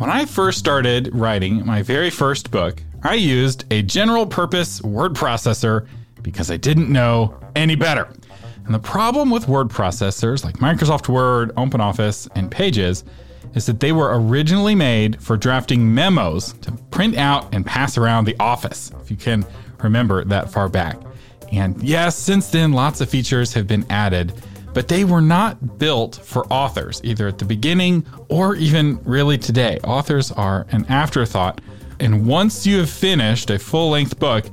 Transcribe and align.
When 0.00 0.08
I 0.08 0.24
first 0.24 0.58
started 0.58 1.14
writing 1.14 1.66
my 1.66 1.82
very 1.82 2.08
first 2.08 2.50
book, 2.50 2.82
I 3.02 3.16
used 3.16 3.70
a 3.70 3.82
general 3.82 4.24
purpose 4.24 4.80
word 4.80 5.12
processor 5.12 5.86
because 6.22 6.50
I 6.50 6.56
didn't 6.56 6.90
know 6.90 7.38
any 7.54 7.74
better. 7.74 8.10
And 8.64 8.74
the 8.74 8.78
problem 8.78 9.28
with 9.28 9.46
word 9.46 9.68
processors 9.68 10.42
like 10.42 10.56
Microsoft 10.56 11.10
Word, 11.10 11.54
OpenOffice, 11.56 12.30
and 12.34 12.50
Pages 12.50 13.04
is 13.54 13.66
that 13.66 13.80
they 13.80 13.92
were 13.92 14.18
originally 14.18 14.74
made 14.74 15.22
for 15.22 15.36
drafting 15.36 15.94
memos 15.94 16.54
to 16.62 16.72
print 16.90 17.18
out 17.18 17.54
and 17.54 17.66
pass 17.66 17.98
around 17.98 18.24
the 18.24 18.36
office, 18.40 18.92
if 19.02 19.10
you 19.10 19.18
can 19.18 19.44
remember 19.82 20.24
that 20.24 20.50
far 20.50 20.70
back. 20.70 20.98
And 21.52 21.78
yes, 21.82 22.16
since 22.16 22.48
then, 22.48 22.72
lots 22.72 23.02
of 23.02 23.10
features 23.10 23.52
have 23.52 23.66
been 23.66 23.84
added, 23.90 24.32
but 24.72 24.88
they 24.88 25.04
were 25.04 25.20
not 25.20 25.78
built 25.78 26.16
for 26.16 26.46
authors, 26.46 27.00
either 27.04 27.28
at 27.28 27.38
the 27.38 27.44
beginning 27.44 28.06
or 28.28 28.54
even 28.56 29.02
really 29.04 29.38
today. 29.38 29.78
Authors 29.84 30.30
are 30.32 30.66
an 30.70 30.86
afterthought. 30.86 31.60
And 31.98 32.26
once 32.26 32.66
you 32.66 32.78
have 32.78 32.90
finished 32.90 33.50
a 33.50 33.58
full 33.58 33.90
length 33.90 34.18
book, 34.18 34.46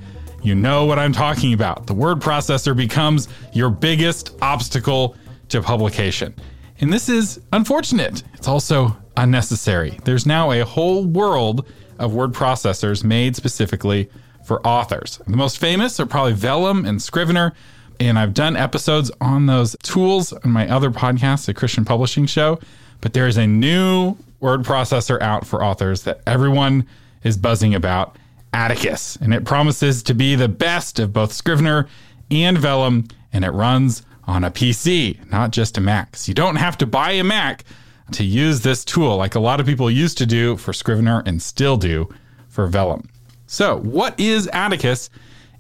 you 0.43 0.55
know 0.55 0.85
what 0.85 0.99
I'm 0.99 1.13
talking 1.13 1.53
about. 1.53 1.87
The 1.87 1.93
word 1.93 2.19
processor 2.19 2.75
becomes 2.75 3.27
your 3.53 3.69
biggest 3.69 4.35
obstacle 4.41 5.15
to 5.49 5.61
publication. 5.61 6.35
And 6.79 6.91
this 6.91 7.09
is 7.09 7.39
unfortunate. 7.53 8.23
It's 8.33 8.47
also 8.47 8.95
unnecessary. 9.15 9.99
There's 10.03 10.25
now 10.25 10.51
a 10.51 10.63
whole 10.63 11.05
world 11.05 11.67
of 11.99 12.13
word 12.13 12.33
processors 12.33 13.03
made 13.03 13.35
specifically 13.35 14.09
for 14.45 14.65
authors. 14.65 15.19
The 15.27 15.37
most 15.37 15.57
famous 15.57 15.99
are 15.99 16.05
probably 16.05 16.33
Vellum 16.33 16.85
and 16.85 17.01
Scrivener. 17.01 17.53
And 17.99 18.19
I've 18.19 18.33
done 18.33 18.55
episodes 18.55 19.11
on 19.19 19.45
those 19.45 19.75
tools 19.83 20.33
on 20.33 20.51
my 20.51 20.69
other 20.69 20.91
podcast, 20.91 21.45
the 21.45 21.53
Christian 21.53 21.85
Publishing 21.85 22.25
Show. 22.25 22.59
But 23.01 23.13
there 23.13 23.27
is 23.27 23.37
a 23.37 23.47
new 23.47 24.15
word 24.39 24.63
processor 24.63 25.21
out 25.21 25.45
for 25.45 25.63
authors 25.63 26.03
that 26.03 26.21
everyone 26.27 26.87
is 27.23 27.37
buzzing 27.37 27.73
about 27.73 28.15
Atticus. 28.53 29.17
And 29.21 29.33
it 29.33 29.45
promises 29.45 30.03
to 30.03 30.13
be 30.13 30.35
the 30.35 30.47
best 30.47 30.99
of 30.99 31.13
both 31.13 31.33
Scrivener 31.33 31.87
and 32.29 32.57
Vellum. 32.57 33.07
And 33.33 33.43
it 33.43 33.51
runs 33.51 34.03
on 34.25 34.43
a 34.43 34.51
PC, 34.51 35.29
not 35.31 35.51
just 35.51 35.77
a 35.77 35.81
Mac. 35.81 36.15
So 36.15 36.29
you 36.29 36.33
don't 36.33 36.57
have 36.57 36.77
to 36.79 36.85
buy 36.85 37.11
a 37.11 37.23
Mac 37.23 37.63
to 38.11 38.23
use 38.23 38.61
this 38.61 38.85
tool 38.85 39.17
like 39.17 39.35
a 39.35 39.39
lot 39.39 39.59
of 39.59 39.65
people 39.65 39.89
used 39.89 40.17
to 40.19 40.25
do 40.25 40.55
for 40.57 40.73
Scrivener 40.73 41.23
and 41.25 41.41
still 41.41 41.77
do 41.77 42.09
for 42.47 42.67
Vellum. 42.67 43.09
So, 43.47 43.77
what 43.77 44.19
is 44.19 44.47
Atticus 44.47 45.09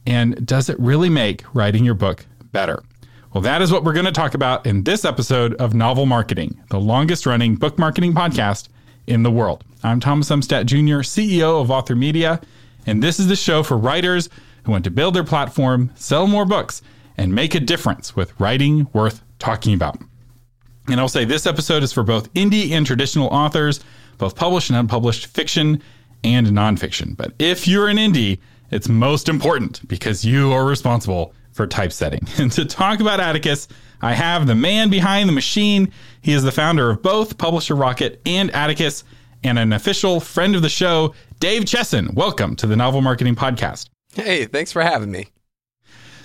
and 0.05 0.45
does 0.45 0.69
it 0.69 0.79
really 0.79 1.09
make 1.09 1.43
writing 1.53 1.83
your 1.83 1.93
book 1.93 2.25
better? 2.51 2.83
Well, 3.33 3.41
that 3.41 3.61
is 3.61 3.71
what 3.71 3.83
we're 3.83 3.93
going 3.93 4.05
to 4.05 4.11
talk 4.11 4.33
about 4.33 4.65
in 4.65 4.83
this 4.83 5.05
episode 5.05 5.53
of 5.55 5.73
Novel 5.73 6.05
Marketing, 6.05 6.59
the 6.69 6.79
longest 6.79 7.25
running 7.25 7.55
book 7.55 7.77
marketing 7.77 8.13
podcast 8.13 8.69
in 9.05 9.23
the 9.23 9.31
world. 9.31 9.63
I'm 9.83 9.99
Thomas 9.99 10.29
Umstattd 10.29 10.65
Jr., 10.65 11.03
CEO 11.03 11.61
of 11.61 11.69
Author 11.69 11.95
Media, 11.95 12.41
and 12.85 13.03
this 13.03 13.19
is 13.19 13.27
the 13.27 13.35
show 13.35 13.63
for 13.63 13.77
writers 13.77 14.29
who 14.63 14.71
want 14.71 14.83
to 14.85 14.91
build 14.91 15.13
their 15.13 15.23
platform, 15.23 15.91
sell 15.95 16.25
more 16.25 16.45
books, 16.45 16.81
and 17.17 17.33
make 17.33 17.53
a 17.53 17.59
difference 17.59 18.15
with 18.15 18.39
writing 18.39 18.87
worth 18.93 19.21
talking 19.39 19.73
about. 19.73 19.97
And 20.87 20.99
I'll 20.99 21.09
say 21.09 21.25
this 21.25 21.45
episode 21.45 21.83
is 21.83 21.91
for 21.91 22.03
both 22.03 22.33
indie 22.33 22.71
and 22.71 22.85
traditional 22.85 23.27
authors, 23.27 23.81
both 24.17 24.35
published 24.35 24.69
and 24.69 24.79
unpublished 24.79 25.27
fiction 25.27 25.81
and 26.23 26.47
nonfiction. 26.47 27.15
But 27.15 27.33
if 27.39 27.67
you're 27.67 27.87
an 27.87 27.97
indie, 27.97 28.39
it's 28.71 28.89
most 28.89 29.29
important 29.29 29.87
because 29.87 30.25
you 30.25 30.51
are 30.53 30.65
responsible 30.65 31.33
for 31.57 31.67
typesetting. 31.67 32.25
And 32.37 32.51
to 32.53 32.65
talk 32.65 32.99
about 32.99 33.19
Atticus, 33.19 33.67
I 33.99 34.13
have 34.13 34.45
the 34.45 34.55
man 34.55 34.89
behind 34.89 35.27
the 35.27 35.33
machine. 35.33 35.91
He 36.21 36.31
is 36.31 36.43
the 36.43 36.51
founder 36.51 36.91
of 36.91 37.01
both 37.01 37.37
Publisher 37.39 37.75
Rocket 37.75 38.21
and 38.27 38.51
Atticus, 38.51 39.03
and 39.43 39.57
an 39.57 39.73
official 39.73 40.19
friend 40.19 40.55
of 40.55 40.61
the 40.61 40.69
show, 40.69 41.15
Dave 41.39 41.65
Chesson. 41.65 42.13
Welcome 42.13 42.55
to 42.57 42.67
the 42.67 42.75
Novel 42.75 43.01
Marketing 43.01 43.35
Podcast. 43.35 43.89
Hey, 44.13 44.45
thanks 44.45 44.71
for 44.71 44.83
having 44.83 45.11
me. 45.11 45.27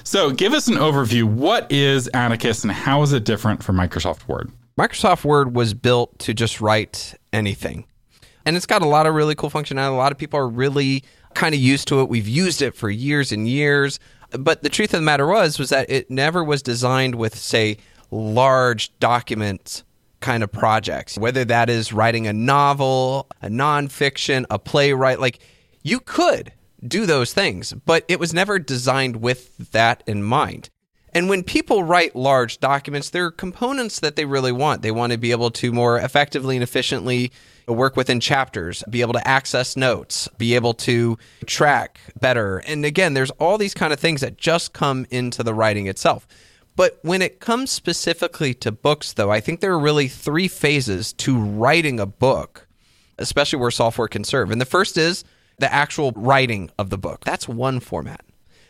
So, 0.05 0.33
give 0.33 0.53
us 0.53 0.69
an 0.69 0.75
overview. 0.75 1.25
What 1.25 1.71
is 1.73 2.11
Atticus 2.13 2.63
and 2.63 2.73
how 2.73 3.03
is 3.03 3.13
it 3.13 3.25
different 3.25 3.63
from 3.63 3.77
Microsoft 3.77 4.29
Word? 4.29 4.53
Microsoft 4.79 5.25
Word 5.25 5.57
was 5.57 5.73
built 5.73 6.19
to 6.21 6.35
just 6.35 6.61
write 6.61 7.15
anything. 7.33 7.87
And 8.45 8.57
it's 8.57 8.67
got 8.67 8.83
a 8.83 8.89
lot 8.89 9.07
of 9.07 9.15
really 9.15 9.35
cool 9.35 9.51
functionality. 9.51 9.93
A 9.93 9.97
lot 9.97 10.13
of 10.13 10.19
people 10.19 10.39
are 10.39 10.49
really 10.49 11.05
kind 11.35 11.55
of 11.55 11.61
used 11.61 11.89
to 11.89 12.01
it. 12.01 12.09
We've 12.09 12.29
used 12.29 12.61
it 12.61 12.75
for 12.75 12.91
years 12.91 13.33
and 13.33 13.49
years. 13.49 13.99
But 14.39 14.63
the 14.63 14.69
truth 14.69 14.95
of 14.95 15.01
the 15.01 15.05
matter 15.05 15.27
was 15.27 15.59
was 15.59 15.71
that 15.71 15.91
it 15.91 16.11
never 16.11 16.43
was 16.43 16.63
designed 16.63 17.15
with 17.15 17.37
say 17.37 17.79
large 18.11 18.97
documents 18.99 19.85
kind 20.21 20.43
of 20.43 20.51
projects. 20.51 21.19
Whether 21.19 21.45
that 21.47 21.69
is 21.69 21.93
writing 21.93 22.27
a 22.27 22.33
novel, 22.33 23.27
a 23.43 23.49
nonfiction, 23.49 24.47
a 24.51 24.59
playwright, 24.59 25.21
like 25.21 25.41
you 25.83 26.01
could 26.01 26.53
do 26.87 27.07
those 27.07 27.35
things, 27.35 27.73
but 27.73 28.05
it 28.09 28.19
was 28.19 28.33
never 28.33 28.59
designed 28.59 29.17
with 29.17 29.73
that 29.73 30.03
in 30.07 30.23
mind. 30.23 30.71
And 31.15 31.29
when 31.29 31.43
people 31.43 31.85
write 31.85 32.17
large 32.17 32.59
documents, 32.59 33.11
there 33.11 33.27
are 33.27 33.31
components 33.31 34.01
that 34.01 34.17
they 34.17 34.25
really 34.25 34.53
want. 34.53 34.81
They 34.81 34.91
want 34.91 35.13
to 35.13 35.19
be 35.19 35.31
able 35.31 35.51
to 35.51 35.71
more 35.71 35.99
effectively 35.99 36.57
and 36.57 36.63
efficiently 36.63 37.31
work 37.73 37.97
within 37.97 38.21
chapters, 38.21 38.85
be 38.91 39.01
able 39.01 39.13
to 39.15 39.29
access 39.29 39.77
notes, 39.77 40.29
be 40.39 40.55
able 40.55 40.75
to 40.75 41.19
track 41.47 42.01
better. 42.21 42.59
And 42.59 42.85
again, 42.85 43.15
there's 43.15 43.31
all 43.33 43.59
these 43.59 43.75
kind 43.75 43.93
of 43.93 44.01
things 44.01 44.21
that 44.21 44.37
just 44.39 44.73
come 44.73 45.07
into 45.11 45.43
the 45.43 45.55
writing 45.55 45.87
itself. 45.87 46.27
But 46.75 46.99
when 47.03 47.21
it 47.21 47.41
comes 47.41 47.71
specifically 47.71 48.55
to 48.55 48.73
books, 48.73 49.13
though, 49.13 49.31
I 49.31 49.41
think 49.41 49.61
there 49.61 49.73
are 49.73 49.79
really 49.79 50.09
three 50.09 50.49
phases 50.49 51.13
to 51.15 51.39
writing 51.39 52.01
a 52.01 52.07
book, 52.07 52.67
especially 53.19 53.59
where 53.59 53.71
software 53.71 54.09
can 54.09 54.25
serve. 54.25 54.51
And 54.51 54.61
the 54.61 54.67
first 54.67 54.97
is 54.97 55.25
the 55.59 55.73
actual 55.73 56.13
writing 56.13 56.71
of 56.79 56.91
the 56.91 56.99
book. 56.99 57.25
That's 57.25 57.47
one 57.47 57.79
format. 57.79 58.25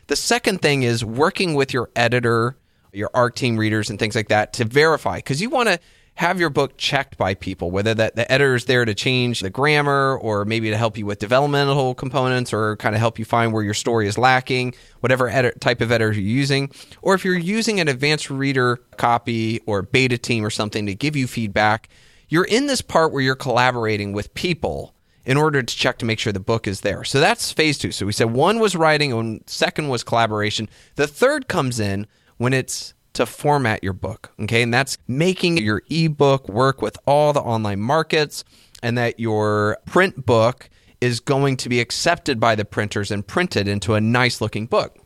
The 0.08 0.16
second 0.16 0.60
thing 0.60 0.82
is 0.82 1.04
working 1.04 1.54
with 1.54 1.72
your 1.72 1.90
editor, 1.94 2.56
your 2.92 3.10
ARC 3.14 3.36
team 3.36 3.56
readers, 3.56 3.88
and 3.88 3.98
things 3.98 4.16
like 4.16 4.28
that 4.28 4.52
to 4.54 4.64
verify, 4.64 5.18
because 5.18 5.40
you 5.40 5.48
want 5.48 5.68
to 5.68 5.78
have 6.22 6.38
your 6.38 6.50
book 6.50 6.76
checked 6.76 7.18
by 7.18 7.34
people, 7.34 7.72
whether 7.72 7.94
that 7.94 8.14
the 8.14 8.30
editor 8.30 8.54
is 8.54 8.66
there 8.66 8.84
to 8.84 8.94
change 8.94 9.40
the 9.40 9.50
grammar 9.50 10.16
or 10.18 10.44
maybe 10.44 10.70
to 10.70 10.76
help 10.76 10.96
you 10.96 11.04
with 11.04 11.18
developmental 11.18 11.96
components 11.96 12.52
or 12.52 12.76
kind 12.76 12.94
of 12.94 13.00
help 13.00 13.18
you 13.18 13.24
find 13.24 13.52
where 13.52 13.64
your 13.64 13.74
story 13.74 14.06
is 14.06 14.16
lacking, 14.16 14.72
whatever 15.00 15.28
edit, 15.28 15.60
type 15.60 15.80
of 15.80 15.90
editor 15.90 16.12
you're 16.12 16.22
using, 16.22 16.70
or 17.02 17.14
if 17.14 17.24
you're 17.24 17.34
using 17.36 17.80
an 17.80 17.88
advanced 17.88 18.30
reader 18.30 18.76
copy 18.98 19.58
or 19.66 19.82
beta 19.82 20.16
team 20.16 20.46
or 20.46 20.50
something 20.50 20.86
to 20.86 20.94
give 20.94 21.16
you 21.16 21.26
feedback, 21.26 21.88
you're 22.28 22.44
in 22.44 22.68
this 22.68 22.82
part 22.82 23.12
where 23.12 23.20
you're 23.20 23.34
collaborating 23.34 24.12
with 24.12 24.32
people 24.34 24.94
in 25.24 25.36
order 25.36 25.60
to 25.60 25.76
check 25.76 25.98
to 25.98 26.04
make 26.04 26.20
sure 26.20 26.32
the 26.32 26.38
book 26.38 26.68
is 26.68 26.82
there. 26.82 27.02
So 27.02 27.18
that's 27.18 27.50
phase 27.50 27.78
two. 27.78 27.90
So 27.90 28.06
we 28.06 28.12
said 28.12 28.30
one 28.30 28.60
was 28.60 28.76
writing 28.76 29.12
and 29.12 29.42
second 29.48 29.88
was 29.88 30.04
collaboration. 30.04 30.68
The 30.94 31.08
third 31.08 31.48
comes 31.48 31.80
in 31.80 32.06
when 32.36 32.52
it's 32.52 32.94
to 33.14 33.26
format 33.26 33.82
your 33.82 33.92
book. 33.92 34.32
Okay. 34.40 34.62
And 34.62 34.72
that's 34.72 34.98
making 35.06 35.58
your 35.58 35.82
ebook 35.90 36.48
work 36.48 36.82
with 36.82 36.96
all 37.06 37.32
the 37.32 37.40
online 37.40 37.80
markets 37.80 38.44
and 38.82 38.98
that 38.98 39.20
your 39.20 39.78
print 39.86 40.26
book 40.26 40.68
is 41.00 41.20
going 41.20 41.56
to 41.58 41.68
be 41.68 41.80
accepted 41.80 42.38
by 42.38 42.54
the 42.54 42.64
printers 42.64 43.10
and 43.10 43.26
printed 43.26 43.68
into 43.68 43.94
a 43.94 44.00
nice 44.00 44.40
looking 44.40 44.66
book. 44.66 44.96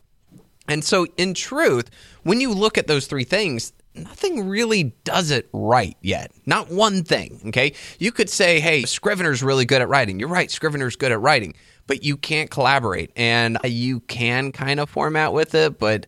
And 0.67 0.83
so, 0.83 1.07
in 1.17 1.33
truth, 1.33 1.89
when 2.23 2.41
you 2.41 2.53
look 2.53 2.77
at 2.77 2.87
those 2.87 3.07
three 3.07 3.23
things, 3.23 3.71
nothing 3.95 4.47
really 4.47 4.95
does 5.05 5.31
it 5.31 5.49
right 5.53 5.97
yet. 6.01 6.31
Not 6.45 6.69
one 6.69 7.03
thing. 7.03 7.41
Okay. 7.47 7.73
You 7.99 8.11
could 8.11 8.29
say, 8.29 8.59
hey, 8.59 8.83
Scrivener's 8.83 9.41
really 9.41 9.65
good 9.65 9.81
at 9.81 9.89
writing. 9.89 10.19
You're 10.19 10.29
right. 10.29 10.51
Scrivener's 10.51 10.95
good 10.95 11.11
at 11.11 11.21
writing, 11.21 11.55
but 11.87 12.03
you 12.03 12.17
can't 12.17 12.49
collaborate. 12.49 13.11
And 13.15 13.57
you 13.63 14.01
can 14.01 14.51
kind 14.51 14.79
of 14.79 14.89
format 14.89 15.33
with 15.33 15.55
it, 15.55 15.79
but 15.79 16.05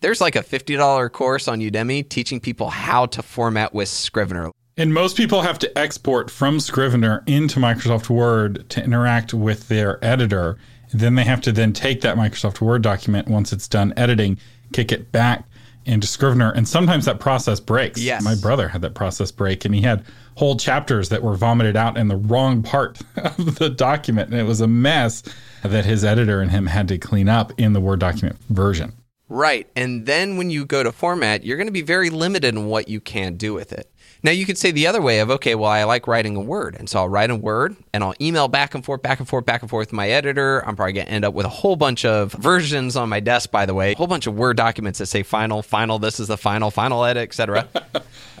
there's 0.00 0.20
like 0.20 0.36
a 0.36 0.42
$50 0.42 1.12
course 1.12 1.48
on 1.48 1.60
Udemy 1.60 2.08
teaching 2.08 2.40
people 2.40 2.70
how 2.70 3.06
to 3.06 3.22
format 3.22 3.74
with 3.74 3.88
Scrivener. 3.88 4.50
And 4.76 4.92
most 4.92 5.16
people 5.16 5.40
have 5.40 5.58
to 5.60 5.78
export 5.78 6.30
from 6.30 6.60
Scrivener 6.60 7.24
into 7.26 7.58
Microsoft 7.58 8.10
Word 8.10 8.68
to 8.70 8.84
interact 8.84 9.32
with 9.32 9.68
their 9.68 10.04
editor. 10.04 10.58
Then 10.92 11.14
they 11.14 11.24
have 11.24 11.40
to 11.42 11.52
then 11.52 11.72
take 11.72 12.02
that 12.02 12.16
Microsoft 12.16 12.60
Word 12.60 12.82
document 12.82 13.28
once 13.28 13.52
it's 13.54 13.68
done 13.68 13.94
editing, 13.96 14.38
kick 14.72 14.92
it 14.92 15.10
back 15.12 15.44
into 15.86 16.06
Scrivener. 16.06 16.52
And 16.52 16.68
sometimes 16.68 17.06
that 17.06 17.20
process 17.20 17.58
breaks. 17.58 18.02
Yes. 18.02 18.22
My 18.22 18.34
brother 18.34 18.68
had 18.68 18.82
that 18.82 18.94
process 18.94 19.30
break 19.30 19.64
and 19.64 19.74
he 19.74 19.80
had 19.80 20.04
whole 20.34 20.56
chapters 20.56 21.08
that 21.08 21.22
were 21.22 21.36
vomited 21.36 21.76
out 21.76 21.96
in 21.96 22.08
the 22.08 22.16
wrong 22.16 22.62
part 22.62 23.00
of 23.16 23.58
the 23.58 23.70
document. 23.70 24.30
And 24.30 24.38
it 24.38 24.44
was 24.44 24.60
a 24.60 24.68
mess 24.68 25.22
that 25.62 25.86
his 25.86 26.04
editor 26.04 26.42
and 26.42 26.50
him 26.50 26.66
had 26.66 26.86
to 26.88 26.98
clean 26.98 27.30
up 27.30 27.52
in 27.56 27.72
the 27.72 27.80
Word 27.80 28.00
document 28.00 28.36
version. 28.50 28.92
Right. 29.28 29.68
And 29.74 30.06
then 30.06 30.36
when 30.36 30.50
you 30.50 30.64
go 30.64 30.82
to 30.82 30.92
format, 30.92 31.44
you're 31.44 31.56
going 31.56 31.66
to 31.66 31.72
be 31.72 31.82
very 31.82 32.10
limited 32.10 32.54
in 32.54 32.66
what 32.66 32.88
you 32.88 33.00
can 33.00 33.36
do 33.36 33.54
with 33.54 33.72
it. 33.72 33.90
Now, 34.22 34.30
you 34.30 34.46
could 34.46 34.56
say 34.56 34.70
the 34.70 34.86
other 34.86 35.02
way 35.02 35.18
of, 35.20 35.30
okay, 35.30 35.54
well, 35.54 35.70
I 35.70 35.84
like 35.84 36.06
writing 36.06 36.36
a 36.36 36.40
word. 36.40 36.76
And 36.78 36.88
so 36.88 37.00
I'll 37.00 37.08
write 37.08 37.30
a 37.30 37.36
word 37.36 37.76
and 37.92 38.02
I'll 38.02 38.14
email 38.20 38.48
back 38.48 38.74
and 38.74 38.84
forth, 38.84 39.02
back 39.02 39.18
and 39.18 39.28
forth, 39.28 39.44
back 39.44 39.62
and 39.62 39.70
forth 39.70 39.88
with 39.88 39.92
my 39.92 40.08
editor. 40.08 40.66
I'm 40.66 40.76
probably 40.76 40.94
going 40.94 41.06
to 41.06 41.12
end 41.12 41.24
up 41.24 41.34
with 41.34 41.46
a 41.46 41.50
whole 41.50 41.76
bunch 41.76 42.04
of 42.04 42.32
versions 42.32 42.96
on 42.96 43.08
my 43.08 43.20
desk, 43.20 43.50
by 43.50 43.66
the 43.66 43.74
way, 43.74 43.92
a 43.92 43.96
whole 43.96 44.06
bunch 44.06 44.26
of 44.26 44.34
Word 44.34 44.56
documents 44.56 44.98
that 45.00 45.06
say 45.06 45.22
final, 45.22 45.62
final, 45.62 45.98
this 45.98 46.20
is 46.20 46.28
the 46.28 46.38
final, 46.38 46.70
final 46.70 47.04
edit, 47.04 47.22
etc. 47.22 47.68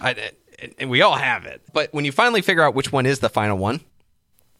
and 0.78 0.90
we 0.90 1.02
all 1.02 1.16
have 1.16 1.46
it. 1.46 1.62
But 1.72 1.92
when 1.92 2.04
you 2.04 2.12
finally 2.12 2.42
figure 2.42 2.62
out 2.62 2.74
which 2.74 2.92
one 2.92 3.06
is 3.06 3.18
the 3.18 3.28
final 3.28 3.58
one, 3.58 3.80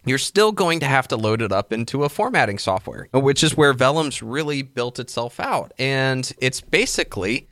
you're 0.07 0.19
still 0.19 0.53
going 0.53 0.81
to 0.81 0.87
have 0.87 1.09
to 1.09 1.17
load 1.17 1.43
it 1.43 1.53
up 1.53 1.73
into 1.73 2.05
a 2.05 2.09
formatting 2.09 2.59
software, 2.59 3.09
which 3.13 3.43
is 3.43 3.57
where 3.57 3.75
Vellum's 3.75 4.23
really 4.23 4.63
built 4.63 4.99
itself 4.99 5.41
out. 5.41 5.73
And 5.79 6.33
it's 6.41 6.61
basically 6.61 7.49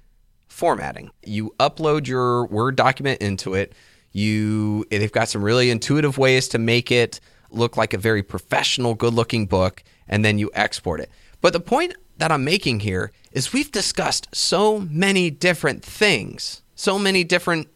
formatting. 0.49 1.11
You 1.27 1.53
upload 1.59 2.07
your 2.07 2.47
Word 2.47 2.77
document 2.77 3.21
into 3.21 3.55
it. 3.55 3.73
You 4.13 4.87
they've 4.91 5.11
got 5.11 5.29
some 5.29 5.43
really 5.43 5.71
intuitive 5.71 6.17
ways 6.17 6.47
to 6.49 6.59
make 6.59 6.93
it 6.93 7.19
look 7.51 7.77
like 7.77 7.93
a 7.93 7.99
very 7.99 8.23
professional, 8.23 8.95
good-looking 8.95 9.47
book, 9.47 9.83
and 10.09 10.25
then 10.25 10.39
you 10.39 10.51
export 10.55 11.01
it. 11.01 11.11
But 11.41 11.53
the 11.53 11.61
point 11.61 11.95
that 12.19 12.31
I'm 12.31 12.45
making 12.45 12.81
here 12.81 13.11
is 13.33 13.53
we've 13.53 13.73
discussed 13.73 14.29
so 14.33 14.79
many 14.79 15.31
different 15.31 15.85
things, 15.85 16.63
so 16.77 16.99
many 16.99 17.25
different 17.25 17.69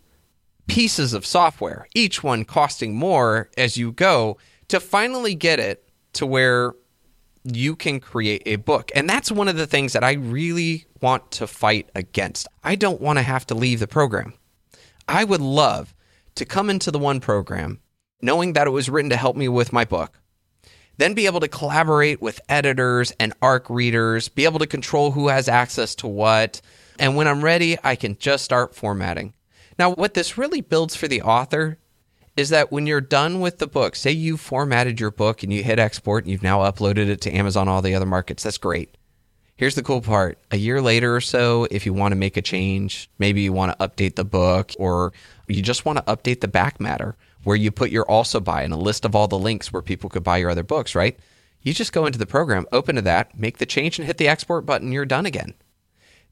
pieces 0.68 1.12
of 1.12 1.26
software, 1.26 1.88
each 1.94 2.22
one 2.22 2.44
costing 2.44 2.94
more 2.94 3.50
as 3.56 3.76
you 3.76 3.90
go 3.90 4.36
to 4.68 4.80
finally 4.80 5.34
get 5.34 5.58
it 5.58 5.88
to 6.14 6.26
where 6.26 6.74
you 7.44 7.76
can 7.76 8.00
create 8.00 8.42
a 8.46 8.56
book. 8.56 8.90
And 8.94 9.08
that's 9.08 9.32
one 9.32 9.48
of 9.48 9.56
the 9.56 9.66
things 9.66 9.92
that 9.92 10.04
I 10.04 10.12
really 10.12 10.86
want 11.00 11.30
to 11.32 11.46
fight 11.46 11.88
against. 11.94 12.46
I 12.62 12.74
don't 12.74 13.00
want 13.00 13.18
to 13.18 13.22
have 13.22 13.46
to 13.46 13.54
leave 13.54 13.80
the 13.80 13.86
program. 13.86 14.34
I 15.06 15.24
would 15.24 15.40
love 15.40 15.94
to 16.34 16.44
come 16.44 16.70
into 16.70 16.90
the 16.90 16.98
one 16.98 17.20
program 17.20 17.80
knowing 18.20 18.52
that 18.54 18.66
it 18.66 18.70
was 18.70 18.90
written 18.90 19.10
to 19.10 19.16
help 19.16 19.36
me 19.36 19.48
with 19.48 19.72
my 19.72 19.84
book, 19.84 20.18
then 20.96 21.14
be 21.14 21.26
able 21.26 21.40
to 21.40 21.48
collaborate 21.48 22.20
with 22.20 22.40
editors 22.48 23.12
and 23.20 23.32
ARC 23.40 23.70
readers, 23.70 24.28
be 24.28 24.44
able 24.44 24.58
to 24.58 24.66
control 24.66 25.12
who 25.12 25.28
has 25.28 25.48
access 25.48 25.94
to 25.94 26.08
what. 26.08 26.60
And 26.98 27.16
when 27.16 27.28
I'm 27.28 27.44
ready, 27.44 27.78
I 27.84 27.94
can 27.94 28.18
just 28.18 28.44
start 28.44 28.74
formatting. 28.74 29.34
Now, 29.78 29.92
what 29.92 30.14
this 30.14 30.36
really 30.36 30.60
builds 30.60 30.96
for 30.96 31.06
the 31.06 31.22
author 31.22 31.78
is 32.38 32.50
that 32.50 32.70
when 32.70 32.86
you're 32.86 33.00
done 33.00 33.40
with 33.40 33.58
the 33.58 33.66
book, 33.66 33.96
say 33.96 34.12
you 34.12 34.36
formatted 34.36 35.00
your 35.00 35.10
book 35.10 35.42
and 35.42 35.52
you 35.52 35.64
hit 35.64 35.80
export 35.80 36.22
and 36.22 36.30
you've 36.30 36.40
now 36.40 36.60
uploaded 36.60 37.08
it 37.08 37.20
to 37.20 37.32
Amazon, 37.32 37.66
all 37.66 37.82
the 37.82 37.96
other 37.96 38.06
markets, 38.06 38.44
that's 38.44 38.58
great. 38.58 38.96
Here's 39.56 39.74
the 39.74 39.82
cool 39.82 40.00
part. 40.00 40.38
A 40.52 40.56
year 40.56 40.80
later 40.80 41.16
or 41.16 41.20
so, 41.20 41.66
if 41.68 41.84
you 41.84 41.92
want 41.92 42.12
to 42.12 42.16
make 42.16 42.36
a 42.36 42.42
change, 42.42 43.10
maybe 43.18 43.40
you 43.40 43.52
want 43.52 43.76
to 43.76 43.88
update 43.88 44.14
the 44.14 44.24
book 44.24 44.70
or 44.78 45.12
you 45.48 45.62
just 45.62 45.84
want 45.84 45.98
to 45.98 46.04
update 46.04 46.40
the 46.40 46.46
back 46.46 46.80
matter 46.80 47.16
where 47.42 47.56
you 47.56 47.72
put 47.72 47.90
your 47.90 48.08
also 48.08 48.38
buy 48.38 48.62
and 48.62 48.72
a 48.72 48.76
list 48.76 49.04
of 49.04 49.16
all 49.16 49.26
the 49.26 49.36
links 49.36 49.72
where 49.72 49.82
people 49.82 50.08
could 50.08 50.22
buy 50.22 50.36
your 50.36 50.50
other 50.50 50.62
books, 50.62 50.94
right? 50.94 51.18
You 51.62 51.74
just 51.74 51.92
go 51.92 52.06
into 52.06 52.20
the 52.20 52.24
program, 52.26 52.66
open 52.70 52.94
to 52.94 53.02
that, 53.02 53.36
make 53.36 53.58
the 53.58 53.66
change 53.66 53.98
and 53.98 54.06
hit 54.06 54.16
the 54.16 54.28
export 54.28 54.64
button, 54.64 54.92
you're 54.92 55.04
done 55.04 55.26
again. 55.26 55.54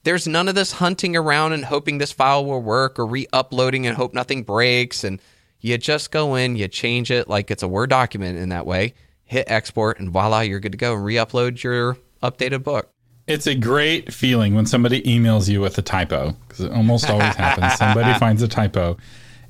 There's 0.04 0.28
none 0.28 0.46
of 0.46 0.54
this 0.54 0.70
hunting 0.70 1.16
around 1.16 1.52
and 1.52 1.64
hoping 1.64 1.98
this 1.98 2.12
file 2.12 2.44
will 2.44 2.62
work 2.62 2.96
or 2.96 3.06
re 3.06 3.26
uploading 3.32 3.88
and 3.88 3.96
hope 3.96 4.14
nothing 4.14 4.44
breaks 4.44 5.02
and 5.02 5.20
you 5.66 5.76
just 5.78 6.12
go 6.12 6.36
in, 6.36 6.54
you 6.54 6.68
change 6.68 7.10
it 7.10 7.28
like 7.28 7.50
it's 7.50 7.62
a 7.62 7.68
Word 7.68 7.90
document 7.90 8.38
in 8.38 8.50
that 8.50 8.66
way, 8.66 8.94
hit 9.24 9.50
export, 9.50 9.98
and 9.98 10.10
voila, 10.10 10.40
you're 10.40 10.60
good 10.60 10.72
to 10.72 10.78
go 10.78 10.94
and 10.94 11.04
re 11.04 11.16
upload 11.16 11.62
your 11.62 11.98
updated 12.22 12.62
book. 12.62 12.88
It's 13.26 13.48
a 13.48 13.54
great 13.56 14.14
feeling 14.14 14.54
when 14.54 14.66
somebody 14.66 15.02
emails 15.02 15.48
you 15.48 15.60
with 15.60 15.76
a 15.78 15.82
typo, 15.82 16.36
because 16.46 16.60
it 16.60 16.70
almost 16.70 17.10
always 17.10 17.34
happens. 17.34 17.74
Somebody 17.78 18.16
finds 18.20 18.40
a 18.40 18.46
typo. 18.46 18.96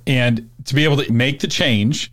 And 0.07 0.49
to 0.65 0.75
be 0.75 0.85
able 0.85 0.97
to 0.97 1.13
make 1.13 1.41
the 1.41 1.47
change 1.47 2.11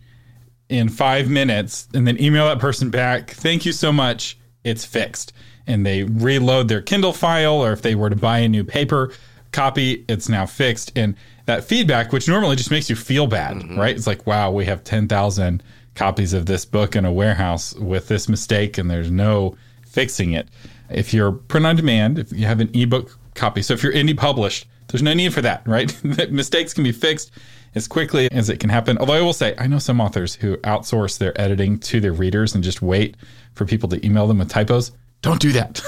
in 0.68 0.90
five 0.90 1.30
minutes 1.30 1.88
and 1.94 2.06
then 2.06 2.20
email 2.20 2.46
that 2.46 2.58
person 2.58 2.90
back, 2.90 3.30
thank 3.30 3.64
you 3.64 3.72
so 3.72 3.90
much, 3.90 4.36
it's 4.62 4.84
fixed. 4.84 5.32
And 5.66 5.86
they 5.86 6.02
reload 6.02 6.68
their 6.68 6.82
Kindle 6.82 7.14
file, 7.14 7.64
or 7.64 7.72
if 7.72 7.80
they 7.80 7.94
were 7.94 8.10
to 8.10 8.16
buy 8.16 8.40
a 8.40 8.48
new 8.48 8.64
paper 8.64 9.14
copy, 9.52 10.04
it's 10.06 10.28
now 10.28 10.44
fixed. 10.44 10.92
And 10.94 11.16
that 11.46 11.64
feedback, 11.64 12.12
which 12.12 12.28
normally 12.28 12.56
just 12.56 12.70
makes 12.70 12.88
you 12.88 12.96
feel 12.96 13.26
bad, 13.26 13.56
mm-hmm. 13.56 13.78
right? 13.78 13.94
It's 13.94 14.06
like, 14.06 14.26
wow, 14.26 14.50
we 14.50 14.64
have 14.64 14.82
10,000 14.84 15.62
copies 15.94 16.32
of 16.32 16.46
this 16.46 16.64
book 16.64 16.96
in 16.96 17.04
a 17.04 17.12
warehouse 17.12 17.74
with 17.74 18.08
this 18.08 18.28
mistake 18.28 18.78
and 18.78 18.90
there's 18.90 19.10
no 19.10 19.56
fixing 19.86 20.32
it. 20.32 20.48
If 20.90 21.14
you're 21.14 21.32
print 21.32 21.66
on 21.66 21.76
demand, 21.76 22.18
if 22.18 22.32
you 22.32 22.46
have 22.46 22.60
an 22.60 22.70
ebook 22.74 23.16
copy, 23.34 23.62
so 23.62 23.74
if 23.74 23.82
you're 23.82 23.92
indie 23.92 24.16
published, 24.16 24.66
there's 24.88 25.02
no 25.02 25.14
need 25.14 25.32
for 25.32 25.42
that, 25.42 25.62
right? 25.66 26.02
Mistakes 26.30 26.74
can 26.74 26.84
be 26.84 26.92
fixed 26.92 27.30
as 27.74 27.88
quickly 27.88 28.30
as 28.30 28.48
it 28.48 28.60
can 28.60 28.70
happen. 28.70 28.98
Although 28.98 29.14
I 29.14 29.20
will 29.20 29.32
say, 29.32 29.54
I 29.58 29.66
know 29.66 29.78
some 29.78 30.00
authors 30.00 30.36
who 30.36 30.56
outsource 30.58 31.18
their 31.18 31.38
editing 31.40 31.78
to 31.80 32.00
their 32.00 32.12
readers 32.12 32.54
and 32.54 32.62
just 32.62 32.82
wait 32.82 33.16
for 33.54 33.64
people 33.64 33.88
to 33.90 34.04
email 34.04 34.26
them 34.26 34.38
with 34.38 34.48
typos. 34.48 34.92
Don't 35.24 35.40
do 35.40 35.52
that. 35.52 35.80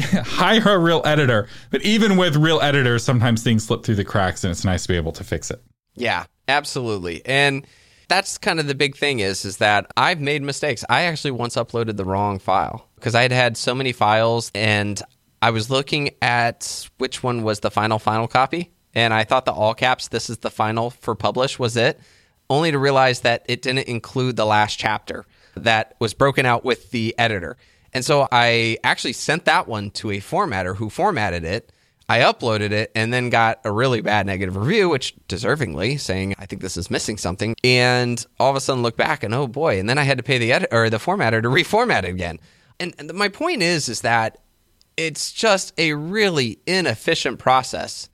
Hire 0.00 0.70
a 0.70 0.78
real 0.78 1.02
editor. 1.04 1.48
But 1.70 1.82
even 1.82 2.16
with 2.16 2.34
real 2.34 2.62
editors, 2.62 3.04
sometimes 3.04 3.42
things 3.42 3.64
slip 3.64 3.84
through 3.84 3.96
the 3.96 4.06
cracks 4.06 4.42
and 4.42 4.50
it's 4.50 4.64
nice 4.64 4.84
to 4.84 4.88
be 4.88 4.96
able 4.96 5.12
to 5.12 5.22
fix 5.22 5.50
it. 5.50 5.62
Yeah, 5.96 6.24
absolutely. 6.48 7.20
And 7.26 7.66
that's 8.08 8.38
kind 8.38 8.58
of 8.58 8.68
the 8.68 8.74
big 8.74 8.96
thing 8.96 9.20
is 9.20 9.44
is 9.44 9.58
that 9.58 9.92
I've 9.98 10.18
made 10.18 10.40
mistakes. 10.40 10.82
I 10.88 11.02
actually 11.02 11.32
once 11.32 11.56
uploaded 11.56 11.98
the 11.98 12.06
wrong 12.06 12.38
file 12.38 12.88
because 12.94 13.14
I 13.14 13.20
had 13.20 13.32
had 13.32 13.58
so 13.58 13.74
many 13.74 13.92
files 13.92 14.50
and 14.54 15.02
I 15.42 15.50
was 15.50 15.68
looking 15.68 16.12
at 16.22 16.88
which 16.96 17.22
one 17.22 17.42
was 17.42 17.60
the 17.60 17.70
final 17.70 17.98
final 17.98 18.28
copy 18.28 18.72
and 18.94 19.12
I 19.12 19.24
thought 19.24 19.44
the 19.44 19.52
all 19.52 19.74
caps 19.74 20.08
this 20.08 20.30
is 20.30 20.38
the 20.38 20.50
final 20.50 20.88
for 20.88 21.14
publish 21.14 21.58
was 21.58 21.76
it 21.76 22.00
only 22.48 22.70
to 22.70 22.78
realize 22.78 23.20
that 23.20 23.44
it 23.46 23.60
didn't 23.60 23.88
include 23.88 24.36
the 24.36 24.46
last 24.46 24.78
chapter 24.78 25.26
that 25.56 25.96
was 25.98 26.14
broken 26.14 26.46
out 26.46 26.64
with 26.64 26.90
the 26.92 27.14
editor. 27.18 27.56
And 27.96 28.04
so 28.04 28.28
I 28.30 28.76
actually 28.84 29.14
sent 29.14 29.46
that 29.46 29.66
one 29.66 29.90
to 29.92 30.10
a 30.10 30.18
formatter 30.18 30.76
who 30.76 30.90
formatted 30.90 31.44
it. 31.44 31.72
I 32.10 32.18
uploaded 32.18 32.70
it 32.70 32.92
and 32.94 33.10
then 33.10 33.30
got 33.30 33.60
a 33.64 33.72
really 33.72 34.02
bad 34.02 34.26
negative 34.26 34.54
review, 34.54 34.90
which 34.90 35.14
deservingly 35.30 35.98
saying, 35.98 36.34
I 36.38 36.44
think 36.44 36.60
this 36.60 36.76
is 36.76 36.90
missing 36.90 37.16
something. 37.16 37.56
And 37.64 38.22
all 38.38 38.50
of 38.50 38.56
a 38.56 38.60
sudden 38.60 38.82
look 38.82 38.98
back 38.98 39.22
and 39.22 39.32
oh 39.32 39.46
boy. 39.46 39.80
And 39.80 39.88
then 39.88 39.96
I 39.96 40.02
had 40.02 40.18
to 40.18 40.22
pay 40.22 40.36
the 40.36 40.52
editor 40.52 40.76
or 40.76 40.90
the 40.90 40.98
formatter 40.98 41.40
to 41.40 41.48
reformat 41.48 42.04
it 42.04 42.10
again. 42.10 42.38
And, 42.78 42.94
and 42.98 43.14
my 43.14 43.30
point 43.30 43.62
is, 43.62 43.88
is 43.88 44.02
that 44.02 44.42
it's 44.98 45.32
just 45.32 45.72
a 45.78 45.94
really 45.94 46.58
inefficient 46.66 47.38
process 47.38 48.10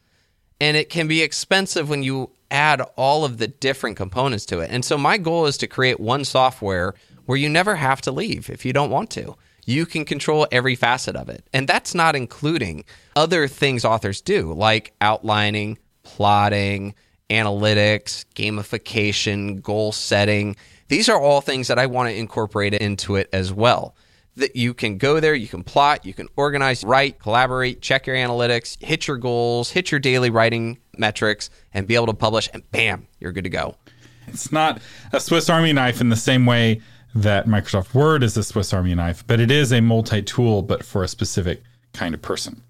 and 0.60 0.76
it 0.76 0.90
can 0.90 1.08
be 1.08 1.22
expensive 1.22 1.90
when 1.90 2.04
you 2.04 2.30
add 2.52 2.82
all 2.96 3.24
of 3.24 3.38
the 3.38 3.48
different 3.48 3.96
components 3.96 4.46
to 4.46 4.60
it. 4.60 4.70
And 4.70 4.84
so 4.84 4.96
my 4.96 5.18
goal 5.18 5.46
is 5.46 5.58
to 5.58 5.66
create 5.66 5.98
one 5.98 6.24
software 6.24 6.94
where 7.26 7.36
you 7.36 7.48
never 7.48 7.74
have 7.74 8.00
to 8.02 8.12
leave 8.12 8.48
if 8.48 8.64
you 8.64 8.72
don't 8.72 8.88
want 8.88 9.10
to 9.10 9.34
you 9.66 9.86
can 9.86 10.04
control 10.04 10.46
every 10.50 10.74
facet 10.74 11.16
of 11.16 11.28
it. 11.28 11.46
And 11.52 11.68
that's 11.68 11.94
not 11.94 12.16
including 12.16 12.84
other 13.14 13.48
things 13.48 13.84
authors 13.84 14.20
do, 14.20 14.52
like 14.52 14.92
outlining, 15.00 15.78
plotting, 16.02 16.94
analytics, 17.30 18.24
gamification, 18.34 19.62
goal 19.62 19.92
setting. 19.92 20.56
These 20.88 21.08
are 21.08 21.20
all 21.20 21.40
things 21.40 21.68
that 21.68 21.78
I 21.78 21.86
want 21.86 22.08
to 22.08 22.16
incorporate 22.16 22.74
into 22.74 23.16
it 23.16 23.28
as 23.32 23.52
well. 23.52 23.94
That 24.36 24.56
you 24.56 24.72
can 24.72 24.96
go 24.96 25.20
there, 25.20 25.34
you 25.34 25.46
can 25.46 25.62
plot, 25.62 26.06
you 26.06 26.14
can 26.14 26.26
organize, 26.36 26.82
write, 26.84 27.18
collaborate, 27.18 27.82
check 27.82 28.06
your 28.06 28.16
analytics, 28.16 28.82
hit 28.82 29.06
your 29.06 29.18
goals, 29.18 29.70
hit 29.70 29.90
your 29.90 30.00
daily 30.00 30.30
writing 30.30 30.78
metrics, 30.96 31.50
and 31.74 31.86
be 31.86 31.94
able 31.94 32.06
to 32.06 32.14
publish, 32.14 32.48
and 32.54 32.68
bam, 32.70 33.06
you're 33.20 33.32
good 33.32 33.44
to 33.44 33.50
go. 33.50 33.76
It's 34.26 34.50
not 34.50 34.80
a 35.12 35.20
Swiss 35.20 35.50
Army 35.50 35.74
knife 35.74 36.00
in 36.00 36.08
the 36.08 36.16
same 36.16 36.46
way 36.46 36.80
that 37.14 37.46
Microsoft 37.46 37.94
Word 37.94 38.22
is 38.22 38.36
a 38.36 38.42
Swiss 38.42 38.72
Army 38.72 38.94
knife, 38.94 39.24
but 39.26 39.40
it 39.40 39.50
is 39.50 39.72
a 39.72 39.80
multi 39.80 40.22
tool, 40.22 40.62
but 40.62 40.84
for 40.84 41.02
a 41.02 41.08
specific 41.08 41.62
kind 41.92 42.14
of 42.14 42.22
person. 42.22 42.62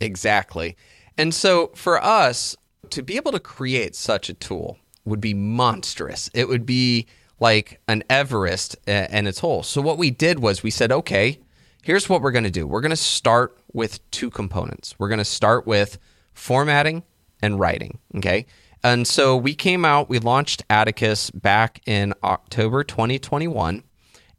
Exactly. 0.00 0.76
And 1.18 1.34
so 1.34 1.70
for 1.74 2.02
us 2.02 2.56
to 2.90 3.02
be 3.02 3.16
able 3.16 3.32
to 3.32 3.40
create 3.40 3.94
such 3.94 4.28
a 4.28 4.34
tool 4.34 4.78
would 5.04 5.20
be 5.20 5.34
monstrous. 5.34 6.30
It 6.34 6.48
would 6.48 6.66
be 6.66 7.06
like 7.40 7.80
an 7.88 8.04
Everest 8.08 8.76
and 8.86 9.26
its 9.26 9.40
whole. 9.40 9.62
So 9.62 9.80
what 9.80 9.98
we 9.98 10.10
did 10.10 10.38
was 10.38 10.62
we 10.62 10.70
said, 10.70 10.92
okay, 10.92 11.38
here's 11.82 12.08
what 12.08 12.22
we're 12.22 12.30
going 12.30 12.44
to 12.44 12.50
do. 12.50 12.66
We're 12.66 12.80
going 12.80 12.90
to 12.90 12.96
start 12.96 13.58
with 13.72 14.08
two 14.10 14.30
components. 14.30 14.94
We're 14.98 15.08
going 15.08 15.18
to 15.18 15.24
start 15.24 15.66
with 15.66 15.98
formatting 16.34 17.02
and 17.42 17.58
writing. 17.58 17.98
Okay. 18.16 18.46
And 18.84 19.06
so 19.06 19.36
we 19.36 19.54
came 19.54 19.84
out, 19.84 20.08
we 20.08 20.18
launched 20.18 20.64
Atticus 20.68 21.30
back 21.30 21.80
in 21.86 22.14
October 22.24 22.82
2021, 22.82 23.84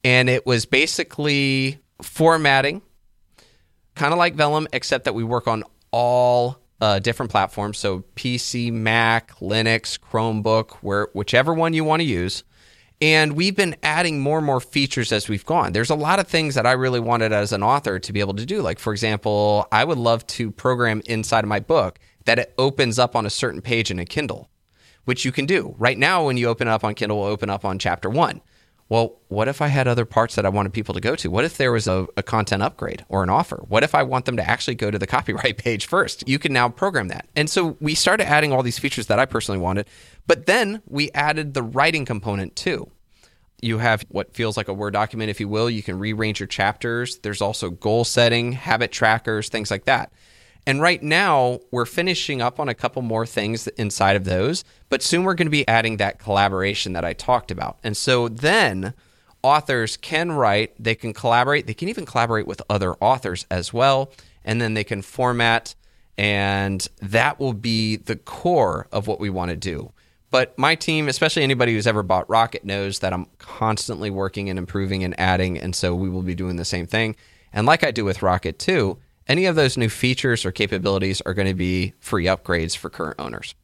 and 0.04 0.30
it 0.30 0.46
was 0.46 0.66
basically 0.66 1.80
formatting, 2.02 2.82
kind 3.96 4.12
of 4.12 4.20
like 4.20 4.36
Vellum, 4.36 4.68
except 4.74 5.06
that 5.06 5.16
we 5.16 5.24
work 5.24 5.48
on 5.48 5.64
all 5.92 6.58
uh, 6.82 7.00
different 7.00 7.32
platforms. 7.32 7.78
So 7.78 8.04
PC, 8.16 8.72
Mac, 8.74 9.34
Linux, 9.36 9.98
Chromebook, 9.98 10.72
where 10.82 11.08
whichever 11.14 11.54
one 11.54 11.74
you 11.74 11.86
want 11.86 12.02
to 12.02 12.06
use. 12.06 12.44
And 13.02 13.34
we've 13.34 13.56
been 13.56 13.76
adding 13.84 14.22
more 14.22 14.38
and 14.38 14.46
more 14.46 14.62
features 14.62 15.12
as 15.12 15.28
we've 15.28 15.46
gone. 15.46 15.74
There's 15.74 15.90
a 15.90 15.96
lot 15.96 16.20
of 16.20 16.28
things 16.28 16.56
that 16.56 16.66
I 16.66 16.74
really 16.74 17.02
wanted 17.02 17.34
as 17.34 17.52
an 17.52 17.64
author 17.64 18.00
to 18.00 18.14
be 18.14 18.20
able 18.22 18.36
to 18.36 18.46
do. 18.46 18.62
Like, 18.62 18.80
for 18.80 18.94
example, 18.94 19.68
I 19.72 19.84
would 19.84 19.98
love 19.98 20.26
to 20.28 20.52
program 20.52 21.02
inside 21.06 21.44
of 21.44 21.50
my 21.50 21.60
book 21.60 22.00
that 22.26 22.40
it 22.40 22.54
opens 22.58 23.00
up 23.00 23.16
on 23.16 23.26
a 23.26 23.30
certain 23.30 23.62
page 23.62 23.92
in 23.92 24.00
a 24.00 24.06
Kindle, 24.06 24.50
which 25.06 25.26
you 25.26 25.32
can 25.32 25.46
do. 25.46 25.76
Right 25.78 25.98
now, 25.98 26.26
when 26.26 26.38
you 26.38 26.48
open 26.48 26.68
up 26.68 26.84
on 26.84 26.96
Kindle, 26.96 27.20
will 27.20 27.26
open 27.26 27.50
up 27.50 27.66
on 27.66 27.80
chapter 27.80 28.10
one. 28.10 28.42
Well, 28.90 29.18
what 29.30 29.48
if 29.48 29.62
I 29.62 29.68
had 29.68 29.88
other 29.88 30.06
parts 30.06 30.36
that 30.36 30.46
I 30.46 30.50
wanted 30.50 30.74
people 30.74 30.94
to 30.94 31.02
go 31.02 31.16
to? 31.16 31.32
What 31.32 31.46
if 31.46 31.58
there 31.58 31.72
was 31.72 31.88
a, 31.88 32.06
a, 32.18 32.22
content 32.22 32.62
upgrade 32.62 33.04
or 33.10 33.24
an 33.24 33.30
offer? 33.30 33.64
What 33.68 33.82
if 33.82 33.96
I 33.96 34.04
want 34.04 34.26
them 34.26 34.38
to 34.38 34.48
actually 34.48 34.76
go 34.76 34.92
to 34.92 35.00
the 35.00 35.08
copyright 35.16 35.58
page 35.58 35.88
first? 35.88 36.28
You 36.28 36.38
can 36.38 36.54
now 36.54 36.70
program 36.70 37.08
that. 37.08 37.28
And 37.36 37.50
so 37.50 37.78
we 37.80 37.96
started 37.96 38.28
adding 38.28 38.52
all 38.52 38.62
these 38.62 38.78
features 38.78 39.08
that 39.08 39.20
I 39.20 39.26
personally 39.26 39.60
wanted, 39.60 39.88
but 40.28 40.46
then 40.46 40.82
we 40.88 41.10
added 41.12 41.54
the 41.54 41.64
writing 41.64 42.06
component 42.06 42.56
too. 42.56 42.92
You 43.62 43.78
have 43.78 44.06
what 44.10 44.36
feels 44.36 44.58
like 44.58 44.68
a 44.68 44.74
Word 44.74 44.92
document, 44.92 45.30
if 45.30 45.40
you 45.40 45.48
will. 45.48 45.70
You 45.70 45.82
can 45.82 45.98
rearrange 45.98 46.40
your 46.42 46.48
chapters. 46.48 47.18
There's 47.20 47.42
also 47.42 47.70
goal 47.70 48.04
setting, 48.04 48.52
habit 48.52 48.92
trackers, 48.92 49.48
things 49.48 49.72
like 49.72 49.86
that. 49.86 50.12
And 50.66 50.82
right 50.82 51.04
now, 51.04 51.60
we're 51.72 51.86
finishing 51.86 52.42
up 52.42 52.60
on 52.60 52.70
a 52.70 52.74
couple 52.74 53.02
more 53.02 53.26
things 53.26 53.68
inside 53.68 54.16
of 54.16 54.24
those, 54.24 54.64
but 54.90 55.02
soon 55.04 55.24
we're 55.24 55.34
going 55.34 55.48
to 55.48 55.52
be 55.52 55.68
adding 55.68 55.98
that 55.98 56.20
collaboration 56.20 56.94
that 56.94 57.04
I 57.04 57.14
talked 57.14 57.52
about. 57.52 57.80
And 57.84 57.98
so 57.98 58.30
then 58.30 58.94
authors 59.42 59.98
can 59.98 60.32
write, 60.32 60.74
they 60.82 60.96
can 60.96 61.12
collaborate, 61.12 61.68
they 61.68 61.74
can 61.74 61.90
even 61.90 62.06
collaborate 62.06 62.48
with 62.48 62.62
other 62.70 62.94
authors 62.96 63.46
as 63.52 63.74
well, 63.74 64.14
and 64.46 64.62
then 64.62 64.74
they 64.74 64.86
can 64.86 65.02
format, 65.02 65.76
and 66.18 66.88
that 67.02 67.40
will 67.40 67.54
be 67.54 67.98
the 67.98 68.16
core 68.16 68.88
of 68.92 69.06
what 69.06 69.20
we 69.20 69.30
want 69.30 69.50
to 69.52 69.58
do. 69.58 69.92
But 70.32 70.58
my 70.58 70.76
team, 70.76 71.10
especially 71.10 71.44
anybody 71.44 71.74
who's 71.74 71.86
ever 71.86 72.04
bought 72.04 72.30
Rocket, 72.30 72.64
knows 72.64 73.00
that 73.00 73.14
I'm 73.14 73.28
constantly 73.38 74.10
working 74.10 74.50
and 74.50 74.58
improving 74.58 75.04
and 75.04 75.14
adding, 75.20 75.60
and 75.60 75.76
so 75.76 75.94
we 75.94 76.10
will 76.10 76.24
be 76.24 76.36
doing 76.36 76.56
the 76.56 76.66
same 76.66 76.88
thing. 76.88 77.16
And 77.52 77.68
like 77.68 77.84
I 77.84 77.92
do 77.92 78.06
with 78.06 78.24
Rocket 78.24 78.58
too, 78.58 78.98
any 79.28 79.46
of 79.46 79.56
those 79.56 79.78
new 79.78 79.90
features 79.90 80.46
or 80.46 80.52
capabilities 80.52 81.22
are 81.22 81.34
going 81.34 81.48
to 81.48 81.54
be 81.54 81.94
free 82.00 82.26
upgrades 82.26 82.76
for 82.76 82.90
current 82.90 83.20
owners. 83.20 83.56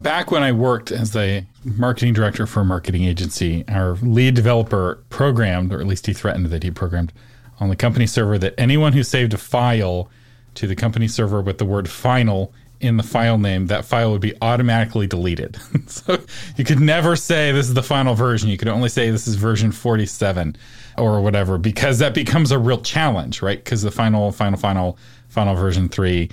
Back 0.00 0.32
when 0.32 0.42
I 0.42 0.50
worked 0.50 0.90
as 0.90 1.14
a 1.14 1.46
marketing 1.64 2.12
director 2.12 2.44
for 2.46 2.60
a 2.60 2.64
marketing 2.64 3.04
agency, 3.04 3.64
our 3.68 3.92
lead 4.02 4.34
developer 4.34 5.04
programmed, 5.10 5.72
or 5.72 5.80
at 5.80 5.86
least 5.86 6.06
he 6.06 6.12
threatened 6.12 6.46
that 6.46 6.64
he 6.64 6.72
programmed 6.72 7.12
on 7.60 7.68
the 7.68 7.76
company 7.76 8.06
server 8.06 8.36
that 8.38 8.54
anyone 8.58 8.94
who 8.94 9.04
saved 9.04 9.32
a 9.32 9.38
file 9.38 10.10
to 10.54 10.66
the 10.66 10.74
company 10.74 11.06
server 11.06 11.40
with 11.40 11.58
the 11.58 11.64
word 11.64 11.88
final 11.88 12.52
in 12.82 12.96
the 12.96 13.02
file 13.02 13.38
name, 13.38 13.68
that 13.68 13.84
file 13.84 14.10
would 14.10 14.20
be 14.20 14.34
automatically 14.42 15.06
deleted. 15.06 15.56
so 15.86 16.18
you 16.56 16.64
could 16.64 16.80
never 16.80 17.14
say 17.16 17.52
this 17.52 17.68
is 17.68 17.74
the 17.74 17.82
final 17.82 18.14
version. 18.14 18.48
You 18.48 18.58
could 18.58 18.68
only 18.68 18.88
say 18.88 19.10
this 19.10 19.28
is 19.28 19.36
version 19.36 19.72
47 19.72 20.56
or 20.98 21.22
whatever, 21.22 21.56
because 21.56 22.00
that 22.00 22.12
becomes 22.12 22.50
a 22.50 22.58
real 22.58 22.80
challenge, 22.82 23.40
right? 23.40 23.62
Because 23.62 23.82
the 23.82 23.90
final, 23.90 24.32
final, 24.32 24.58
final, 24.58 24.98
final 25.28 25.54
version 25.54 25.88
three 25.88 26.28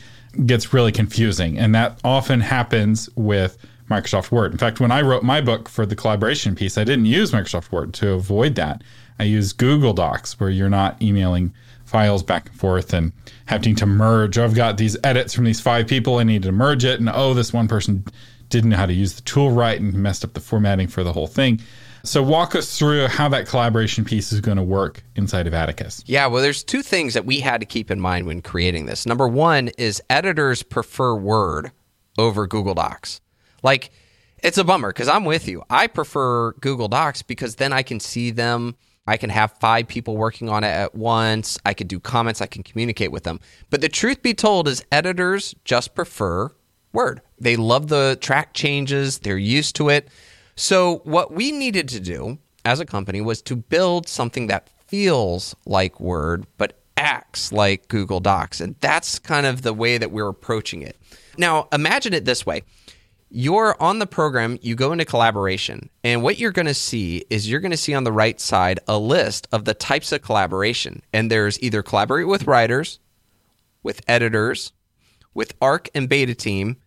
gets 0.45 0.73
really 0.73 0.91
confusing. 0.91 1.57
And 1.57 1.73
that 1.75 1.99
often 2.03 2.41
happens 2.41 3.09
with 3.15 3.57
Microsoft 3.89 4.31
Word. 4.31 4.51
In 4.51 4.57
fact, 4.57 4.79
when 4.79 4.91
I 4.91 5.01
wrote 5.01 5.23
my 5.23 5.41
book 5.41 5.69
for 5.69 5.85
the 5.85 5.95
collaboration 5.95 6.55
piece, 6.55 6.77
I 6.77 6.83
didn't 6.83 7.05
use 7.05 7.31
Microsoft 7.31 7.71
Word 7.71 7.93
to 7.95 8.11
avoid 8.11 8.55
that. 8.55 8.83
I 9.19 9.23
used 9.23 9.57
Google 9.57 9.93
Docs, 9.93 10.39
where 10.39 10.49
you're 10.49 10.69
not 10.69 11.01
emailing 11.01 11.53
files 11.89 12.23
back 12.23 12.47
and 12.47 12.55
forth 12.59 12.93
and 12.93 13.11
having 13.45 13.75
to 13.75 13.85
merge. 13.85 14.37
I've 14.37 14.53
got 14.53 14.77
these 14.77 14.95
edits 15.03 15.33
from 15.33 15.45
these 15.45 15.59
five 15.59 15.87
people. 15.87 16.17
I 16.17 16.23
need 16.23 16.43
to 16.43 16.51
merge 16.51 16.85
it. 16.85 16.99
And 16.99 17.09
oh, 17.09 17.33
this 17.33 17.51
one 17.51 17.67
person 17.67 18.05
didn't 18.49 18.69
know 18.69 18.77
how 18.77 18.85
to 18.85 18.93
use 18.93 19.15
the 19.15 19.21
tool 19.21 19.51
right 19.51 19.79
and 19.79 19.93
messed 19.93 20.23
up 20.23 20.33
the 20.33 20.39
formatting 20.39 20.87
for 20.87 21.03
the 21.03 21.13
whole 21.13 21.27
thing. 21.27 21.59
So, 22.03 22.23
walk 22.23 22.55
us 22.55 22.77
through 22.77 23.07
how 23.07 23.27
that 23.29 23.45
collaboration 23.47 24.05
piece 24.05 24.31
is 24.31 24.39
going 24.39 24.55
to 24.55 24.63
work 24.63 25.03
inside 25.17 25.47
of 25.47 25.53
Atticus. 25.53 26.01
Yeah, 26.05 26.27
well, 26.27 26.41
there's 26.41 26.63
two 26.63 26.81
things 26.81 27.13
that 27.13 27.25
we 27.25 27.41
had 27.41 27.59
to 27.59 27.65
keep 27.65 27.91
in 27.91 27.99
mind 27.99 28.25
when 28.25 28.41
creating 28.41 28.85
this. 28.85 29.05
Number 29.05 29.27
one 29.27 29.69
is 29.77 30.01
editors 30.09 30.63
prefer 30.63 31.13
Word 31.13 31.71
over 32.17 32.47
Google 32.47 32.73
Docs. 32.73 33.19
Like, 33.63 33.91
it's 34.41 34.57
a 34.57 34.63
bummer 34.63 34.89
because 34.89 35.09
I'm 35.09 35.25
with 35.25 35.47
you. 35.49 35.63
I 35.69 35.87
prefer 35.87 36.53
Google 36.53 36.87
Docs 36.87 37.23
because 37.23 37.55
then 37.55 37.73
I 37.73 37.83
can 37.83 37.99
see 37.99 38.31
them 38.31 38.75
I 39.09 39.17
can 39.17 39.29
have 39.29 39.53
five 39.59 39.87
people 39.87 40.17
working 40.17 40.49
on 40.49 40.63
it 40.63 40.67
at 40.67 40.95
once. 40.95 41.57
I 41.65 41.73
can 41.73 41.87
do 41.87 41.99
comments. 41.99 42.41
I 42.41 42.45
can 42.45 42.63
communicate 42.63 43.11
with 43.11 43.23
them. 43.23 43.39
But 43.69 43.81
the 43.81 43.89
truth 43.89 44.21
be 44.21 44.33
told 44.33 44.67
is 44.67 44.83
editors 44.91 45.55
just 45.65 45.95
prefer 45.95 46.51
Word. 46.91 47.21
They 47.39 47.55
love 47.55 47.87
the 47.87 48.17
track 48.19 48.53
changes. 48.53 49.19
They're 49.19 49.37
used 49.37 49.75
to 49.75 49.89
it. 49.89 50.07
So 50.55 51.01
what 51.03 51.31
we 51.31 51.51
needed 51.51 51.87
to 51.89 51.99
do 51.99 52.39
as 52.65 52.79
a 52.79 52.85
company 52.85 53.21
was 53.21 53.41
to 53.43 53.55
build 53.55 54.07
something 54.07 54.47
that 54.47 54.69
feels 54.87 55.55
like 55.65 55.99
Word, 55.99 56.45
but 56.57 56.79
acts 56.97 57.51
like 57.51 57.87
Google 57.87 58.19
Docs. 58.19 58.59
And 58.59 58.75
that's 58.81 59.19
kind 59.19 59.45
of 59.45 59.61
the 59.61 59.73
way 59.73 59.97
that 59.97 60.11
we're 60.11 60.27
approaching 60.27 60.81
it. 60.81 60.97
Now, 61.37 61.67
imagine 61.71 62.13
it 62.13 62.25
this 62.25 62.45
way 62.45 62.63
you're 63.29 63.75
on 63.79 63.99
the 63.99 64.07
program, 64.07 64.57
you 64.61 64.75
go 64.75 64.91
into 64.91 65.05
collaboration, 65.05 65.89
and 66.03 66.23
what 66.23 66.39
you're 66.39 66.51
going 66.51 66.65
to 66.65 66.73
see 66.73 67.25
is 67.29 67.49
you're 67.49 67.59
going 67.59 67.71
to 67.71 67.77
see 67.77 67.93
on 67.93 68.03
the 68.03 68.11
right 68.11 68.39
side 68.39 68.79
a 68.87 68.97
list 68.97 69.47
of 69.51 69.65
the 69.65 69.73
types 69.73 70.11
of 70.11 70.21
collaboration. 70.21 71.03
And 71.13 71.29
there's 71.29 71.61
either 71.61 71.83
collaborate 71.83 72.27
with 72.27 72.47
writers, 72.47 72.99
with 73.83 74.01
editors, 74.07 74.71
with 75.33 75.53
ARC 75.61 75.89
and 75.93 76.09
beta 76.09 76.33
team, 76.33 76.77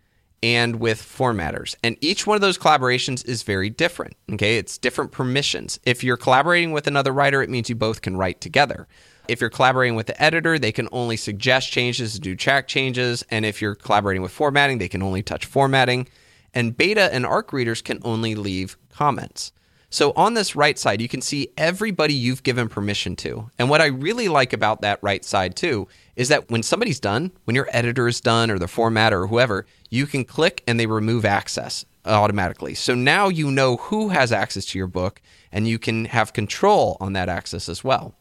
and 0.42 0.80
with 0.80 1.00
formatters. 1.00 1.76
And 1.84 1.96
each 2.00 2.26
one 2.26 2.34
of 2.34 2.40
those 2.40 2.58
collaborations 2.58 3.24
is 3.24 3.44
very 3.44 3.70
different. 3.70 4.16
Okay, 4.32 4.58
it's 4.58 4.78
different 4.78 5.12
permissions. 5.12 5.78
If 5.84 6.02
you're 6.02 6.16
collaborating 6.16 6.72
with 6.72 6.88
another 6.88 7.12
writer, 7.12 7.42
it 7.42 7.50
means 7.50 7.68
you 7.68 7.76
both 7.76 8.02
can 8.02 8.16
write 8.16 8.40
together. 8.40 8.88
If 9.28 9.40
you're 9.40 9.50
collaborating 9.50 9.94
with 9.94 10.08
the 10.08 10.20
editor, 10.20 10.58
they 10.58 10.72
can 10.72 10.88
only 10.90 11.16
suggest 11.16 11.70
changes, 11.70 12.18
do 12.18 12.34
track 12.34 12.66
changes. 12.66 13.24
And 13.30 13.46
if 13.46 13.62
you're 13.62 13.76
collaborating 13.76 14.22
with 14.22 14.32
formatting, 14.32 14.78
they 14.78 14.88
can 14.88 15.02
only 15.02 15.22
touch 15.22 15.46
formatting 15.46 16.08
and 16.54 16.76
beta 16.76 17.12
and 17.12 17.24
ARC 17.26 17.52
readers 17.52 17.82
can 17.82 18.00
only 18.02 18.34
leave 18.34 18.76
comments. 18.90 19.52
So 19.92 20.12
on 20.16 20.32
this 20.32 20.56
right 20.56 20.78
side, 20.78 21.02
you 21.02 21.08
can 21.08 21.20
see 21.20 21.52
everybody 21.58 22.14
you've 22.14 22.42
given 22.42 22.70
permission 22.70 23.14
to. 23.16 23.50
And 23.58 23.68
what 23.68 23.82
I 23.82 23.86
really 23.86 24.28
like 24.28 24.54
about 24.54 24.80
that 24.80 24.98
right 25.02 25.22
side 25.22 25.54
too 25.54 25.86
is 26.16 26.28
that 26.28 26.50
when 26.50 26.62
somebody's 26.62 26.98
done, 26.98 27.30
when 27.44 27.54
your 27.54 27.68
editor 27.72 28.08
is 28.08 28.20
done 28.20 28.50
or 28.50 28.58
the 28.58 28.64
formatter 28.64 29.24
or 29.24 29.26
whoever, 29.26 29.66
you 29.90 30.06
can 30.06 30.24
click 30.24 30.62
and 30.66 30.80
they 30.80 30.86
remove 30.86 31.26
access 31.26 31.84
automatically. 32.06 32.74
So 32.74 32.94
now 32.94 33.28
you 33.28 33.50
know 33.50 33.76
who 33.76 34.08
has 34.08 34.32
access 34.32 34.64
to 34.66 34.78
your 34.78 34.86
book 34.86 35.20
and 35.52 35.68
you 35.68 35.78
can 35.78 36.06
have 36.06 36.32
control 36.32 36.96
on 36.98 37.12
that 37.12 37.28
access 37.28 37.68
as 37.68 37.84
well. 37.84 38.14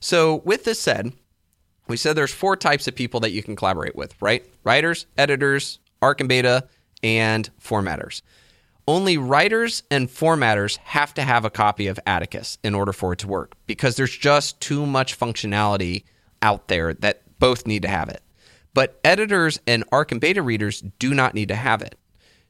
So 0.00 0.42
with 0.44 0.64
this 0.64 0.80
said, 0.80 1.12
we 1.86 1.96
said 1.96 2.16
there's 2.16 2.34
four 2.34 2.56
types 2.56 2.88
of 2.88 2.96
people 2.96 3.20
that 3.20 3.30
you 3.30 3.44
can 3.44 3.54
collaborate 3.54 3.94
with, 3.94 4.20
right? 4.20 4.44
Writers, 4.64 5.06
editors, 5.16 5.78
ARC 6.02 6.20
and 6.20 6.28
beta, 6.28 6.68
and 7.02 7.50
formatters. 7.60 8.22
Only 8.86 9.18
writers 9.18 9.82
and 9.90 10.08
formatters 10.08 10.78
have 10.78 11.12
to 11.14 11.22
have 11.22 11.44
a 11.44 11.50
copy 11.50 11.88
of 11.88 12.00
Atticus 12.06 12.56
in 12.64 12.74
order 12.74 12.92
for 12.92 13.12
it 13.12 13.18
to 13.18 13.28
work 13.28 13.54
because 13.66 13.96
there's 13.96 14.16
just 14.16 14.60
too 14.60 14.86
much 14.86 15.18
functionality 15.18 16.04
out 16.40 16.68
there 16.68 16.94
that 16.94 17.22
both 17.38 17.66
need 17.66 17.82
to 17.82 17.88
have 17.88 18.08
it. 18.08 18.22
But 18.72 18.98
editors 19.04 19.60
and 19.66 19.84
ARC 19.92 20.12
and 20.12 20.20
beta 20.20 20.40
readers 20.40 20.82
do 20.98 21.12
not 21.12 21.34
need 21.34 21.48
to 21.48 21.54
have 21.54 21.82
it 21.82 21.96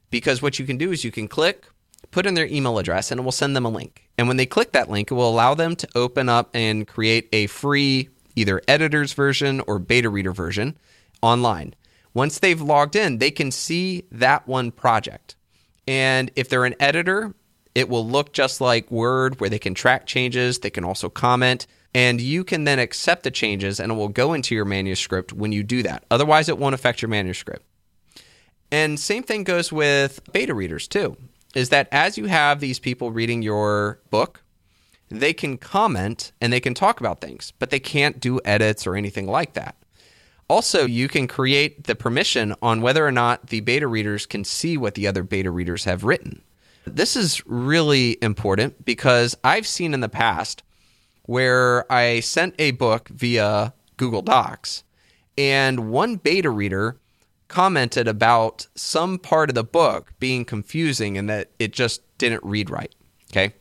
because 0.09 0.41
what 0.41 0.59
you 0.59 0.65
can 0.65 0.77
do 0.77 0.91
is 0.91 1.03
you 1.03 1.11
can 1.11 1.27
click, 1.27 1.65
put 2.11 2.25
in 2.25 2.35
their 2.35 2.47
email 2.47 2.77
address, 2.77 3.11
and 3.11 3.19
it 3.19 3.23
will 3.23 3.31
send 3.31 3.55
them 3.55 3.65
a 3.65 3.69
link. 3.69 4.09
And 4.17 4.27
when 4.27 4.37
they 4.37 4.45
click 4.45 4.71
that 4.71 4.89
link, 4.89 5.11
it 5.11 5.15
will 5.15 5.29
allow 5.29 5.53
them 5.53 5.75
to 5.75 5.89
open 5.95 6.29
up 6.29 6.49
and 6.53 6.87
create 6.87 7.29
a 7.33 7.47
free 7.47 8.09
either 8.35 8.61
editor's 8.67 9.13
version 9.13 9.61
or 9.67 9.79
beta 9.79 10.09
reader 10.09 10.31
version 10.31 10.77
online. 11.21 11.75
Once 12.19 12.39
they've 12.39 12.59
logged 12.59 12.97
in, 12.97 13.19
they 13.19 13.31
can 13.31 13.49
see 13.49 14.03
that 14.11 14.45
one 14.45 14.71
project. 14.71 15.37
And 15.87 16.29
if 16.35 16.49
they're 16.49 16.65
an 16.65 16.75
editor, 16.77 17.33
it 17.73 17.87
will 17.87 18.05
look 18.05 18.33
just 18.33 18.59
like 18.59 18.91
Word, 18.91 19.39
where 19.39 19.49
they 19.49 19.57
can 19.57 19.73
track 19.73 20.05
changes, 20.05 20.59
they 20.59 20.69
can 20.69 20.83
also 20.83 21.07
comment, 21.07 21.65
and 21.95 22.19
you 22.19 22.43
can 22.43 22.65
then 22.65 22.77
accept 22.77 23.23
the 23.23 23.31
changes 23.31 23.79
and 23.79 23.89
it 23.89 23.95
will 23.95 24.09
go 24.09 24.33
into 24.33 24.53
your 24.53 24.65
manuscript 24.65 25.31
when 25.31 25.53
you 25.53 25.63
do 25.63 25.81
that. 25.83 26.03
Otherwise, 26.11 26.49
it 26.49 26.57
won't 26.57 26.75
affect 26.75 27.01
your 27.01 27.07
manuscript. 27.07 27.65
And 28.69 28.99
same 28.99 29.23
thing 29.23 29.45
goes 29.45 29.71
with 29.71 30.19
beta 30.33 30.53
readers 30.53 30.89
too, 30.89 31.15
is 31.55 31.69
that 31.69 31.87
as 31.89 32.17
you 32.17 32.25
have 32.25 32.59
these 32.59 32.79
people 32.79 33.13
reading 33.13 33.41
your 33.41 34.01
book, 34.09 34.43
they 35.07 35.31
can 35.31 35.57
comment 35.57 36.33
and 36.41 36.51
they 36.51 36.59
can 36.59 36.73
talk 36.73 36.99
about 36.99 37.21
things, 37.21 37.53
but 37.59 37.69
they 37.69 37.79
can't 37.79 38.19
do 38.19 38.41
edits 38.43 38.85
or 38.85 38.97
anything 38.97 39.25
like 39.25 39.53
that. 39.53 39.77
Also, 40.49 40.85
you 40.85 41.07
can 41.07 41.27
create 41.27 41.83
the 41.83 41.95
permission 41.95 42.55
on 42.61 42.81
whether 42.81 43.05
or 43.05 43.11
not 43.11 43.47
the 43.47 43.59
beta 43.59 43.87
readers 43.87 44.25
can 44.25 44.43
see 44.43 44.77
what 44.77 44.95
the 44.95 45.07
other 45.07 45.23
beta 45.23 45.51
readers 45.51 45.83
have 45.83 46.03
written. 46.03 46.41
This 46.85 47.15
is 47.15 47.45
really 47.45 48.17
important 48.21 48.83
because 48.83 49.37
I've 49.43 49.67
seen 49.67 49.93
in 49.93 49.99
the 49.99 50.09
past 50.09 50.63
where 51.23 51.91
I 51.91 52.21
sent 52.21 52.55
a 52.57 52.71
book 52.71 53.09
via 53.09 53.75
Google 53.97 54.23
Docs 54.23 54.83
and 55.37 55.91
one 55.91 56.15
beta 56.15 56.49
reader 56.49 56.97
commented 57.47 58.07
about 58.07 58.67
some 58.75 59.19
part 59.19 59.49
of 59.49 59.55
the 59.55 59.63
book 59.63 60.13
being 60.19 60.45
confusing 60.45 61.17
and 61.17 61.29
that 61.29 61.51
it 61.59 61.73
just 61.73 62.01
didn't 62.17 62.43
read 62.43 62.69
right. 62.69 62.95
Okay. 63.31 63.53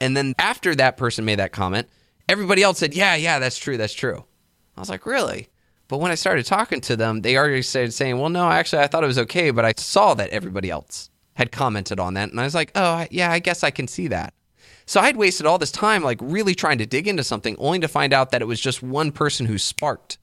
And 0.00 0.16
then 0.16 0.34
after 0.38 0.74
that 0.74 0.96
person 0.96 1.24
made 1.24 1.38
that 1.38 1.52
comment, 1.52 1.88
everybody 2.28 2.62
else 2.62 2.78
said, 2.78 2.94
Yeah, 2.94 3.14
yeah, 3.16 3.38
that's 3.38 3.58
true. 3.58 3.76
That's 3.76 3.94
true. 3.94 4.24
I 4.76 4.80
was 4.80 4.88
like, 4.88 5.06
Really? 5.06 5.49
But 5.90 5.98
when 5.98 6.12
I 6.12 6.14
started 6.14 6.46
talking 6.46 6.80
to 6.82 6.94
them, 6.94 7.22
they 7.22 7.36
already 7.36 7.62
started 7.62 7.92
saying, 7.92 8.16
well, 8.16 8.28
no, 8.28 8.48
actually, 8.48 8.82
I 8.82 8.86
thought 8.86 9.02
it 9.02 9.08
was 9.08 9.18
okay, 9.18 9.50
but 9.50 9.64
I 9.64 9.74
saw 9.76 10.14
that 10.14 10.30
everybody 10.30 10.70
else 10.70 11.10
had 11.34 11.50
commented 11.50 11.98
on 11.98 12.14
that. 12.14 12.30
And 12.30 12.40
I 12.40 12.44
was 12.44 12.54
like, 12.54 12.70
oh, 12.76 13.06
yeah, 13.10 13.32
I 13.32 13.40
guess 13.40 13.64
I 13.64 13.72
can 13.72 13.88
see 13.88 14.06
that. 14.06 14.32
So 14.86 15.00
I'd 15.00 15.16
wasted 15.16 15.46
all 15.46 15.58
this 15.58 15.72
time, 15.72 16.04
like 16.04 16.18
really 16.22 16.54
trying 16.54 16.78
to 16.78 16.86
dig 16.86 17.08
into 17.08 17.24
something, 17.24 17.56
only 17.58 17.80
to 17.80 17.88
find 17.88 18.12
out 18.12 18.30
that 18.30 18.40
it 18.40 18.44
was 18.44 18.60
just 18.60 18.84
one 18.84 19.10
person 19.10 19.46
who 19.46 19.58
sparked 19.58 20.18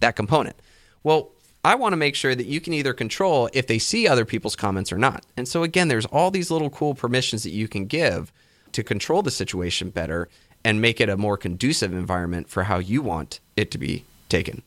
that 0.00 0.16
component. 0.16 0.56
Well, 1.02 1.32
I 1.62 1.74
want 1.74 1.92
to 1.92 1.98
make 1.98 2.14
sure 2.14 2.34
that 2.34 2.46
you 2.46 2.62
can 2.62 2.72
either 2.72 2.94
control 2.94 3.50
if 3.52 3.66
they 3.66 3.78
see 3.78 4.08
other 4.08 4.24
people's 4.24 4.56
comments 4.56 4.90
or 4.90 4.96
not. 4.96 5.26
And 5.36 5.46
so, 5.46 5.62
again, 5.62 5.88
there's 5.88 6.06
all 6.06 6.30
these 6.30 6.50
little 6.50 6.70
cool 6.70 6.94
permissions 6.94 7.42
that 7.42 7.50
you 7.50 7.68
can 7.68 7.84
give 7.84 8.32
to 8.72 8.82
control 8.82 9.20
the 9.20 9.30
situation 9.30 9.90
better 9.90 10.30
and 10.64 10.80
make 10.80 10.98
it 10.98 11.10
a 11.10 11.18
more 11.18 11.36
conducive 11.36 11.92
environment 11.92 12.48
for 12.48 12.64
how 12.64 12.78
you 12.78 13.02
want 13.02 13.40
it 13.54 13.70
to 13.72 13.76
be 13.76 14.06
taken. 14.30 14.62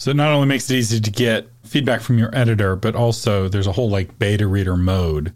So 0.00 0.12
it 0.12 0.16
not 0.16 0.32
only 0.32 0.46
makes 0.46 0.70
it 0.70 0.76
easy 0.76 0.98
to 0.98 1.10
get 1.10 1.46
feedback 1.62 2.00
from 2.00 2.16
your 2.16 2.34
editor, 2.34 2.74
but 2.74 2.96
also 2.96 3.48
there's 3.48 3.66
a 3.66 3.72
whole 3.72 3.90
like 3.90 4.18
beta 4.18 4.46
reader 4.46 4.74
mode 4.74 5.34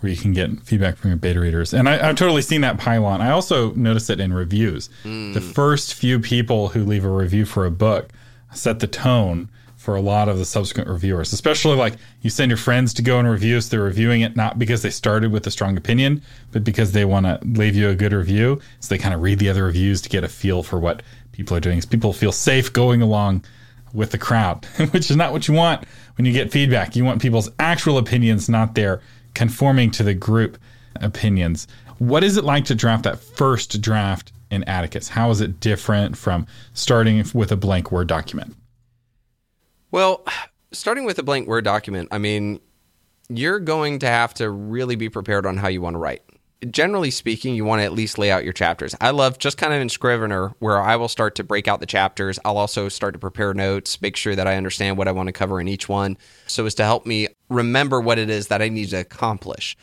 where 0.00 0.10
you 0.10 0.16
can 0.16 0.32
get 0.32 0.58
feedback 0.62 0.96
from 0.96 1.10
your 1.10 1.18
beta 1.18 1.38
readers. 1.38 1.74
And 1.74 1.86
I, 1.86 1.98
have 1.98 2.16
totally 2.16 2.40
seen 2.40 2.62
that 2.62 2.78
pylon. 2.78 3.20
I 3.20 3.30
also 3.30 3.74
noticed 3.74 4.08
it 4.08 4.18
in 4.18 4.32
reviews. 4.32 4.88
Mm. 5.04 5.34
The 5.34 5.42
first 5.42 5.92
few 5.92 6.18
people 6.18 6.68
who 6.68 6.82
leave 6.82 7.04
a 7.04 7.10
review 7.10 7.44
for 7.44 7.66
a 7.66 7.70
book 7.70 8.08
set 8.54 8.80
the 8.80 8.86
tone 8.86 9.50
for 9.76 9.96
a 9.96 10.00
lot 10.00 10.30
of 10.30 10.38
the 10.38 10.46
subsequent 10.46 10.88
reviewers, 10.88 11.34
especially 11.34 11.76
like 11.76 11.96
you 12.22 12.30
send 12.30 12.48
your 12.50 12.56
friends 12.56 12.94
to 12.94 13.02
go 13.02 13.18
and 13.18 13.28
review. 13.28 13.60
So 13.60 13.68
they're 13.76 13.84
reviewing 13.84 14.22
it 14.22 14.34
not 14.34 14.58
because 14.58 14.80
they 14.80 14.88
started 14.88 15.30
with 15.30 15.46
a 15.46 15.50
strong 15.50 15.76
opinion, 15.76 16.22
but 16.52 16.64
because 16.64 16.92
they 16.92 17.04
want 17.04 17.26
to 17.26 17.38
leave 17.44 17.76
you 17.76 17.90
a 17.90 17.94
good 17.94 18.14
review. 18.14 18.62
So 18.80 18.94
they 18.94 18.98
kind 18.98 19.14
of 19.14 19.20
read 19.20 19.40
the 19.40 19.50
other 19.50 19.64
reviews 19.64 20.00
to 20.00 20.08
get 20.08 20.24
a 20.24 20.28
feel 20.28 20.62
for 20.62 20.78
what 20.78 21.02
people 21.32 21.54
are 21.54 21.60
doing. 21.60 21.82
So 21.82 21.90
people 21.90 22.14
feel 22.14 22.32
safe 22.32 22.72
going 22.72 23.02
along 23.02 23.44
with 23.96 24.10
the 24.10 24.18
crowd, 24.18 24.64
which 24.90 25.10
is 25.10 25.16
not 25.16 25.32
what 25.32 25.48
you 25.48 25.54
want 25.54 25.84
when 26.16 26.26
you 26.26 26.32
get 26.32 26.52
feedback. 26.52 26.94
You 26.94 27.04
want 27.04 27.20
people's 27.20 27.50
actual 27.58 27.98
opinions, 27.98 28.48
not 28.48 28.74
their 28.74 29.00
conforming 29.34 29.90
to 29.92 30.02
the 30.02 30.14
group 30.14 30.58
opinions. 31.00 31.66
What 31.98 32.22
is 32.22 32.36
it 32.36 32.44
like 32.44 32.66
to 32.66 32.74
draft 32.74 33.04
that 33.04 33.18
first 33.18 33.80
draft 33.80 34.32
in 34.50 34.64
Atticus? 34.64 35.08
How 35.08 35.30
is 35.30 35.40
it 35.40 35.60
different 35.60 36.16
from 36.16 36.46
starting 36.74 37.24
with 37.34 37.50
a 37.50 37.56
blank 37.56 37.90
Word 37.90 38.06
document? 38.06 38.54
Well, 39.90 40.24
starting 40.72 41.04
with 41.04 41.18
a 41.18 41.22
blank 41.22 41.48
Word 41.48 41.64
document, 41.64 42.08
I 42.12 42.18
mean, 42.18 42.60
you're 43.28 43.60
going 43.60 44.00
to 44.00 44.06
have 44.06 44.34
to 44.34 44.50
really 44.50 44.94
be 44.94 45.08
prepared 45.08 45.46
on 45.46 45.56
how 45.56 45.68
you 45.68 45.80
want 45.80 45.94
to 45.94 45.98
write. 45.98 46.22
Generally 46.70 47.10
speaking, 47.10 47.54
you 47.54 47.66
want 47.66 47.80
to 47.80 47.84
at 47.84 47.92
least 47.92 48.18
lay 48.18 48.30
out 48.30 48.44
your 48.44 48.54
chapters. 48.54 48.94
I 48.98 49.10
love 49.10 49.38
just 49.38 49.58
kind 49.58 49.74
of 49.74 49.80
in 49.80 49.90
Scrivener 49.90 50.54
where 50.58 50.80
I 50.80 50.96
will 50.96 51.08
start 51.08 51.34
to 51.34 51.44
break 51.44 51.68
out 51.68 51.80
the 51.80 51.86
chapters. 51.86 52.38
I'll 52.46 52.56
also 52.56 52.88
start 52.88 53.12
to 53.12 53.18
prepare 53.18 53.52
notes, 53.52 54.00
make 54.00 54.16
sure 54.16 54.34
that 54.34 54.46
I 54.46 54.56
understand 54.56 54.96
what 54.96 55.06
I 55.06 55.12
want 55.12 55.26
to 55.26 55.34
cover 55.34 55.60
in 55.60 55.68
each 55.68 55.86
one 55.86 56.16
so 56.46 56.64
as 56.64 56.74
to 56.76 56.84
help 56.84 57.04
me 57.04 57.28
remember 57.50 58.00
what 58.00 58.18
it 58.18 58.30
is 58.30 58.48
that 58.48 58.62
I 58.62 58.70
need 58.70 58.88
to 58.90 59.00
accomplish. 59.00 59.76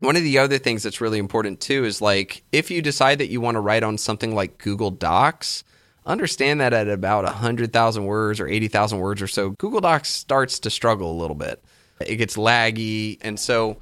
One 0.00 0.16
of 0.16 0.22
the 0.22 0.38
other 0.38 0.58
things 0.58 0.82
that's 0.82 1.00
really 1.00 1.18
important 1.18 1.60
too 1.60 1.86
is 1.86 2.02
like 2.02 2.44
if 2.52 2.70
you 2.70 2.82
decide 2.82 3.18
that 3.18 3.30
you 3.30 3.40
want 3.40 3.54
to 3.54 3.60
write 3.60 3.82
on 3.82 3.96
something 3.96 4.34
like 4.34 4.58
Google 4.58 4.90
Docs, 4.90 5.64
understand 6.04 6.60
that 6.60 6.74
at 6.74 6.88
about 6.88 7.24
100,000 7.24 8.04
words 8.04 8.38
or 8.38 8.46
80,000 8.46 8.98
words 8.98 9.22
or 9.22 9.28
so, 9.28 9.50
Google 9.58 9.80
Docs 9.80 10.10
starts 10.10 10.58
to 10.60 10.70
struggle 10.70 11.10
a 11.10 11.20
little 11.20 11.34
bit. 11.34 11.64
It 12.00 12.16
gets 12.16 12.36
laggy. 12.36 13.16
And 13.22 13.40
so 13.40 13.78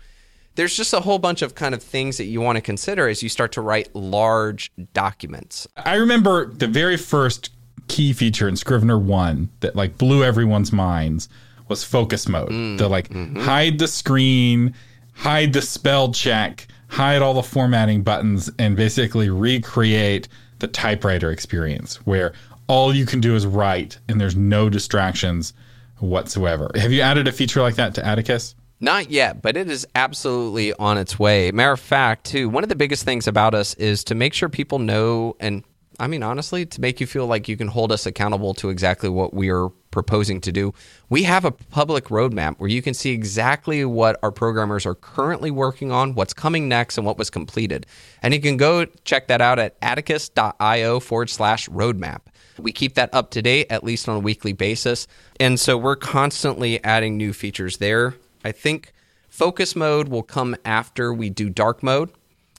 there's 0.56 0.76
just 0.76 0.92
a 0.92 1.00
whole 1.00 1.18
bunch 1.18 1.42
of 1.42 1.54
kind 1.54 1.74
of 1.74 1.82
things 1.82 2.16
that 2.16 2.24
you 2.24 2.40
want 2.40 2.56
to 2.56 2.62
consider 2.62 3.08
as 3.08 3.22
you 3.22 3.28
start 3.28 3.52
to 3.52 3.60
write 3.60 3.94
large 3.94 4.72
documents. 4.92 5.68
I 5.76 5.94
remember 5.94 6.46
the 6.46 6.66
very 6.66 6.96
first 6.96 7.50
key 7.88 8.12
feature 8.12 8.48
in 8.48 8.56
Scrivener 8.56 8.98
1 8.98 9.50
that 9.60 9.76
like 9.76 9.96
blew 9.98 10.24
everyone's 10.24 10.72
minds 10.72 11.28
was 11.68 11.84
focus 11.84 12.28
mode. 12.28 12.50
Mm, 12.50 12.78
the 12.78 12.88
like 12.88 13.08
mm-hmm. 13.08 13.40
hide 13.40 13.78
the 13.78 13.86
screen, 13.86 14.74
hide 15.14 15.52
the 15.52 15.62
spell 15.62 16.12
check, 16.12 16.66
hide 16.88 17.22
all 17.22 17.34
the 17.34 17.42
formatting 17.42 18.02
buttons 18.02 18.50
and 18.58 18.76
basically 18.76 19.30
recreate 19.30 20.28
the 20.58 20.66
typewriter 20.66 21.30
experience 21.30 21.96
where 22.06 22.32
all 22.66 22.94
you 22.94 23.06
can 23.06 23.20
do 23.20 23.36
is 23.36 23.46
write 23.46 23.98
and 24.08 24.20
there's 24.20 24.36
no 24.36 24.68
distractions 24.68 25.52
whatsoever. 25.98 26.70
Have 26.74 26.92
you 26.92 27.02
added 27.02 27.28
a 27.28 27.32
feature 27.32 27.60
like 27.62 27.76
that 27.76 27.94
to 27.94 28.04
Atticus? 28.04 28.54
Not 28.78 29.10
yet, 29.10 29.40
but 29.40 29.56
it 29.56 29.70
is 29.70 29.86
absolutely 29.94 30.74
on 30.74 30.98
its 30.98 31.18
way. 31.18 31.50
Matter 31.50 31.72
of 31.72 31.80
fact, 31.80 32.26
too, 32.26 32.48
one 32.48 32.62
of 32.62 32.68
the 32.68 32.76
biggest 32.76 33.04
things 33.04 33.26
about 33.26 33.54
us 33.54 33.74
is 33.74 34.04
to 34.04 34.14
make 34.14 34.34
sure 34.34 34.50
people 34.50 34.78
know, 34.78 35.34
and 35.40 35.64
I 35.98 36.08
mean, 36.08 36.22
honestly, 36.22 36.66
to 36.66 36.80
make 36.80 37.00
you 37.00 37.06
feel 37.06 37.26
like 37.26 37.48
you 37.48 37.56
can 37.56 37.68
hold 37.68 37.90
us 37.90 38.04
accountable 38.04 38.52
to 38.54 38.68
exactly 38.68 39.08
what 39.08 39.32
we 39.32 39.50
are 39.50 39.70
proposing 39.90 40.42
to 40.42 40.52
do. 40.52 40.74
We 41.08 41.22
have 41.22 41.46
a 41.46 41.50
public 41.50 42.06
roadmap 42.06 42.58
where 42.58 42.68
you 42.68 42.82
can 42.82 42.92
see 42.92 43.12
exactly 43.12 43.82
what 43.86 44.18
our 44.22 44.30
programmers 44.30 44.84
are 44.84 44.94
currently 44.94 45.50
working 45.50 45.90
on, 45.90 46.14
what's 46.14 46.34
coming 46.34 46.68
next, 46.68 46.98
and 46.98 47.06
what 47.06 47.16
was 47.16 47.30
completed. 47.30 47.86
And 48.22 48.34
you 48.34 48.40
can 48.40 48.58
go 48.58 48.84
check 49.04 49.28
that 49.28 49.40
out 49.40 49.58
at 49.58 49.74
atticus.io 49.80 51.00
forward 51.00 51.30
slash 51.30 51.66
roadmap. 51.70 52.20
We 52.58 52.72
keep 52.72 52.94
that 52.96 53.08
up 53.14 53.30
to 53.30 53.40
date, 53.40 53.68
at 53.70 53.84
least 53.84 54.06
on 54.06 54.16
a 54.16 54.20
weekly 54.20 54.52
basis. 54.52 55.06
And 55.40 55.58
so 55.58 55.78
we're 55.78 55.96
constantly 55.96 56.82
adding 56.84 57.16
new 57.16 57.32
features 57.32 57.78
there. 57.78 58.16
I 58.46 58.52
think 58.52 58.92
focus 59.28 59.74
mode 59.74 60.06
will 60.06 60.22
come 60.22 60.54
after 60.64 61.12
we 61.12 61.30
do 61.30 61.50
dark 61.50 61.82
mode. 61.82 62.12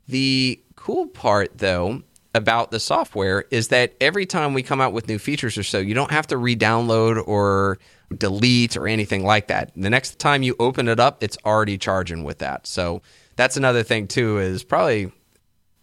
The 0.09 0.61
cool 0.75 1.07
part, 1.07 1.59
though, 1.59 2.03
about 2.35 2.71
the 2.71 2.79
software 2.81 3.45
is 3.51 3.69
that 3.69 3.93
every 4.01 4.25
time 4.25 4.53
we 4.53 4.63
come 4.63 4.81
out 4.81 4.91
with 4.91 5.07
new 5.07 5.17
features 5.17 5.57
or 5.57 5.63
so, 5.63 5.77
you 5.77 5.93
don't 5.93 6.11
have 6.11 6.27
to 6.27 6.35
re 6.35 6.57
download 6.57 7.25
or 7.25 7.79
delete 8.17 8.75
or 8.75 8.85
anything 8.85 9.23
like 9.23 9.47
that. 9.47 9.71
The 9.77 9.89
next 9.89 10.19
time 10.19 10.43
you 10.43 10.57
open 10.59 10.89
it 10.89 10.99
up, 10.99 11.23
it's 11.23 11.37
already 11.45 11.77
charging 11.77 12.25
with 12.25 12.39
that. 12.39 12.67
So 12.67 13.01
that's 13.37 13.55
another 13.55 13.83
thing, 13.83 14.09
too, 14.09 14.39
is 14.39 14.65
probably 14.65 15.09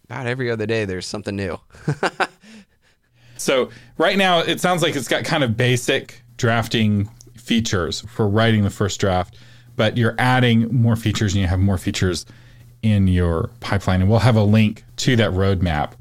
about 0.05 0.27
every 0.27 0.51
other 0.51 0.67
day 0.67 0.85
there's 0.85 1.07
something 1.07 1.35
new. 1.35 1.59
so 3.39 3.71
right 3.97 4.19
now, 4.19 4.41
it 4.41 4.61
sounds 4.61 4.83
like 4.83 4.97
it's 4.97 5.09
got 5.09 5.25
kind 5.25 5.43
of 5.43 5.57
basic 5.57 6.23
drafting 6.37 7.09
features 7.39 8.03
for 8.03 8.29
writing 8.29 8.65
the 8.65 8.71
first 8.71 9.01
draft, 9.01 9.37
but 9.77 9.97
you're 9.97 10.15
adding 10.19 10.69
more 10.75 10.97
features 10.97 11.33
and 11.35 11.43
you 11.43 11.49
have 11.49 11.61
more 11.61 11.79
features 11.79 12.27
in 12.83 13.09
your 13.09 13.51
pipeline. 13.61 14.01
And 14.01 14.11
we'll 14.11 14.21
have 14.21 14.37
a 14.37 14.43
link 14.43 14.85
to 14.97 15.17
that 15.17 15.31
roadmap 15.31 15.95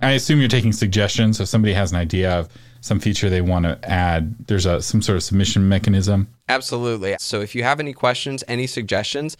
I 0.00 0.12
assume 0.12 0.38
you're 0.38 0.48
taking 0.48 0.72
suggestions. 0.72 1.38
So 1.38 1.42
if 1.42 1.48
somebody 1.48 1.74
has 1.74 1.90
an 1.90 1.98
idea 1.98 2.32
of 2.32 2.48
some 2.80 3.00
feature 3.00 3.28
they 3.28 3.40
want 3.40 3.64
to 3.64 3.78
add, 3.88 4.46
there's 4.46 4.66
a 4.66 4.80
some 4.80 5.02
sort 5.02 5.16
of 5.16 5.22
submission 5.22 5.68
mechanism. 5.68 6.28
Absolutely. 6.48 7.16
So 7.18 7.40
if 7.40 7.54
you 7.54 7.64
have 7.64 7.80
any 7.80 7.92
questions, 7.92 8.44
any 8.46 8.66
suggestions, 8.66 9.36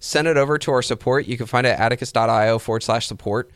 send 0.00 0.26
it 0.26 0.36
over 0.36 0.58
to 0.58 0.72
our 0.72 0.82
support. 0.82 1.26
You 1.26 1.36
can 1.36 1.46
find 1.46 1.66
it 1.66 1.70
at 1.70 1.80
atticus.io 1.80 2.58
forward 2.58 2.82
slash 2.82 3.06
support. 3.06 3.50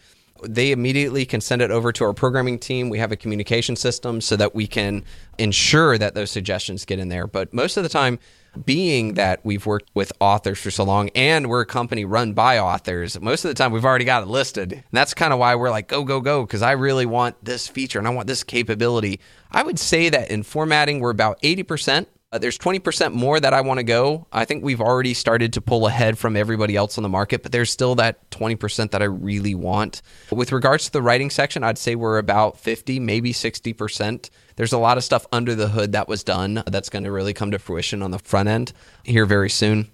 They 0.46 0.72
immediately 0.72 1.24
can 1.24 1.40
send 1.40 1.62
it 1.62 1.70
over 1.70 1.90
to 1.92 2.04
our 2.04 2.12
programming 2.12 2.58
team. 2.58 2.88
We 2.88 2.98
have 2.98 3.12
a 3.12 3.16
communication 3.16 3.76
system 3.76 4.20
so 4.20 4.36
that 4.36 4.54
we 4.54 4.66
can 4.66 5.04
ensure 5.38 5.96
that 5.98 6.14
those 6.14 6.30
suggestions 6.30 6.84
get 6.84 6.98
in 6.98 7.08
there. 7.08 7.26
But 7.26 7.52
most 7.54 7.76
of 7.76 7.82
the 7.82 7.88
time, 7.88 8.18
being 8.64 9.14
that 9.14 9.40
we've 9.44 9.66
worked 9.66 9.90
with 9.94 10.12
authors 10.20 10.58
for 10.58 10.70
so 10.70 10.84
long 10.84 11.08
and 11.10 11.48
we're 11.48 11.62
a 11.62 11.66
company 11.66 12.04
run 12.04 12.32
by 12.32 12.58
authors, 12.58 13.20
most 13.20 13.44
of 13.44 13.48
the 13.48 13.54
time 13.54 13.72
we've 13.72 13.84
already 13.84 14.04
got 14.04 14.22
it 14.22 14.28
listed. 14.28 14.72
And 14.72 14.84
that's 14.92 15.14
kind 15.14 15.32
of 15.32 15.38
why 15.38 15.54
we're 15.54 15.70
like, 15.70 15.88
go, 15.88 16.04
go, 16.04 16.20
go, 16.20 16.44
because 16.44 16.62
I 16.62 16.72
really 16.72 17.06
want 17.06 17.42
this 17.44 17.68
feature 17.68 17.98
and 17.98 18.06
I 18.06 18.10
want 18.10 18.26
this 18.26 18.44
capability. 18.44 19.20
I 19.50 19.62
would 19.62 19.78
say 19.78 20.08
that 20.08 20.30
in 20.30 20.42
formatting, 20.42 21.00
we're 21.00 21.10
about 21.10 21.40
80%. 21.42 22.06
Uh, 22.34 22.38
there's 22.38 22.58
20% 22.58 23.12
more 23.12 23.38
that 23.38 23.54
I 23.54 23.60
want 23.60 23.78
to 23.78 23.84
go. 23.84 24.26
I 24.32 24.44
think 24.44 24.64
we've 24.64 24.80
already 24.80 25.14
started 25.14 25.52
to 25.52 25.60
pull 25.60 25.86
ahead 25.86 26.18
from 26.18 26.36
everybody 26.36 26.74
else 26.74 26.98
on 26.98 27.02
the 27.02 27.08
market, 27.08 27.44
but 27.44 27.52
there's 27.52 27.70
still 27.70 27.94
that 27.94 28.28
20% 28.32 28.90
that 28.90 29.00
I 29.00 29.04
really 29.04 29.54
want. 29.54 30.02
With 30.32 30.50
regards 30.50 30.86
to 30.86 30.90
the 30.90 31.00
writing 31.00 31.30
section, 31.30 31.62
I'd 31.62 31.78
say 31.78 31.94
we're 31.94 32.18
about 32.18 32.58
50, 32.58 32.98
maybe 32.98 33.32
60% 33.32 34.30
there's 34.56 34.72
a 34.72 34.78
lot 34.78 34.96
of 34.96 35.04
stuff 35.04 35.26
under 35.32 35.54
the 35.54 35.68
hood 35.68 35.92
that 35.92 36.08
was 36.08 36.22
done 36.22 36.62
that's 36.66 36.88
going 36.88 37.04
to 37.04 37.10
really 37.10 37.32
come 37.32 37.50
to 37.50 37.58
fruition 37.58 38.02
on 38.02 38.10
the 38.10 38.18
front 38.18 38.48
end 38.48 38.72
here 39.02 39.26
very 39.26 39.50
soon. 39.50 39.88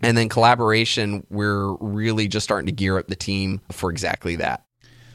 And 0.00 0.16
then 0.16 0.28
collaboration, 0.28 1.26
we're 1.30 1.74
really 1.74 2.28
just 2.28 2.44
starting 2.44 2.66
to 2.66 2.72
gear 2.72 2.98
up 2.98 3.08
the 3.08 3.16
team 3.16 3.60
for 3.70 3.90
exactly 3.90 4.36
that. 4.36 4.64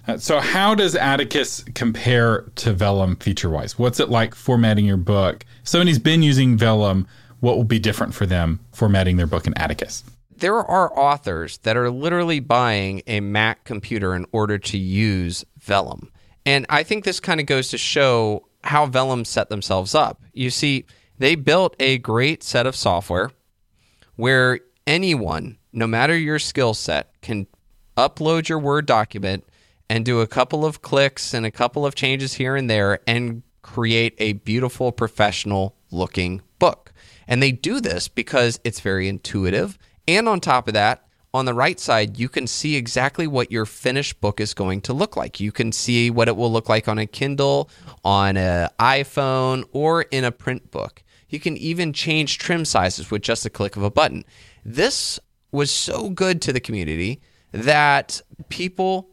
Uh, 0.08 0.18
so, 0.18 0.40
how 0.40 0.76
does 0.76 0.96
Atticus 0.96 1.64
compare 1.76 2.42
to 2.56 2.74
Vellum 2.74 3.16
feature 3.22 3.50
wise? 3.50 3.80
What's 3.80 4.00
it 4.00 4.10
like 4.10 4.36
formatting 4.36 4.86
your 4.86 4.98
book? 4.98 5.46
Somebody's 5.64 6.00
been 6.00 6.22
using 6.22 6.58
Vellum, 6.58 7.08
what 7.40 7.56
will 7.58 7.64
be 7.64 7.80
different 7.80 8.14
for 8.14 8.26
them 8.26 8.60
formatting 8.72 9.18
their 9.18 9.28
book 9.28 9.48
in 9.48 9.58
Atticus? 9.58 10.04
There 10.36 10.58
are 10.58 10.98
authors 10.98 11.58
that 11.60 11.78
are 11.78 11.90
literally 11.90 12.40
buying 12.40 13.02
a 13.08 13.20
Mac 13.20 13.64
computer 13.64 14.16
in 14.16 14.26
order 14.32 14.58
to 14.58 14.78
use 14.78 15.46
Vellum. 15.60 16.12
And 16.46 16.66
I 16.70 16.84
think 16.84 17.06
this 17.06 17.20
kind 17.20 17.40
of 17.40 17.46
goes 17.46 17.70
to 17.70 17.78
show 17.78 18.48
how 18.64 18.86
Vellum 18.86 19.26
set 19.26 19.50
themselves 19.50 19.96
up. 19.96 20.22
You 20.34 20.50
see, 20.50 20.86
they 21.18 21.36
built 21.36 21.76
a 21.80 21.98
great 22.00 22.44
set 22.44 22.66
of 22.66 22.76
software 22.76 23.32
where 24.16 24.60
anyone, 24.86 25.58
no 25.72 25.88
matter 25.88 26.18
your 26.18 26.40
skill 26.40 26.74
set, 26.74 27.14
can 27.22 27.48
upload 27.98 28.50
your 28.50 28.60
Word 28.60 28.86
document 28.86 29.46
and 29.94 30.04
do 30.04 30.22
a 30.22 30.28
couple 30.28 30.66
of 30.66 30.82
clicks 30.82 31.36
and 31.36 31.46
a 31.46 31.52
couple 31.52 31.86
of 31.86 31.94
changes 31.94 32.34
here 32.34 32.56
and 32.56 32.68
there 32.68 33.00
and 33.06 33.44
create 33.62 34.16
a 34.18 34.34
beautiful 34.34 34.92
professional 34.92 35.76
looking 35.92 36.42
book. 36.58 36.92
And 37.28 37.44
they 37.44 37.52
do 37.52 37.80
this 37.80 38.08
because 38.08 38.60
it's 38.64 38.80
very 38.80 39.08
intuitive. 39.08 39.78
And 40.08 40.28
on 40.28 40.40
top 40.40 40.68
of 40.68 40.74
that, 40.74 41.06
on 41.32 41.46
the 41.46 41.54
right 41.54 41.80
side, 41.80 42.18
you 42.18 42.28
can 42.28 42.48
see 42.48 42.76
exactly 42.76 43.28
what 43.28 43.52
your 43.52 43.68
finished 43.68 44.20
book 44.20 44.40
is 44.40 44.56
going 44.56 44.82
to 44.82 44.94
look 44.94 45.16
like. 45.16 45.40
You 45.40 45.52
can 45.52 45.72
see 45.72 46.10
what 46.10 46.28
it 46.28 46.36
will 46.36 46.52
look 46.52 46.70
like 46.70 46.88
on 46.88 46.98
a 46.98 47.06
Kindle, 47.06 47.70
on 48.04 48.36
an 48.36 48.70
iPhone, 48.80 49.64
or 49.74 50.02
in 50.10 50.24
a 50.24 50.32
print 50.32 50.72
book. 50.72 51.04
You 51.30 51.40
can 51.40 51.56
even 51.58 51.94
change 51.94 52.40
trim 52.40 52.66
sizes 52.66 53.12
with 53.12 53.22
just 53.22 53.46
a 53.46 53.50
click 53.52 53.76
of 53.76 53.84
a 53.84 53.92
button. 53.92 54.26
This 54.66 55.20
was 55.52 55.70
so 55.70 56.10
good 56.10 56.42
to 56.42 56.52
the 56.52 56.60
community 56.60 57.22
that 57.52 58.22
people 58.50 59.13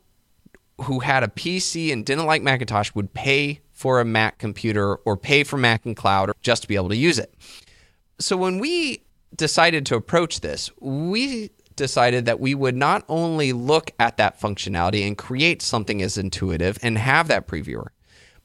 who 0.83 1.01
had 1.01 1.23
a 1.23 1.29
PC 1.29 1.93
and 1.93 2.05
didn't 2.05 2.27
like 2.27 2.43
Macintosh 2.43 2.95
would 2.95 3.13
pay 3.13 3.61
for 3.73 4.01
a 4.01 4.05
Mac 4.05 4.39
computer 4.39 4.97
or 4.97 5.17
pay 5.17 5.45
for 5.45 5.59
MacinCloud 5.59 6.33
just 6.43 6.63
to 6.63 6.69
be 6.69 6.77
able 6.77 6.91
to 6.91 6.97
use 6.97 7.19
it. 7.19 7.35
So 8.19 8.37
when 8.37 8.59
we 8.59 9.03
decided 9.35 9.87
to 9.87 9.97
approach 9.97 10.41
this, 10.41 10.71
we 10.81 11.51
decided 11.77 12.27
that 12.27 12.41
we 12.41 12.55
would 12.55 12.77
not 12.77 13.05
only 13.09 13.53
look 13.53 13.91
at 13.99 14.19
that 14.19 14.39
functionality 14.39 15.07
and 15.07 15.17
create 15.17 15.63
something 15.63 16.03
as 16.03 16.19
intuitive 16.19 16.79
and 16.83 16.99
have 16.99 17.29
that 17.29 17.49
previewer, 17.49 17.89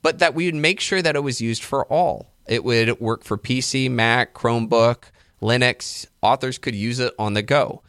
but 0.01 0.19
that 0.19 0.33
we 0.33 0.45
would 0.45 0.55
make 0.55 0.79
sure 0.79 1.01
that 1.01 1.15
it 1.15 1.23
was 1.23 1.41
used 1.41 1.63
for 1.63 1.85
all. 1.91 2.31
It 2.47 2.63
would 2.63 2.99
work 2.99 3.23
for 3.23 3.37
PC, 3.37 3.91
Mac, 3.91 4.33
Chromebook, 4.33 5.05
Linux. 5.41 6.05
Authors 6.21 6.57
could 6.57 6.75
use 6.75 6.99
it 6.99 7.13
on 7.19 7.33
the 7.33 7.41
go. 7.41 7.81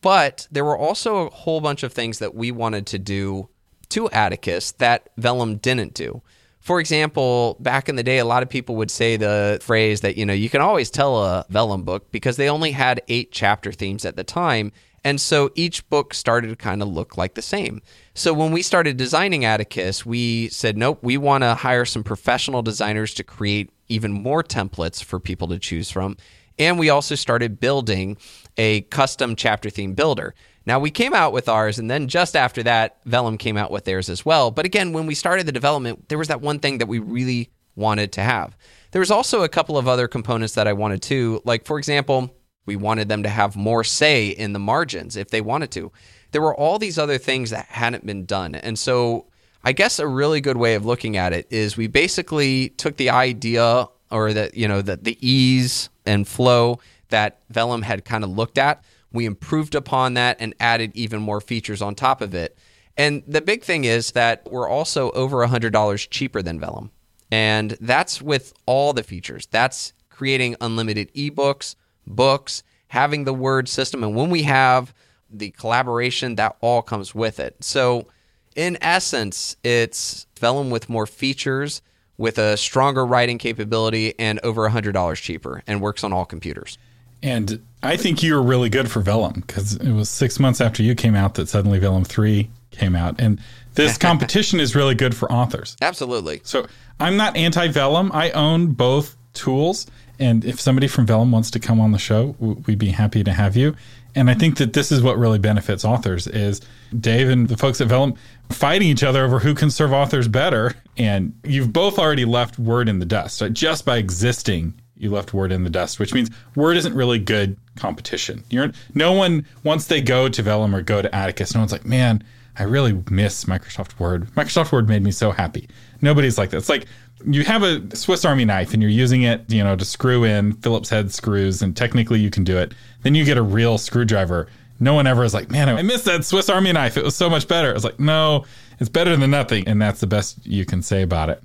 But 0.00 0.46
there 0.50 0.64
were 0.64 0.78
also 0.78 1.26
a 1.26 1.30
whole 1.30 1.60
bunch 1.60 1.82
of 1.82 1.92
things 1.92 2.20
that 2.20 2.34
we 2.34 2.50
wanted 2.50 2.86
to 2.86 2.98
do 2.98 3.48
to 3.90 4.10
Atticus 4.10 4.72
that 4.72 5.08
Vellum 5.16 5.60
didn't 5.60 5.94
do. 5.94 6.22
For 6.60 6.80
example, 6.80 7.56
back 7.60 7.88
in 7.88 7.96
the 7.96 8.02
day, 8.02 8.18
a 8.18 8.24
lot 8.24 8.42
of 8.42 8.48
people 8.48 8.76
would 8.76 8.90
say 8.90 9.16
the 9.16 9.58
phrase 9.62 10.02
that, 10.02 10.16
you 10.18 10.26
know, 10.26 10.34
you 10.34 10.50
can 10.50 10.60
always 10.60 10.90
tell 10.90 11.22
a 11.22 11.46
Vellum 11.48 11.82
book 11.84 12.10
because 12.12 12.36
they 12.36 12.50
only 12.50 12.72
had 12.72 13.00
eight 13.08 13.32
chapter 13.32 13.72
themes 13.72 14.04
at 14.04 14.16
the 14.16 14.24
time. 14.24 14.72
And 15.04 15.20
so 15.20 15.50
each 15.54 15.88
book 15.88 16.12
started 16.12 16.48
to 16.48 16.56
kind 16.56 16.82
of 16.82 16.88
look 16.88 17.16
like 17.16 17.34
the 17.34 17.42
same. 17.42 17.80
So 18.14 18.34
when 18.34 18.52
we 18.52 18.62
started 18.62 18.96
designing 18.96 19.44
Atticus, 19.44 20.04
we 20.04 20.48
said, 20.48 20.76
nope, 20.76 20.98
we 21.00 21.16
want 21.16 21.42
to 21.42 21.54
hire 21.54 21.84
some 21.84 22.04
professional 22.04 22.62
designers 22.62 23.14
to 23.14 23.24
create 23.24 23.70
even 23.88 24.12
more 24.12 24.42
templates 24.42 25.02
for 25.02 25.18
people 25.18 25.48
to 25.48 25.58
choose 25.58 25.90
from. 25.90 26.16
And 26.58 26.78
we 26.78 26.90
also 26.90 27.14
started 27.14 27.60
building 27.60 28.16
a 28.56 28.82
custom 28.82 29.36
chapter 29.36 29.70
theme 29.70 29.94
builder. 29.94 30.34
Now, 30.68 30.78
we 30.78 30.90
came 30.90 31.14
out 31.14 31.32
with 31.32 31.48
ours, 31.48 31.78
and 31.78 31.90
then 31.90 32.08
just 32.08 32.36
after 32.36 32.62
that, 32.64 32.98
Vellum 33.06 33.38
came 33.38 33.56
out 33.56 33.70
with 33.70 33.86
theirs 33.86 34.10
as 34.10 34.26
well. 34.26 34.50
But 34.50 34.66
again, 34.66 34.92
when 34.92 35.06
we 35.06 35.14
started 35.14 35.46
the 35.46 35.52
development, 35.52 36.10
there 36.10 36.18
was 36.18 36.28
that 36.28 36.42
one 36.42 36.58
thing 36.58 36.76
that 36.76 36.88
we 36.88 36.98
really 36.98 37.48
wanted 37.74 38.12
to 38.12 38.20
have. 38.20 38.54
There 38.90 39.00
was 39.00 39.10
also 39.10 39.42
a 39.42 39.48
couple 39.48 39.78
of 39.78 39.88
other 39.88 40.06
components 40.06 40.56
that 40.56 40.68
I 40.68 40.74
wanted 40.74 41.00
to, 41.04 41.40
like, 41.46 41.64
for 41.64 41.78
example, 41.78 42.36
we 42.66 42.76
wanted 42.76 43.08
them 43.08 43.22
to 43.22 43.30
have 43.30 43.56
more 43.56 43.82
say 43.82 44.28
in 44.28 44.52
the 44.52 44.58
margins 44.58 45.16
if 45.16 45.30
they 45.30 45.40
wanted 45.40 45.70
to. 45.70 45.90
There 46.32 46.42
were 46.42 46.54
all 46.54 46.78
these 46.78 46.98
other 46.98 47.16
things 47.16 47.48
that 47.48 47.64
hadn't 47.70 48.04
been 48.04 48.26
done. 48.26 48.54
And 48.54 48.78
so 48.78 49.24
I 49.64 49.72
guess 49.72 49.98
a 49.98 50.06
really 50.06 50.42
good 50.42 50.58
way 50.58 50.74
of 50.74 50.84
looking 50.84 51.16
at 51.16 51.32
it 51.32 51.46
is 51.48 51.78
we 51.78 51.86
basically 51.86 52.68
took 52.68 52.98
the 52.98 53.08
idea 53.08 53.86
or 54.10 54.34
that, 54.34 54.52
you 54.52 54.68
know, 54.68 54.82
that 54.82 55.04
the 55.04 55.16
ease 55.26 55.88
and 56.04 56.28
flow 56.28 56.80
that 57.08 57.40
Vellum 57.48 57.80
had 57.80 58.04
kind 58.04 58.22
of 58.22 58.28
looked 58.28 58.58
at. 58.58 58.84
We 59.12 59.24
improved 59.26 59.74
upon 59.74 60.14
that 60.14 60.36
and 60.40 60.54
added 60.60 60.92
even 60.94 61.20
more 61.20 61.40
features 61.40 61.82
on 61.82 61.94
top 61.94 62.20
of 62.20 62.34
it. 62.34 62.58
And 62.96 63.22
the 63.26 63.40
big 63.40 63.62
thing 63.62 63.84
is 63.84 64.12
that 64.12 64.50
we're 64.50 64.68
also 64.68 65.10
over 65.12 65.46
$100 65.46 66.10
cheaper 66.10 66.42
than 66.42 66.58
Vellum. 66.58 66.90
And 67.30 67.76
that's 67.80 68.20
with 68.20 68.52
all 68.66 68.92
the 68.92 69.02
features. 69.02 69.46
That's 69.46 69.92
creating 70.10 70.56
unlimited 70.60 71.12
ebooks, 71.14 71.76
books, 72.06 72.62
having 72.88 73.24
the 73.24 73.34
word 73.34 73.68
system. 73.68 74.02
And 74.02 74.16
when 74.16 74.30
we 74.30 74.42
have 74.44 74.92
the 75.30 75.50
collaboration, 75.50 76.36
that 76.36 76.56
all 76.60 76.82
comes 76.82 77.14
with 77.14 77.38
it. 77.38 77.62
So, 77.62 78.08
in 78.56 78.78
essence, 78.80 79.56
it's 79.62 80.26
Vellum 80.40 80.70
with 80.70 80.88
more 80.88 81.06
features, 81.06 81.82
with 82.16 82.38
a 82.38 82.56
stronger 82.56 83.06
writing 83.06 83.38
capability, 83.38 84.18
and 84.18 84.40
over 84.40 84.68
$100 84.68 85.14
cheaper, 85.16 85.62
and 85.66 85.80
works 85.80 86.02
on 86.02 86.12
all 86.12 86.24
computers. 86.24 86.78
And 87.22 87.64
I 87.82 87.96
think 87.96 88.22
you 88.22 88.34
were 88.34 88.42
really 88.42 88.68
good 88.68 88.90
for 88.90 89.00
Vellum 89.00 89.34
because 89.46 89.76
it 89.76 89.92
was 89.92 90.08
six 90.08 90.40
months 90.40 90.60
after 90.60 90.82
you 90.82 90.94
came 90.94 91.14
out 91.14 91.34
that 91.34 91.48
suddenly 91.48 91.78
Vellum 91.78 92.04
3 92.04 92.50
came 92.70 92.96
out. 92.96 93.20
And 93.20 93.40
this 93.74 93.96
competition 93.98 94.60
is 94.60 94.74
really 94.74 94.94
good 94.94 95.16
for 95.16 95.30
authors. 95.30 95.76
Absolutely. 95.80 96.40
So 96.44 96.66
I'm 96.98 97.16
not 97.16 97.36
anti 97.36 97.68
Vellum. 97.68 98.10
I 98.12 98.30
own 98.30 98.72
both 98.72 99.16
tools. 99.32 99.86
And 100.18 100.44
if 100.44 100.60
somebody 100.60 100.88
from 100.88 101.06
Vellum 101.06 101.30
wants 101.30 101.50
to 101.52 101.60
come 101.60 101.80
on 101.80 101.92
the 101.92 101.98
show, 101.98 102.34
we'd 102.40 102.78
be 102.78 102.90
happy 102.90 103.22
to 103.22 103.32
have 103.32 103.56
you. 103.56 103.76
And 104.16 104.28
I 104.28 104.34
think 104.34 104.56
that 104.56 104.72
this 104.72 104.90
is 104.90 105.00
what 105.00 105.16
really 105.16 105.38
benefits 105.38 105.84
authors 105.84 106.26
is 106.26 106.60
Dave 106.98 107.28
and 107.28 107.48
the 107.48 107.56
folks 107.56 107.80
at 107.80 107.86
Vellum 107.86 108.16
fighting 108.50 108.88
each 108.88 109.04
other 109.04 109.24
over 109.24 109.38
who 109.38 109.54
can 109.54 109.70
serve 109.70 109.92
authors 109.92 110.26
better. 110.26 110.74
And 110.96 111.38
you've 111.44 111.72
both 111.72 112.00
already 112.00 112.24
left 112.24 112.58
word 112.58 112.88
in 112.88 112.98
the 112.98 113.06
dust 113.06 113.40
right? 113.40 113.52
just 113.52 113.84
by 113.84 113.98
existing 113.98 114.74
you 114.98 115.10
left 115.10 115.34
Word 115.34 115.52
in 115.52 115.64
the 115.64 115.70
dust, 115.70 115.98
which 115.98 116.14
means 116.14 116.30
Word 116.54 116.76
isn't 116.76 116.94
really 116.94 117.18
good 117.18 117.56
competition. 117.76 118.44
You're 118.50 118.72
no 118.94 119.12
one 119.12 119.46
once 119.64 119.86
they 119.86 120.00
go 120.00 120.28
to 120.28 120.42
Vellum 120.42 120.74
or 120.74 120.82
go 120.82 121.02
to 121.02 121.14
Atticus, 121.14 121.54
no 121.54 121.60
one's 121.60 121.72
like, 121.72 121.86
man, 121.86 122.22
I 122.58 122.64
really 122.64 123.02
miss 123.10 123.44
Microsoft 123.44 123.98
Word. 123.98 124.26
Microsoft 124.34 124.72
Word 124.72 124.88
made 124.88 125.02
me 125.02 125.12
so 125.12 125.30
happy. 125.30 125.68
Nobody's 126.00 126.38
like 126.38 126.50
that. 126.50 126.58
It's 126.58 126.68
like 126.68 126.86
you 127.24 127.44
have 127.44 127.62
a 127.62 127.96
Swiss 127.96 128.24
Army 128.24 128.44
knife 128.44 128.72
and 128.72 128.82
you're 128.82 128.90
using 128.90 129.22
it, 129.22 129.44
you 129.48 129.62
know, 129.62 129.76
to 129.76 129.84
screw 129.84 130.24
in 130.24 130.52
Phillips 130.54 130.88
head 130.88 131.12
screws, 131.12 131.62
and 131.62 131.76
technically 131.76 132.20
you 132.20 132.30
can 132.30 132.44
do 132.44 132.58
it. 132.58 132.74
Then 133.02 133.14
you 133.14 133.24
get 133.24 133.38
a 133.38 133.42
real 133.42 133.78
screwdriver. 133.78 134.48
No 134.80 134.94
one 134.94 135.06
ever 135.06 135.24
is 135.24 135.34
like, 135.34 135.50
man, 135.50 135.68
I 135.68 135.82
miss 135.82 136.04
that 136.04 136.24
Swiss 136.24 136.48
Army 136.48 136.72
knife. 136.72 136.96
It 136.96 137.04
was 137.04 137.16
so 137.16 137.28
much 137.28 137.48
better. 137.48 137.72
It's 137.72 137.84
like, 137.84 137.98
no, 137.98 138.44
it's 138.78 138.88
better 138.88 139.16
than 139.16 139.30
nothing, 139.30 139.66
and 139.66 139.82
that's 139.82 140.00
the 140.00 140.06
best 140.06 140.44
you 140.46 140.64
can 140.64 140.82
say 140.82 141.02
about 141.02 141.30
it. 141.30 141.42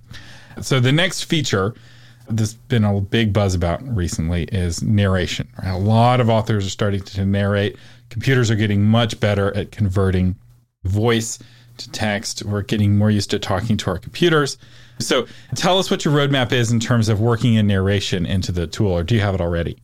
So 0.62 0.80
the 0.80 0.92
next 0.92 1.24
feature 1.24 1.74
there's 2.30 2.54
been 2.54 2.84
a 2.84 3.02
big 3.02 3.34
buzz 3.34 3.56
about 3.56 3.82
recently 3.96 4.44
is 4.46 4.82
narration. 4.82 5.48
A 5.64 5.78
lot 5.78 6.20
of 6.20 6.30
authors 6.30 6.66
are 6.66 6.70
starting 6.70 7.02
to 7.02 7.26
narrate. 7.26 7.78
Computers 8.10 8.50
are 8.50 8.56
getting 8.56 8.84
much 8.84 9.20
better 9.20 9.56
at 9.56 9.72
converting 9.72 10.36
voice 10.84 11.40
to 11.78 11.90
text. 11.92 12.44
We're 12.44 12.62
getting 12.62 12.98
more 12.98 13.10
used 13.12 13.32
to 13.32 13.40
talking 13.40 13.78
to 13.78 13.92
our 13.92 13.98
computers. 13.98 14.58
So 15.00 15.26
tell 15.56 15.80
us 15.80 15.90
what 15.90 16.06
your 16.06 16.14
roadmap 16.14 16.52
is 16.52 16.72
in 16.72 16.80
terms 16.80 17.10
of 17.10 17.20
working 17.20 17.56
in 17.56 17.68
narration 17.68 18.26
into 18.26 18.52
the 18.52 18.68
tool, 18.68 18.92
or 18.92 19.04
do 19.04 19.16
you 19.16 19.22
have 19.22 19.36
it 19.36 19.42
already? 19.42 19.78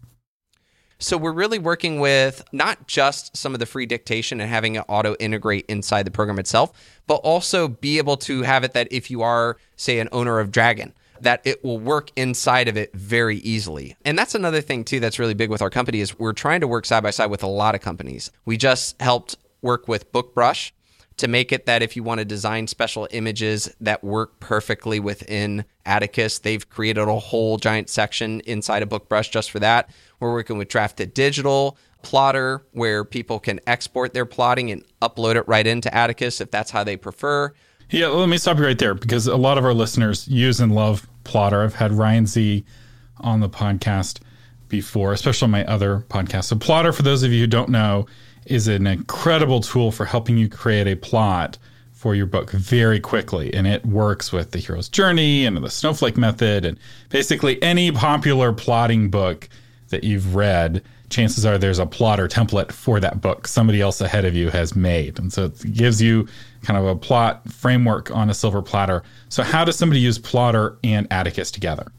So 1.01 1.17
we're 1.17 1.31
really 1.31 1.59
working 1.59 2.01
with 2.01 2.43
not 2.51 2.85
just 2.87 3.35
some 3.35 3.53
of 3.53 3.59
the 3.59 3.65
free 3.65 3.85
dictation 3.85 4.41
and 4.41 4.49
having 4.49 4.75
it 4.75 4.83
auto 4.89 5.15
integrate 5.19 5.65
inside 5.69 6.03
the 6.03 6.11
program 6.11 6.39
itself, 6.39 6.73
but 7.07 7.15
also 7.15 7.69
be 7.69 7.97
able 7.97 8.17
to 8.17 8.43
have 8.43 8.65
it 8.65 8.73
that 8.73 8.89
if 8.91 9.09
you 9.09 9.21
are, 9.21 9.57
say, 9.77 9.99
an 9.99 10.09
owner 10.11 10.39
of 10.39 10.51
Dragon, 10.51 10.93
that 11.23 11.41
it 11.45 11.63
will 11.63 11.79
work 11.79 12.11
inside 12.15 12.67
of 12.67 12.77
it 12.77 12.93
very 12.93 13.37
easily. 13.37 13.95
And 14.05 14.17
that's 14.17 14.35
another 14.35 14.61
thing 14.61 14.83
too 14.83 14.99
that's 14.99 15.19
really 15.19 15.33
big 15.33 15.49
with 15.49 15.61
our 15.61 15.69
company 15.69 15.99
is 15.99 16.17
we're 16.17 16.33
trying 16.33 16.61
to 16.61 16.67
work 16.67 16.85
side 16.85 17.03
by 17.03 17.11
side 17.11 17.29
with 17.29 17.43
a 17.43 17.47
lot 17.47 17.75
of 17.75 17.81
companies. 17.81 18.31
We 18.45 18.57
just 18.57 19.01
helped 19.01 19.37
work 19.61 19.87
with 19.87 20.11
BookBrush 20.11 20.71
to 21.17 21.27
make 21.27 21.51
it 21.51 21.65
that 21.65 21.83
if 21.83 21.95
you 21.97 22.03
want 22.03 22.19
to 22.19 22.25
design 22.25 22.65
special 22.65 23.07
images 23.11 23.69
that 23.81 24.03
work 24.03 24.39
perfectly 24.39 25.01
within 25.01 25.65
Atticus, 25.85 26.39
they've 26.39 26.67
created 26.69 27.01
a 27.01 27.19
whole 27.19 27.57
giant 27.57 27.89
section 27.89 28.39
inside 28.41 28.83
of 28.83 28.89
BookBrush 28.89 29.29
just 29.29 29.51
for 29.51 29.59
that. 29.59 29.89
We're 30.19 30.31
working 30.31 30.57
with 30.57 30.69
Drafted 30.69 31.13
Digital, 31.13 31.77
Plottr, 32.03 32.61
where 32.71 33.03
people 33.03 33.39
can 33.39 33.59
export 33.67 34.13
their 34.13 34.25
plotting 34.25 34.71
and 34.71 34.83
upload 35.01 35.35
it 35.35 35.45
right 35.47 35.67
into 35.67 35.93
Atticus 35.93 36.39
if 36.39 36.51
that's 36.51 36.71
how 36.71 36.85
they 36.85 36.95
prefer. 36.95 37.53
Yeah, 37.91 38.07
let 38.07 38.29
me 38.29 38.37
stop 38.37 38.59
you 38.59 38.65
right 38.65 38.77
there 38.77 38.93
because 38.93 39.25
a 39.25 39.35
lot 39.35 39.57
of 39.57 39.65
our 39.65 39.73
listeners 39.73 40.27
use 40.27 40.59
and 40.59 40.73
love 40.73 41.07
Plottr. 41.23 41.63
I've 41.63 41.75
had 41.75 41.91
Ryan 41.91 42.27
Zee 42.27 42.63
on 43.17 43.39
the 43.39 43.49
podcast 43.49 44.19
before, 44.67 45.11
especially 45.11 45.45
on 45.45 45.51
my 45.51 45.65
other 45.65 46.05
podcast. 46.07 46.45
So, 46.45 46.55
Plottr, 46.55 46.95
for 46.95 47.01
those 47.01 47.23
of 47.23 47.31
you 47.31 47.41
who 47.41 47.47
don't 47.47 47.69
know, 47.69 48.05
is 48.45 48.67
an 48.67 48.85
incredible 48.85 49.61
tool 49.61 49.91
for 49.91 50.05
helping 50.05 50.37
you 50.37 50.47
create 50.47 50.87
a 50.87 50.95
plot 50.95 51.57
for 51.91 52.13
your 52.13 52.27
book 52.27 52.51
very 52.51 52.99
quickly. 52.99 53.53
And 53.53 53.65
it 53.65 53.85
works 53.85 54.31
with 54.31 54.51
the 54.51 54.59
hero's 54.59 54.87
journey 54.87 55.45
and 55.45 55.57
the 55.57 55.69
snowflake 55.69 56.15
method 56.15 56.65
and 56.65 56.77
basically 57.09 57.61
any 57.61 57.91
popular 57.91 58.53
plotting 58.53 59.09
book 59.09 59.49
that 59.89 60.03
you've 60.03 60.35
read 60.35 60.83
chances 61.09 61.45
are 61.45 61.57
there's 61.57 61.79
a 61.79 61.85
Plottr 61.85 62.29
template 62.29 62.71
for 62.71 62.99
that 62.99 63.21
book 63.21 63.47
somebody 63.47 63.81
else 63.81 63.99
ahead 64.01 64.25
of 64.25 64.35
you 64.35 64.49
has 64.49 64.75
made. 64.75 65.19
And 65.19 65.33
so 65.33 65.45
it 65.45 65.73
gives 65.73 66.01
you 66.01 66.27
kind 66.63 66.77
of 66.77 66.85
a 66.85 66.95
plot 66.95 67.51
framework 67.51 68.11
on 68.11 68.29
a 68.29 68.33
silver 68.33 68.61
platter. 68.61 69.03
So, 69.29 69.43
how 69.43 69.65
does 69.65 69.75
somebody 69.75 69.99
use 69.99 70.19
Plottr 70.19 70.77
and 70.83 71.07
Atticus 71.11 71.51
together? 71.51 71.91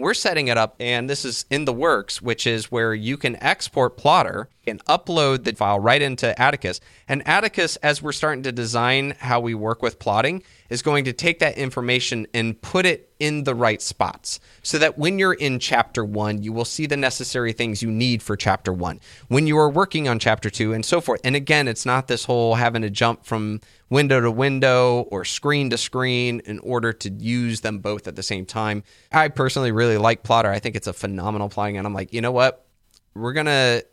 We're 0.00 0.14
setting 0.14 0.46
it 0.46 0.56
up, 0.56 0.76
and 0.78 1.10
this 1.10 1.24
is 1.24 1.44
in 1.50 1.64
the 1.64 1.72
works, 1.72 2.22
which 2.22 2.46
is 2.46 2.70
where 2.70 2.94
you 2.94 3.16
can 3.16 3.34
export 3.42 3.98
Plottr 3.98 4.46
and 4.64 4.84
upload 4.84 5.42
the 5.42 5.52
file 5.52 5.80
right 5.80 6.00
into 6.00 6.40
Atticus. 6.40 6.80
And 7.08 7.26
Atticus, 7.26 7.74
as 7.76 8.00
we're 8.00 8.12
starting 8.12 8.44
to 8.44 8.52
design 8.52 9.16
how 9.18 9.40
we 9.40 9.54
work 9.54 9.82
with 9.82 9.98
plotting, 9.98 10.44
is 10.68 10.82
going 10.82 11.04
to 11.04 11.12
take 11.12 11.38
that 11.38 11.56
information 11.56 12.26
and 12.34 12.60
put 12.60 12.84
it 12.84 13.12
in 13.18 13.44
the 13.44 13.54
right 13.54 13.80
spots 13.80 14.38
so 14.62 14.78
that 14.78 14.98
when 14.98 15.18
you're 15.18 15.32
in 15.32 15.58
chapter 15.58 16.04
one, 16.04 16.42
you 16.42 16.52
will 16.52 16.64
see 16.64 16.86
the 16.86 16.96
necessary 16.96 17.52
things 17.52 17.82
you 17.82 17.90
need 17.90 18.22
for 18.22 18.36
chapter 18.36 18.72
one. 18.72 19.00
When 19.28 19.46
you 19.46 19.58
are 19.58 19.70
working 19.70 20.08
on 20.08 20.18
chapter 20.18 20.50
two 20.50 20.72
and 20.72 20.84
so 20.84 21.00
forth. 21.00 21.20
And 21.24 21.34
again, 21.34 21.68
it's 21.68 21.86
not 21.86 22.06
this 22.06 22.24
whole 22.24 22.54
having 22.54 22.82
to 22.82 22.90
jump 22.90 23.24
from 23.24 23.60
window 23.90 24.20
to 24.20 24.30
window 24.30 25.02
or 25.10 25.24
screen 25.24 25.70
to 25.70 25.78
screen 25.78 26.40
in 26.44 26.58
order 26.60 26.92
to 26.92 27.10
use 27.10 27.62
them 27.62 27.78
both 27.78 28.06
at 28.06 28.16
the 28.16 28.22
same 28.22 28.44
time. 28.44 28.82
I 29.10 29.28
personally 29.28 29.72
really 29.72 29.96
like 29.96 30.22
Plottr. 30.22 30.46
I 30.46 30.58
think 30.58 30.76
it's 30.76 30.86
a 30.86 30.92
phenomenal 30.92 31.48
plugin. 31.48 31.78
And 31.78 31.86
I'm 31.86 31.94
like, 31.94 32.12
you 32.12 32.20
know 32.20 32.32
what? 32.32 32.66
We're 33.14 33.32
going 33.32 33.46
to 33.46 33.84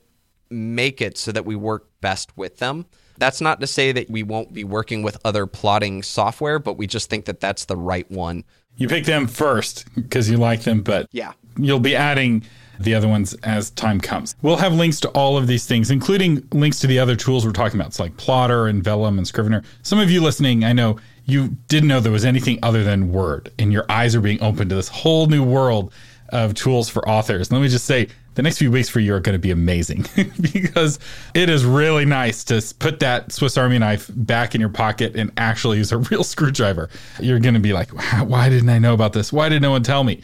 make 0.50 1.02
it 1.02 1.18
so 1.18 1.32
that 1.32 1.46
we 1.46 1.56
work 1.56 1.90
best 2.02 2.36
with 2.38 2.58
them. 2.58 2.86
That's 3.18 3.42
not 3.42 3.60
to 3.62 3.68
say 3.68 3.92
that 3.92 4.10
we 4.10 4.24
won't 4.24 4.54
be 4.54 4.64
working 4.64 5.04
with 5.04 5.18
other 5.26 5.46
plotting 5.48 6.04
software, 6.04 6.60
but 6.60 6.78
we 6.78 6.88
just 6.88 7.10
think 7.10 7.26
that 7.26 7.40
that's 7.40 7.66
the 7.66 7.78
right 7.78 8.10
one. 8.12 8.44
You 8.78 8.88
pick 8.88 9.06
them 9.06 9.28
first 9.28 9.86
because 9.96 10.30
you 10.30 10.38
like 10.38 10.64
them, 10.64 10.82
but 10.82 11.08
Yeah. 11.12 11.32
you'll 11.58 11.80
be 11.80 11.96
adding 11.96 12.44
the 12.78 12.94
other 12.94 13.08
ones 13.08 13.34
as 13.44 13.70
time 13.72 14.02
comes. 14.02 14.36
We'll 14.42 14.58
have 14.58 14.74
links 14.74 15.00
to 15.00 15.08
all 15.10 15.38
of 15.38 15.48
these 15.48 15.66
things, 15.66 15.92
including 15.92 16.44
links 16.52 16.80
to 16.82 16.88
the 16.88 17.00
other 17.00 17.16
tools 17.16 17.46
we're 17.46 17.54
talking 17.54 17.80
about. 17.80 17.88
It's 17.88 18.00
like 18.02 18.18
Plottr 18.18 18.70
and 18.70 18.84
Vellum 18.84 19.18
and 19.18 19.26
Scrivener. 19.26 19.64
Some 19.82 19.98
of 20.00 20.12
you 20.12 20.22
listening, 20.22 20.66
I 20.66 20.74
know 20.74 20.98
you 21.24 21.56
didn't 21.70 21.88
know 21.88 22.02
there 22.02 22.12
was 22.12 22.26
anything 22.26 22.60
other 22.62 22.84
than 22.84 23.14
Word, 23.14 23.50
and 23.58 23.72
your 23.72 23.86
eyes 23.90 24.14
are 24.14 24.20
being 24.22 24.42
opened 24.44 24.70
to 24.72 24.76
this 24.76 24.90
whole 24.90 25.28
new 25.28 25.42
world 25.42 25.94
of 26.30 26.54
tools 26.54 26.90
for 26.90 27.08
authors. 27.08 27.50
Let 27.50 27.62
me 27.62 27.70
just 27.70 27.86
say, 27.86 28.10
the 28.36 28.42
next 28.44 28.58
few 28.60 28.70
weeks 28.72 28.88
for 28.90 29.00
you 29.00 29.14
are 29.16 29.20
going 29.20 29.34
to 29.34 29.40
be 29.40 29.52
amazing 29.52 30.06
because 30.42 31.00
it 31.34 31.50
is 31.50 31.66
really 31.66 32.06
nice 32.06 32.44
to 32.46 32.62
put 32.80 33.00
that 33.00 33.32
Swiss 33.32 33.58
Army 33.58 33.80
knife 33.80 34.10
back 34.14 34.54
in 34.56 34.62
your 34.62 34.70
pocket 34.70 35.16
and 35.16 35.32
actually 35.38 35.78
use 35.78 35.92
a 35.92 35.98
real 36.12 36.24
screwdriver. 36.24 36.90
You're 37.20 37.40
going 37.40 37.54
to 37.56 37.60
be 37.60 37.74
like, 37.74 37.90
why 38.24 38.50
didn't 38.50 38.70
I 38.70 38.78
know 38.80 38.94
about 38.94 39.14
this? 39.14 39.34
Why 39.34 39.50
did 39.50 39.62
no 39.62 39.72
one 39.72 39.84
tell 39.84 40.04
me? 40.04 40.22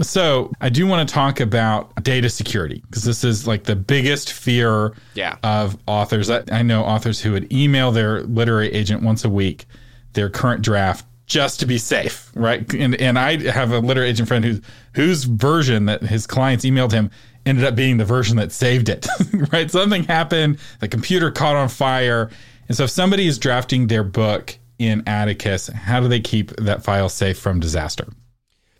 So, 0.00 0.50
I 0.60 0.70
do 0.70 0.88
want 0.88 1.08
to 1.08 1.14
talk 1.14 1.38
about 1.38 2.02
data 2.02 2.28
security 2.28 2.82
because 2.90 3.04
this 3.04 3.22
is 3.22 3.46
like 3.46 3.62
the 3.62 3.76
biggest 3.76 4.32
fear 4.32 4.92
Yeah. 5.14 5.36
of 5.44 5.78
authors. 5.86 6.30
I, 6.30 6.42
I 6.50 6.62
know 6.62 6.82
authors 6.82 7.20
who 7.20 7.30
would 7.32 7.52
email 7.52 7.92
their 7.92 8.22
literary 8.24 8.72
agent 8.72 9.02
once 9.02 9.24
a 9.24 9.30
week 9.30 9.66
their 10.14 10.28
current 10.28 10.62
draft 10.62 11.06
just 11.26 11.60
to 11.60 11.66
be 11.66 11.78
safe, 11.78 12.30
right? 12.34 12.72
And 12.74 12.94
and 12.96 13.18
I 13.18 13.40
have 13.50 13.72
a 13.72 13.78
literary 13.78 14.10
agent 14.10 14.26
friend 14.28 14.44
whose 14.44 14.60
whose 14.94 15.24
version 15.24 15.86
that 15.86 16.02
his 16.02 16.26
clients 16.26 16.64
emailed 16.64 16.92
him 16.92 17.10
ended 17.46 17.64
up 17.64 17.74
being 17.74 17.96
the 17.96 18.04
version 18.04 18.36
that 18.36 18.52
saved 18.52 18.88
it, 18.88 19.06
right? 19.52 19.70
Something 19.70 20.04
happened, 20.04 20.58
the 20.80 20.88
computer 20.88 21.30
caught 21.30 21.56
on 21.56 21.68
fire, 21.68 22.30
and 22.68 22.76
so 22.76 22.84
if 22.84 22.90
somebody 22.90 23.26
is 23.26 23.38
drafting 23.38 23.86
their 23.86 24.04
book 24.04 24.56
in 24.78 25.02
Atticus, 25.06 25.68
how 25.68 26.00
do 26.00 26.08
they 26.08 26.20
keep 26.20 26.50
that 26.56 26.82
file 26.82 27.08
safe 27.08 27.38
from 27.38 27.60
disaster? 27.60 28.06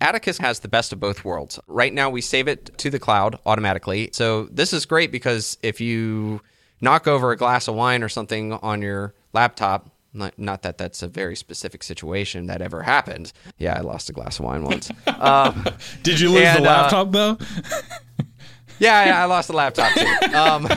Atticus 0.00 0.38
has 0.38 0.60
the 0.60 0.68
best 0.68 0.92
of 0.92 1.00
both 1.00 1.24
worlds. 1.24 1.58
Right 1.66 1.92
now, 1.92 2.10
we 2.10 2.20
save 2.20 2.48
it 2.48 2.76
to 2.78 2.90
the 2.90 2.98
cloud 2.98 3.38
automatically. 3.46 4.10
So, 4.12 4.44
this 4.50 4.72
is 4.72 4.86
great 4.86 5.12
because 5.12 5.56
if 5.62 5.80
you 5.80 6.40
knock 6.80 7.06
over 7.06 7.30
a 7.30 7.36
glass 7.36 7.68
of 7.68 7.74
wine 7.74 8.02
or 8.02 8.08
something 8.08 8.52
on 8.52 8.82
your 8.82 9.14
laptop, 9.32 9.90
not, 10.12 10.38
not 10.38 10.62
that 10.62 10.78
that's 10.78 11.02
a 11.02 11.08
very 11.08 11.34
specific 11.34 11.82
situation 11.82 12.46
that 12.46 12.62
ever 12.62 12.82
happened. 12.82 13.32
Yeah, 13.58 13.76
I 13.76 13.80
lost 13.80 14.08
a 14.10 14.12
glass 14.12 14.38
of 14.38 14.44
wine 14.44 14.62
once. 14.62 14.90
um, 15.18 15.64
Did 16.02 16.20
you 16.20 16.30
lose 16.30 16.44
And, 16.44 16.64
the 16.64 16.70
uh, 16.70 16.72
laptop 16.72 17.10
though? 17.10 17.38
Yeah, 18.84 19.18
I, 19.18 19.22
I 19.22 19.24
lost 19.24 19.48
the 19.48 19.54
laptop 19.54 19.92
too. 19.94 20.36
Um, 20.36 20.68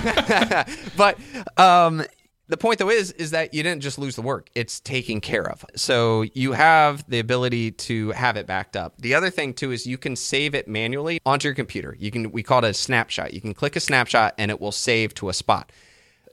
but 0.98 1.17
um, 1.58 2.04
the 2.48 2.58
point 2.58 2.80
though 2.80 2.89
is 2.89 3.12
is 3.13 3.32
that 3.32 3.54
you 3.54 3.62
didn't 3.63 3.82
just 3.82 4.00
lose 4.00 4.15
the 4.15 4.22
work; 4.22 4.50
it's 4.56 4.80
taken 4.80 5.20
care 5.22 5.50
of. 5.50 5.65
So 5.76 6.24
you 6.34 6.54
have 6.54 7.08
the 7.10 7.20
ability 7.20 7.72
to 7.72 8.12
have 8.12 8.38
it 8.38 8.48
backed 8.48 8.76
up. 8.76 8.98
The 9.00 9.13
other 9.13 9.30
thing 9.30 9.54
too 9.54 9.72
is 9.72 9.86
you 9.86 9.98
can 9.98 10.15
save 10.15 10.56
it 10.56 10.67
manually 10.67 11.20
onto 11.26 11.48
your 11.48 11.56
computer. 11.56 11.96
You 12.00 12.12
can 12.12 12.32
we 12.32 12.43
call 12.43 12.63
it 12.63 12.70
a 12.70 12.74
snapshot. 12.74 13.34
You 13.34 13.41
can 13.41 13.54
click 13.54 13.76
a 13.76 13.80
snapshot 13.82 14.36
and 14.38 14.50
it 14.50 14.62
will 14.62 14.72
save 14.72 15.13
to 15.15 15.30
a 15.30 15.34
spot. 15.34 15.72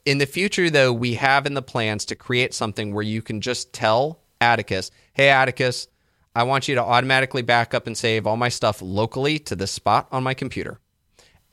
In 0.05 0.19
the 0.19 0.27
future, 0.27 0.71
though, 0.71 0.93
we 0.93 1.15
have 1.15 1.47
in 1.47 1.55
the 1.55 1.63
plans 1.63 2.05
to 2.07 2.15
create 2.15 2.53
something 2.55 2.93
where 2.93 3.03
you 3.03 3.23
can 3.23 3.41
just 3.41 3.73
tell 3.73 4.21
Atticus, 4.41 4.91
"Hey, 5.13 5.29
Atticus." 5.29 5.89
I 6.37 6.43
want 6.43 6.67
you 6.67 6.75
to 6.75 6.83
automatically 6.83 7.43
back 7.43 7.75
up 7.75 7.87
and 7.87 7.97
save 7.97 8.27
all 8.27 8.37
my 8.37 8.49
stuff 8.49 8.83
locally 8.83 9.39
to 9.39 9.55
this 9.55 9.71
spot 9.71 10.09
on 10.11 10.25
my 10.25 10.35
computer. 10.35 10.81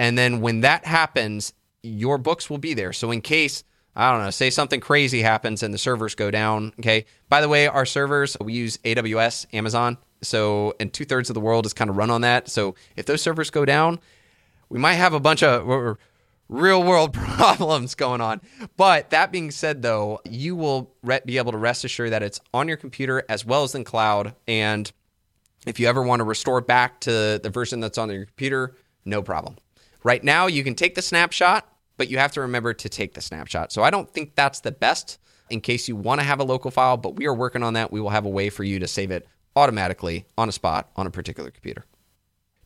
And 0.02 0.18
then 0.18 0.42
when 0.42 0.62
that 0.62 0.84
happens, 0.84 1.54
your 1.84 2.18
books 2.18 2.50
will 2.50 2.58
be 2.58 2.74
there. 2.74 2.92
So 2.92 3.12
in 3.12 3.22
case, 3.22 3.64
I 3.96 4.12
don't 4.12 4.24
know, 4.24 4.32
say 4.32 4.50
something 4.50 4.80
crazy 4.80 5.22
happens 5.22 5.62
and 5.62 5.72
the 5.72 5.78
servers 5.78 6.16
go 6.16 6.32
down. 6.32 6.74
Okay. 6.80 7.06
By 7.30 7.40
the 7.40 7.48
way, 7.48 7.68
our 7.68 7.86
servers, 7.86 8.36
we 8.42 8.54
use 8.54 8.78
AWS, 8.78 9.46
Amazon. 9.54 10.00
So, 10.24 10.74
and 10.80 10.92
two 10.92 11.06
thirds 11.06 11.30
of 11.30 11.36
the 11.36 11.40
world 11.40 11.68
is 11.68 11.74
kind 11.74 11.88
of 11.88 11.98
run 11.98 12.10
on 12.10 12.22
that. 12.22 12.50
So 12.50 12.74
if 12.96 13.06
those 13.06 13.22
servers 13.22 13.52
go 13.52 13.64
down, 13.64 14.00
we 14.70 14.80
might 14.80 14.96
have 14.96 15.14
a 15.14 15.20
bunch 15.20 15.44
of 15.44 16.00
real 16.50 16.82
world 16.82 17.14
problems 17.14 17.94
going 17.94 18.22
on. 18.22 18.42
But 18.78 19.12
that 19.12 19.32
being 19.32 19.52
said, 19.52 19.84
though, 19.84 20.20
you 20.28 20.56
will 20.56 20.96
be 21.26 21.38
able 21.38 21.52
to 21.52 21.60
rest 21.60 21.86
assured 21.86 22.10
that 22.10 22.24
it's 22.24 22.42
on 22.56 22.68
your 22.68 22.78
computer 22.78 23.24
as 23.30 23.46
well 23.46 23.62
as 23.62 23.76
in 23.76 23.84
cloud. 23.84 24.34
And 24.48 24.92
if 25.68 25.80
you 25.80 25.86
ever 25.86 26.02
want 26.02 26.22
to 26.22 26.24
restore 26.24 26.60
back 26.60 27.02
to 27.02 27.40
the 27.44 27.52
version 27.54 27.82
that's 27.82 28.00
on 28.00 28.10
your 28.10 28.26
computer, 28.26 28.74
no 29.06 29.22
problem. 29.22 29.58
Right 30.04 30.24
now, 30.24 30.48
you 30.48 30.64
can 30.64 30.76
take 30.76 30.96
the 30.96 31.02
snapshot, 31.02 31.68
but 31.98 32.10
you 32.10 32.18
have 32.18 32.32
to 32.34 32.42
remember 32.42 32.74
to 32.74 32.90
take 32.90 33.14
the 33.14 33.22
snapshot. 33.22 33.72
So 33.72 33.84
I 33.84 33.90
don't 33.90 34.10
think 34.10 34.36
that's 34.36 34.62
the 34.62 34.72
best 34.72 35.20
in 35.50 35.62
case 35.62 35.88
you 35.88 35.96
want 35.96 36.22
to 36.22 36.26
have 36.26 36.40
a 36.40 36.44
local 36.44 36.72
file, 36.72 36.98
but 36.98 37.16
we 37.16 37.28
are 37.28 37.34
working 37.34 37.62
on 37.62 37.74
that. 37.74 37.92
We 37.92 38.02
will 38.02 38.10
have 38.10 38.26
a 38.26 38.30
way 38.30 38.50
for 38.50 38.64
you 38.64 38.80
to 38.80 38.88
save 38.88 39.12
it 39.12 39.28
automatically 39.56 40.26
on 40.38 40.50
a 40.50 40.52
spot 40.52 40.90
on 40.96 41.06
a 41.06 41.12
particular 41.12 41.52
computer. 41.52 41.86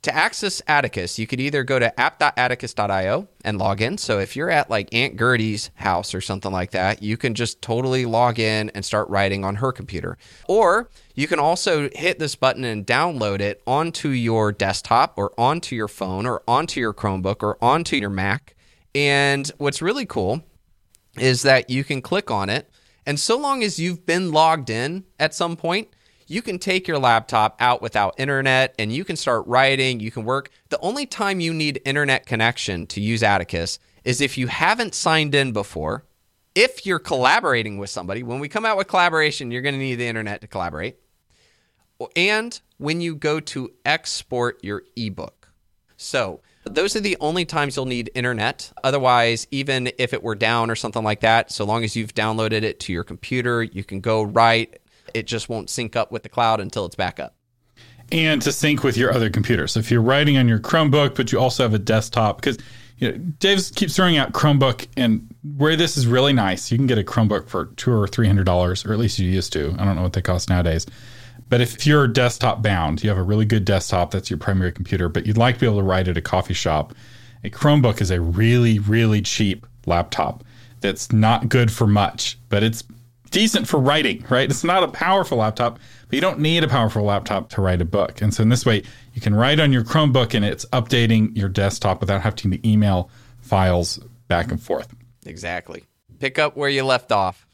To 0.05 0.15
access 0.15 0.61
Atticus, 0.67 1.17
you 1.17 1.25
could 1.25 1.39
either 1.39 1.63
go 1.63 1.79
to 1.79 1.99
app.atticus.io 1.99 3.27
and 3.43 3.57
log 3.57 3.81
in. 3.81 3.97
So 3.97 4.19
if 4.19 4.35
you're 4.35 4.51
at 4.51 4.69
like 4.69 4.93
Aunt 4.93 5.17
Gertie's 5.17 5.71
house 5.73 6.13
or 6.13 6.21
something 6.21 6.51
like 6.51 6.69
that, 6.71 7.01
you 7.01 7.17
can 7.17 7.33
just 7.33 7.59
totally 7.59 8.05
log 8.05 8.37
in 8.37 8.69
and 8.75 8.85
start 8.85 9.09
writing 9.09 9.43
on 9.43 9.55
her 9.55 9.71
computer. 9.71 10.19
Or 10.47 10.91
you 11.15 11.27
can 11.27 11.39
also 11.39 11.89
hit 11.91 12.19
this 12.19 12.35
button 12.35 12.63
and 12.63 12.85
download 12.85 13.39
it 13.39 13.63
onto 13.65 14.09
your 14.09 14.51
desktop 14.51 15.17
or 15.17 15.33
onto 15.39 15.75
your 15.75 15.87
phone 15.87 16.27
or 16.27 16.43
onto 16.47 16.79
your 16.79 16.93
Chromebook 16.93 17.41
or 17.41 17.57
onto 17.59 17.95
your 17.95 18.11
Mac. 18.11 18.53
And 18.93 19.51
what's 19.57 19.81
really 19.81 20.05
cool 20.05 20.43
is 21.17 21.41
that 21.41 21.71
you 21.71 21.83
can 21.83 22.03
click 22.03 22.29
on 22.29 22.51
it. 22.51 22.69
And 23.07 23.19
so 23.19 23.39
long 23.39 23.63
as 23.63 23.79
you've 23.79 24.05
been 24.05 24.31
logged 24.31 24.69
in 24.69 25.05
at 25.19 25.33
some 25.33 25.55
point, 25.55 25.87
you 26.27 26.41
can 26.41 26.59
take 26.59 26.87
your 26.87 26.99
laptop 26.99 27.55
out 27.59 27.81
without 27.81 28.15
internet 28.17 28.73
and 28.79 28.91
you 28.91 29.05
can 29.05 29.15
start 29.15 29.45
writing, 29.47 29.99
you 29.99 30.11
can 30.11 30.25
work. 30.25 30.49
The 30.69 30.79
only 30.79 31.05
time 31.05 31.39
you 31.39 31.53
need 31.53 31.81
internet 31.85 32.25
connection 32.25 32.87
to 32.87 33.01
use 33.01 33.23
Atticus 33.23 33.79
is 34.03 34.21
if 34.21 34.37
you 34.37 34.47
haven't 34.47 34.95
signed 34.95 35.35
in 35.35 35.51
before. 35.51 36.05
If 36.53 36.85
you're 36.85 36.99
collaborating 36.99 37.79
with 37.79 37.89
somebody, 37.89 38.23
when 38.23 38.39
we 38.39 38.47
come 38.47 38.63
out 38.63 38.77
with 38.77 38.87
collaboration, 38.87 39.51
you're 39.51 39.61
going 39.61 39.75
to 39.75 39.79
need 39.79 39.95
the 39.95 40.07
internet 40.07 40.39
to 40.39 40.47
collaborate. 40.47 40.95
And 42.15 42.57
when 42.77 43.01
you 43.01 43.15
go 43.15 43.41
to 43.41 43.73
export 43.83 44.63
your 44.63 44.83
ebook. 44.95 45.49
So, 45.97 46.41
those 46.65 46.95
are 46.95 47.01
the 47.01 47.17
only 47.19 47.45
times 47.45 47.75
you'll 47.75 47.85
need 47.85 48.09
internet. 48.15 48.71
Otherwise, 48.83 49.47
even 49.51 49.91
if 49.99 50.13
it 50.13 50.23
were 50.23 50.33
down 50.33 50.71
or 50.71 50.75
something 50.75 51.03
like 51.03 51.19
that, 51.19 51.51
so 51.51 51.63
long 51.63 51.83
as 51.83 51.95
you've 51.95 52.15
downloaded 52.15 52.63
it 52.63 52.79
to 52.81 52.93
your 52.93 53.03
computer, 53.03 53.61
you 53.61 53.83
can 53.83 53.99
go 53.99 54.23
write. 54.23 54.79
It 55.15 55.25
just 55.27 55.47
won't 55.49 55.69
sync 55.69 55.95
up 55.95 56.11
with 56.11 56.23
the 56.23 56.29
cloud 56.29 56.59
until 56.59 56.85
it's 56.85 56.95
back 56.95 57.19
up. 57.19 57.33
and 58.11 58.41
to 58.43 58.51
sync 58.51 58.83
with 58.83 58.97
your 58.97 59.11
other 59.13 59.29
computer. 59.29 59.67
So 59.67 59.79
if 59.79 59.89
you're 59.89 60.01
writing 60.01 60.37
on 60.37 60.47
your 60.47 60.59
Chromebook, 60.59 61.15
but 61.15 61.31
you 61.31 61.39
also 61.39 61.63
have 61.63 61.73
a 61.73 61.79
desktop, 61.79 62.37
because 62.39 62.57
you 62.97 63.11
know 63.11 63.17
Dave 63.17 63.59
keeps 63.75 63.95
throwing 63.95 64.17
out 64.17 64.31
Chromebook, 64.33 64.87
and 64.95 65.33
where 65.57 65.75
this 65.75 65.97
is 65.97 66.05
really 66.05 66.33
nice, 66.33 66.71
you 66.71 66.77
can 66.77 66.87
get 66.87 66.97
a 66.97 67.03
Chromebook 67.03 67.47
for 67.49 67.65
two 67.77 67.91
or 67.91 68.07
three 68.07 68.27
hundred 68.27 68.45
dollars, 68.45 68.85
or 68.85 68.93
at 68.93 68.99
least 68.99 69.17
you 69.19 69.27
used 69.29 69.53
to. 69.53 69.75
I 69.79 69.85
don't 69.85 69.95
know 69.95 70.03
what 70.03 70.13
they 70.13 70.21
cost 70.21 70.49
nowadays. 70.49 70.85
But 71.49 71.61
if 71.61 71.85
you're 71.85 72.07
desktop 72.07 72.61
bound, 72.61 73.03
you 73.03 73.09
have 73.09 73.19
a 73.19 73.23
really 73.23 73.45
good 73.45 73.65
desktop, 73.65 74.11
that's 74.11 74.29
your 74.29 74.39
primary 74.39 74.71
computer, 74.71 75.09
but 75.09 75.25
you'd 75.27 75.37
like 75.37 75.55
to 75.55 75.61
be 75.61 75.67
able 75.67 75.77
to 75.77 75.83
write 75.83 76.07
at 76.07 76.17
a 76.17 76.21
coffee 76.21 76.55
shop, 76.55 76.93
a 77.43 77.49
Chromebook 77.49 78.01
is 78.01 78.09
a 78.11 78.19
really, 78.19 78.79
really 78.79 79.21
cheap 79.21 79.65
laptop 79.85 80.43
that's 80.81 81.11
not 81.11 81.49
good 81.49 81.71
for 81.71 81.85
much, 81.85 82.39
but 82.49 82.63
it's 82.63 82.83
decent 83.35 83.67
for 83.67 83.81
writing, 83.81 84.23
right? 84.29 84.49
It's 84.49 84.63
not 84.63 84.81
a 84.81 84.87
powerful 84.87 85.39
laptop, 85.39 85.77
but 86.07 86.15
you 86.15 86.21
don't 86.21 86.39
need 86.39 86.63
a 86.63 86.69
powerful 86.69 87.03
laptop 87.03 87.49
to 87.49 87.61
write 87.61 87.81
a 87.81 87.85
book. 87.85 88.21
And 88.21 88.33
so 88.33 88.41
in 88.41 88.47
this 88.47 88.65
way, 88.65 88.81
you 89.13 89.19
can 89.19 89.35
write 89.35 89.59
on 89.59 89.73
your 89.73 89.83
Chromebook 89.83 90.33
and 90.33 90.45
it's 90.45 90.63
updating 90.67 91.35
your 91.35 91.49
desktop 91.49 91.99
without 91.99 92.21
having 92.21 92.51
to 92.51 92.67
email 92.67 93.09
files 93.41 93.99
back 94.29 94.51
and 94.51 94.61
forth. 94.63 94.95
Exactly. 95.25 95.83
Pick 96.19 96.39
up 96.39 96.55
where 96.55 96.69
you 96.69 96.85
left 96.85 97.11
off. 97.11 97.45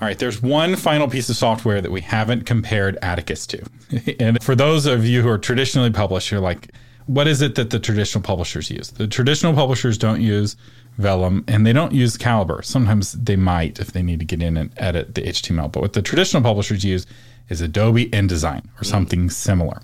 All 0.00 0.08
right, 0.08 0.18
there's 0.18 0.40
one 0.40 0.74
final 0.74 1.06
piece 1.06 1.28
of 1.28 1.36
software 1.36 1.82
that 1.82 1.92
we 1.92 2.00
haven't 2.00 2.46
compared 2.46 2.96
Atticus 3.02 3.46
to. 3.48 3.62
and 4.20 4.42
for 4.42 4.54
those 4.54 4.86
of 4.86 5.04
you 5.04 5.20
who 5.20 5.28
are 5.28 5.36
traditionally 5.36 5.90
published, 5.90 6.30
you're 6.30 6.40
like, 6.40 6.70
what 7.04 7.28
is 7.28 7.42
it 7.42 7.56
that 7.56 7.68
the 7.68 7.78
traditional 7.78 8.22
publishers 8.22 8.70
use? 8.70 8.88
The 8.92 9.06
traditional 9.06 9.52
publishers 9.52 9.98
don't 9.98 10.22
use 10.22 10.56
Vellum 10.98 11.44
and 11.48 11.66
they 11.66 11.72
don't 11.72 11.92
use 11.92 12.16
Calibre. 12.16 12.64
Sometimes 12.64 13.12
they 13.12 13.36
might 13.36 13.78
if 13.78 13.92
they 13.92 14.02
need 14.02 14.20
to 14.20 14.26
get 14.26 14.42
in 14.42 14.56
and 14.56 14.72
edit 14.76 15.14
the 15.14 15.22
HTML. 15.22 15.70
But 15.70 15.80
what 15.80 15.92
the 15.92 16.02
traditional 16.02 16.42
publishers 16.42 16.84
use 16.84 17.06
is 17.48 17.60
Adobe 17.60 18.06
InDesign 18.10 18.64
or 18.80 18.84
something 18.84 19.30
similar. 19.30 19.82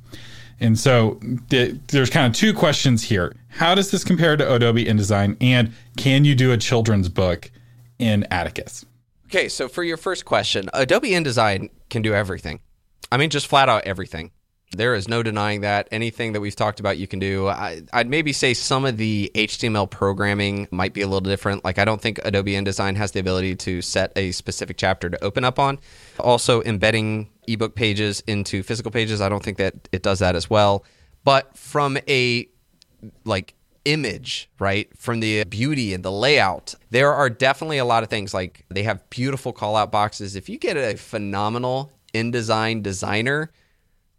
And 0.60 0.78
so 0.78 1.18
the, 1.48 1.78
there's 1.88 2.10
kind 2.10 2.26
of 2.26 2.38
two 2.38 2.54
questions 2.54 3.02
here. 3.02 3.34
How 3.48 3.74
does 3.74 3.90
this 3.90 4.04
compare 4.04 4.36
to 4.36 4.54
Adobe 4.54 4.84
InDesign? 4.84 5.36
And 5.40 5.72
can 5.96 6.24
you 6.24 6.34
do 6.34 6.52
a 6.52 6.56
children's 6.56 7.08
book 7.08 7.50
in 7.98 8.26
Atticus? 8.30 8.84
Okay, 9.26 9.48
so 9.48 9.68
for 9.68 9.82
your 9.82 9.96
first 9.96 10.24
question, 10.24 10.70
Adobe 10.72 11.10
InDesign 11.10 11.70
can 11.90 12.02
do 12.02 12.14
everything. 12.14 12.60
I 13.10 13.16
mean, 13.16 13.30
just 13.30 13.46
flat 13.46 13.68
out 13.68 13.84
everything. 13.84 14.30
There 14.72 14.94
is 14.94 15.08
no 15.08 15.22
denying 15.22 15.60
that. 15.60 15.88
Anything 15.90 16.32
that 16.32 16.40
we've 16.40 16.56
talked 16.56 16.80
about, 16.80 16.98
you 16.98 17.06
can 17.06 17.18
do. 17.18 17.48
I, 17.48 17.82
would 17.94 18.08
maybe 18.08 18.32
say 18.32 18.52
some 18.52 18.84
of 18.84 18.96
the 18.96 19.30
HTML 19.34 19.88
programming 19.88 20.66
might 20.70 20.92
be 20.92 21.02
a 21.02 21.06
little 21.06 21.20
different. 21.20 21.64
Like, 21.64 21.78
I 21.78 21.84
don't 21.84 22.00
think 22.00 22.18
Adobe 22.24 22.52
InDesign 22.52 22.96
has 22.96 23.12
the 23.12 23.20
ability 23.20 23.54
to 23.56 23.80
set 23.80 24.12
a 24.16 24.32
specific 24.32 24.76
chapter 24.76 25.08
to 25.08 25.24
open 25.24 25.44
up 25.44 25.58
on. 25.58 25.78
Also, 26.18 26.62
embedding 26.62 27.30
ebook 27.46 27.74
pages 27.74 28.22
into 28.26 28.62
physical 28.62 28.90
pages, 28.90 29.20
I 29.20 29.28
don't 29.28 29.42
think 29.42 29.58
that 29.58 29.88
it 29.92 30.02
does 30.02 30.18
that 30.18 30.34
as 30.34 30.50
well. 30.50 30.84
But 31.22 31.56
from 31.56 31.98
a 32.08 32.48
like 33.24 33.54
image, 33.84 34.50
right? 34.58 34.88
From 34.98 35.20
the 35.20 35.44
beauty 35.44 35.94
and 35.94 36.04
the 36.04 36.12
layout, 36.12 36.74
there 36.90 37.14
are 37.14 37.30
definitely 37.30 37.78
a 37.78 37.84
lot 37.84 38.02
of 38.02 38.10
things 38.10 38.34
like 38.34 38.64
they 38.68 38.82
have 38.82 39.08
beautiful 39.10 39.52
call 39.52 39.76
out 39.76 39.90
boxes. 39.90 40.36
If 40.36 40.48
you 40.48 40.58
get 40.58 40.76
a 40.76 40.96
phenomenal 40.96 41.92
InDesign 42.12 42.82
designer, 42.82 43.52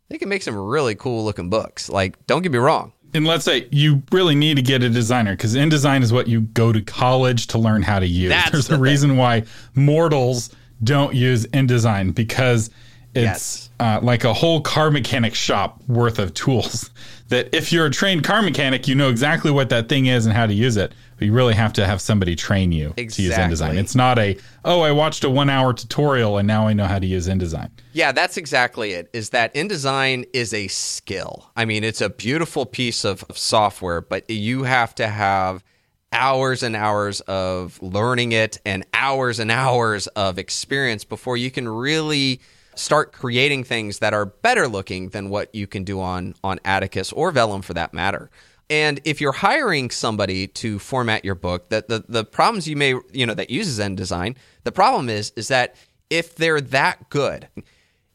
they 0.10 0.18
can 0.18 0.30
make 0.30 0.42
some 0.44 0.56
really 0.56 0.96
cool 0.96 1.24
looking 1.26 1.50
books. 1.50 1.90
Like, 1.90 2.26
don't 2.28 2.42
get 2.42 2.52
me 2.52 2.58
wrong. 2.58 2.94
And 3.14 3.26
let's 3.26 3.46
say 3.46 3.68
you 3.72 4.04
really 4.12 4.36
need 4.36 4.56
to 4.58 4.62
get 4.62 4.84
a 4.84 4.90
designer 4.90 5.32
because 5.34 5.56
InDesign 5.56 6.02
is 6.04 6.12
what 6.12 6.28
you 6.28 6.42
go 6.42 6.72
to 6.74 6.82
college 6.82 7.48
to 7.48 7.58
learn 7.58 7.82
how 7.82 8.00
to 8.00 8.06
use. 8.08 8.30
That's 8.30 8.52
There's 8.52 8.68
the 8.68 8.76
a 8.76 8.80
reason 8.80 9.16
why 9.18 9.44
mortals 9.76 10.50
don't 10.84 11.16
use 11.16 11.46
InDesign 11.48 12.14
because 12.14 12.70
it's 13.16 13.24
Yes. 13.24 13.70
uh, 13.80 14.00
like 14.04 14.26
a 14.26 14.34
whole 14.34 14.62
car 14.62 14.92
mechanic 14.92 15.34
shop 15.36 15.82
worth 15.88 16.20
of 16.20 16.34
tools. 16.34 16.90
That 17.30 17.54
if 17.54 17.74
you're 17.74 17.88
a 17.88 17.92
trained 17.92 18.24
car 18.24 18.42
mechanic, 18.42 18.88
you 18.88 18.96
know 18.96 19.10
exactly 19.10 19.52
what 19.52 19.68
that 19.68 19.90
thing 19.90 20.06
is 20.06 20.26
and 20.26 20.34
how 20.34 20.48
to 20.48 20.54
use 20.54 20.78
it. 20.78 20.94
But 21.18 21.26
you 21.26 21.34
really 21.34 21.56
have 21.56 21.74
to 21.74 21.86
have 21.86 22.00
somebody 22.00 22.36
train 22.36 22.72
you 22.72 22.94
to 22.94 23.02
use 23.02 23.34
InDesign. 23.34 23.78
It's 23.78 23.96
not 23.96 24.20
a 24.20 24.38
oh, 24.64 24.82
I 24.82 24.92
watched 24.92 25.24
a 25.24 25.30
one 25.30 25.50
hour 25.50 25.74
tutorial 25.74 26.38
and 26.38 26.48
now 26.48 26.68
I 26.68 26.74
know 26.74 26.86
how 26.86 27.00
to 27.00 27.08
use 27.08 27.28
InDesign. 27.28 27.72
Yeah, 27.94 28.12
that's 28.12 28.38
exactly 28.38 28.92
it. 28.92 29.10
Is 29.14 29.32
that 29.32 29.54
InDesign 29.56 30.28
is 30.34 30.54
a 30.54 30.68
skill. 30.68 31.50
I 31.56 31.66
mean, 31.66 31.84
it's 31.84 32.02
a 32.02 32.10
beautiful 32.10 32.66
piece 32.66 33.04
of, 33.04 33.24
of 33.30 33.38
software, 33.38 34.02
but 34.02 34.30
you 34.30 34.64
have 34.64 34.94
to 34.96 35.08
have 35.08 35.64
hours 36.12 36.64
and 36.64 36.76
hours 36.76 37.22
of 37.22 37.82
learning 37.82 38.32
it 38.32 38.60
and 38.66 38.86
hours 38.94 39.40
and 39.40 39.52
hours 39.52 40.08
of 40.08 40.38
experience 40.38 41.04
before 41.04 41.38
you 41.38 41.52
can 41.52 41.68
really 41.68 42.40
start 42.76 43.12
creating 43.12 43.64
things 43.64 44.00
that 44.00 44.14
are 44.14 44.26
better 44.26 44.68
looking 44.68 45.10
than 45.10 45.30
what 45.30 45.54
you 45.54 45.68
can 45.68 45.84
do 45.84 46.00
on 46.00 46.36
on 46.44 46.60
Atticus 46.64 47.12
or 47.12 47.32
Vellum 47.32 47.62
for 47.62 47.74
that 47.74 47.94
matter. 47.94 48.30
And 48.70 49.00
if 49.06 49.22
you're 49.22 49.32
hiring 49.32 49.90
somebody 49.90 50.48
to 50.48 50.78
format 50.80 51.24
your 51.24 51.36
book, 51.36 51.70
that 51.70 51.88
the, 51.88 52.04
the 52.08 52.26
problems 52.26 52.68
you 52.68 52.76
may 52.76 52.96
you 53.14 53.26
know 53.26 53.34
that 53.34 53.50
uses 53.50 53.80
InDesign, 53.80 54.36
the 54.64 54.72
problem 54.72 55.10
is 55.10 55.32
is 55.36 55.48
that 55.48 55.76
if 56.10 56.36
they're 56.36 56.62
that 56.62 57.10
good, 57.10 57.48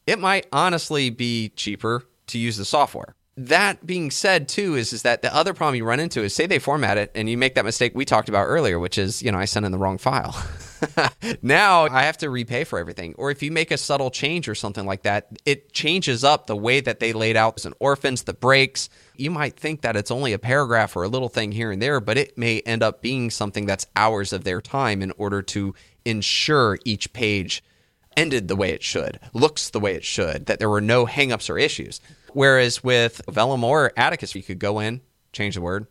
it 0.07 0.19
might 0.19 0.47
honestly 0.53 1.11
be 1.11 1.51
cheaper 1.51 2.05
to 2.29 2.39
use 2.39 2.57
the 2.57 2.65
software. 2.65 3.15
That 3.37 3.87
being 3.87 4.11
said, 4.11 4.47
too, 4.47 4.75
is, 4.75 4.93
is 4.93 5.03
that 5.03 5.23
the 5.23 5.35
other 5.35 5.55
problem 5.55 5.77
you 5.77 5.87
run 5.87 6.01
into 6.01 6.23
is 6.23 6.35
say 6.35 6.47
they 6.47 6.59
format 6.59 6.99
it 6.99 7.11
and 7.15 7.31
you 7.31 7.39
make 7.39 7.55
that 7.55 7.65
mistake 7.65 7.93
we 7.95 8.05
talked 8.05 8.29
about 8.29 8.45
earlier, 8.45 8.79
which 8.79 8.99
is, 8.99 9.23
you 9.23 9.33
know, 9.33 9.39
I 9.39 9.47
sent 9.47 9.65
in 9.65 9.73
the 9.73 9.79
wrong 9.79 9.97
file. 9.97 10.37
now 11.43 11.85
I 11.85 12.03
have 12.03 12.19
to 12.19 12.29
repay 12.29 12.65
for 12.65 12.79
everything. 12.79 13.15
Or 13.17 13.31
if 13.31 13.43
you 13.43 13.51
make 13.51 13.71
a 13.71 13.79
subtle 13.79 14.11
change 14.11 14.49
or 14.49 14.55
something 14.55 14.85
like 14.85 15.05
that, 15.05 15.29
it 15.47 15.73
changes 15.73 16.25
up 16.25 16.47
the 16.47 16.57
way 16.57 16.81
that 16.81 17.01
they 17.01 17.15
laid 17.15 17.37
out 17.37 17.65
an 17.65 17.73
orphans, 17.81 18.25
the 18.25 18.35
breaks. 18.35 18.91
You 19.23 19.31
might 19.31 19.57
think 19.57 19.83
that 19.83 19.95
it's 19.95 20.11
only 20.11 20.33
a 20.33 20.39
paragraph 20.39 20.97
or 20.97 21.05
a 21.05 21.09
little 21.09 21.29
thing 21.29 21.53
here 21.53 21.71
and 21.71 21.81
there, 21.81 22.01
but 22.01 22.19
it 22.19 22.37
may 22.37 22.59
end 22.63 22.83
up 22.83 23.01
being 23.01 23.31
something 23.31 23.67
that's 23.67 23.87
hours 23.95 24.33
of 24.33 24.43
their 24.43 24.61
time 24.61 25.01
in 25.01 25.13
order 25.13 25.43
to 25.43 25.77
ensure 26.05 26.77
each 26.85 27.13
page 27.13 27.63
ended 28.17 28.49
the 28.49 28.57
way 28.57 28.71
it 28.71 28.83
should, 28.83 29.21
looks 29.33 29.71
the 29.71 29.79
way 29.79 29.95
it 29.95 30.03
should, 30.03 30.47
that 30.47 30.59
there 30.59 30.69
were 30.69 30.81
no 30.81 31.07
hangups 31.07 31.49
or 31.49 31.57
issues. 31.57 32.01
Whereas 32.33 32.83
with 32.83 33.23
Vellum 33.29 33.63
or 33.63 33.93
Atticus, 33.97 34.35
you 34.35 34.43
could 34.43 34.59
go 34.59 34.81
in, 34.81 35.01
change 35.33 35.55
the 35.55 35.61
word, 35.61 35.87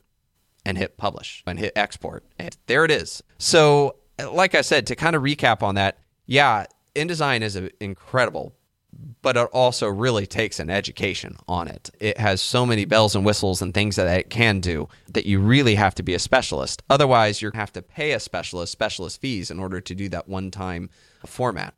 and 0.65 0.78
hit 0.78 0.98
publish 0.98 1.41
and 1.48 1.58
hit 1.58 1.72
export. 1.78 2.26
And 2.38 2.58
there 2.67 2.84
it 2.84 2.91
is. 2.91 3.24
So, 3.38 3.96
like 4.20 4.56
I 4.56 4.62
said, 4.62 4.88
to 4.88 4.96
kind 4.98 5.15
of 5.15 5.24
recap 5.24 5.63
on 5.63 5.76
that, 5.76 6.00
yeah, 6.26 6.65
InDesign 6.96 7.44
is 7.44 7.56
a- 7.56 7.72
incredible, 7.82 8.54
but 9.21 9.38
it 9.38 9.47
also 9.54 9.88
really 9.88 10.25
takes 10.25 10.60
an 10.60 10.69
education 10.69 11.38
on 11.47 11.67
it. 11.67 11.89
It 11.99 12.17
has 12.17 12.41
so 12.41 12.65
many 12.65 12.86
bells 12.86 13.15
and 13.15 13.25
whistles 13.25 13.62
and 13.62 13.73
things 13.73 13.95
that 13.95 14.08
it 14.08 14.30
can 14.30 14.60
do 14.60 14.89
that 15.10 15.25
you 15.25 15.39
really 15.39 15.75
have 15.75 15.95
to 15.95 16.04
be 16.04 16.13
a 16.13 16.19
specialist. 16.19 16.82
Otherwise, 16.89 17.41
you 17.41 17.51
have 17.54 17.71
to 17.73 17.82
pay 17.82 18.12
a 18.12 18.19
specialist 18.19 18.71
specialist 18.71 19.21
fees 19.21 19.51
in 19.51 19.60
order 19.60 19.80
to 19.80 19.95
do 19.95 20.10
that 20.10 20.27
one 20.27 20.51
time 20.51 20.89
format. 21.25 21.73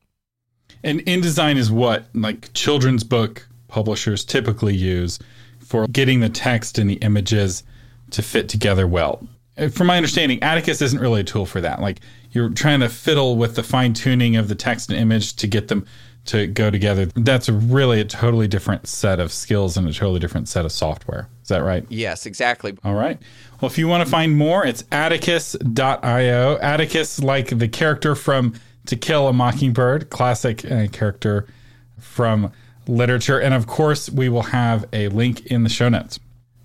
And 0.83 0.99
InDesign 1.01 1.57
is 1.57 1.71
what 1.71 2.05
like 2.13 2.51
children's 2.53 3.03
book 3.03 3.47
publishers 3.67 4.23
typically 4.23 4.75
use 4.75 5.19
for 5.59 5.87
getting 5.87 6.19
the 6.19 6.29
text 6.29 6.77
and 6.77 6.89
the 6.89 6.95
images 6.95 7.63
to 8.11 8.21
fit 8.21 8.49
together 8.49 8.87
well. 8.87 9.27
Uh, 9.57 9.69
From 9.69 9.87
my 9.87 9.97
understanding, 9.97 10.41
Atticus 10.41 10.81
isn't 10.81 10.99
really 10.99 11.21
a 11.21 11.23
tool 11.23 11.45
for 11.45 11.61
that. 11.61 11.81
Like 11.81 11.99
you're 12.31 12.49
trying 12.49 12.79
to 12.81 12.89
fiddle 12.89 13.35
with 13.35 13.55
the 13.55 13.63
fine 13.63 13.93
tuning 13.93 14.35
of 14.35 14.47
the 14.47 14.55
text 14.55 14.89
and 14.89 14.99
image 14.99 15.35
to 15.37 15.47
get 15.47 15.67
them 15.67 15.85
to 16.25 16.47
go 16.47 16.71
together. 16.71 17.05
That's 17.15 17.49
really 17.49 17.99
a 17.99 18.05
totally 18.05 18.47
different 18.47 18.87
set 18.87 19.19
of 19.19 19.31
skills 19.31 19.75
and 19.75 19.87
a 19.87 19.93
totally 19.93 20.19
different 20.19 20.47
set 20.47 20.65
of 20.65 20.71
software. 20.71 21.27
Is 21.41 21.49
that 21.49 21.63
right? 21.63 21.85
Yes, 21.89 22.25
exactly. 22.25 22.77
All 22.83 22.93
right. 22.93 23.19
Well, 23.59 23.69
if 23.69 23.77
you 23.77 23.87
want 23.87 24.05
to 24.05 24.09
find 24.09 24.35
more, 24.37 24.65
it's 24.65 24.83
atticus.io. 24.91 26.57
Atticus, 26.57 27.19
like 27.19 27.57
the 27.57 27.67
character 27.67 28.15
from 28.15 28.53
To 28.85 28.95
Kill 28.95 29.27
a 29.27 29.33
Mockingbird, 29.33 30.09
classic 30.09 30.69
uh, 30.69 30.87
character 30.91 31.47
from 31.99 32.51
literature. 32.87 33.39
And 33.39 33.53
of 33.53 33.67
course, 33.67 34.09
we 34.09 34.29
will 34.29 34.43
have 34.43 34.85
a 34.93 35.09
link 35.09 35.45
in 35.47 35.63
the 35.63 35.69
show 35.69 35.89
notes. 35.89 36.19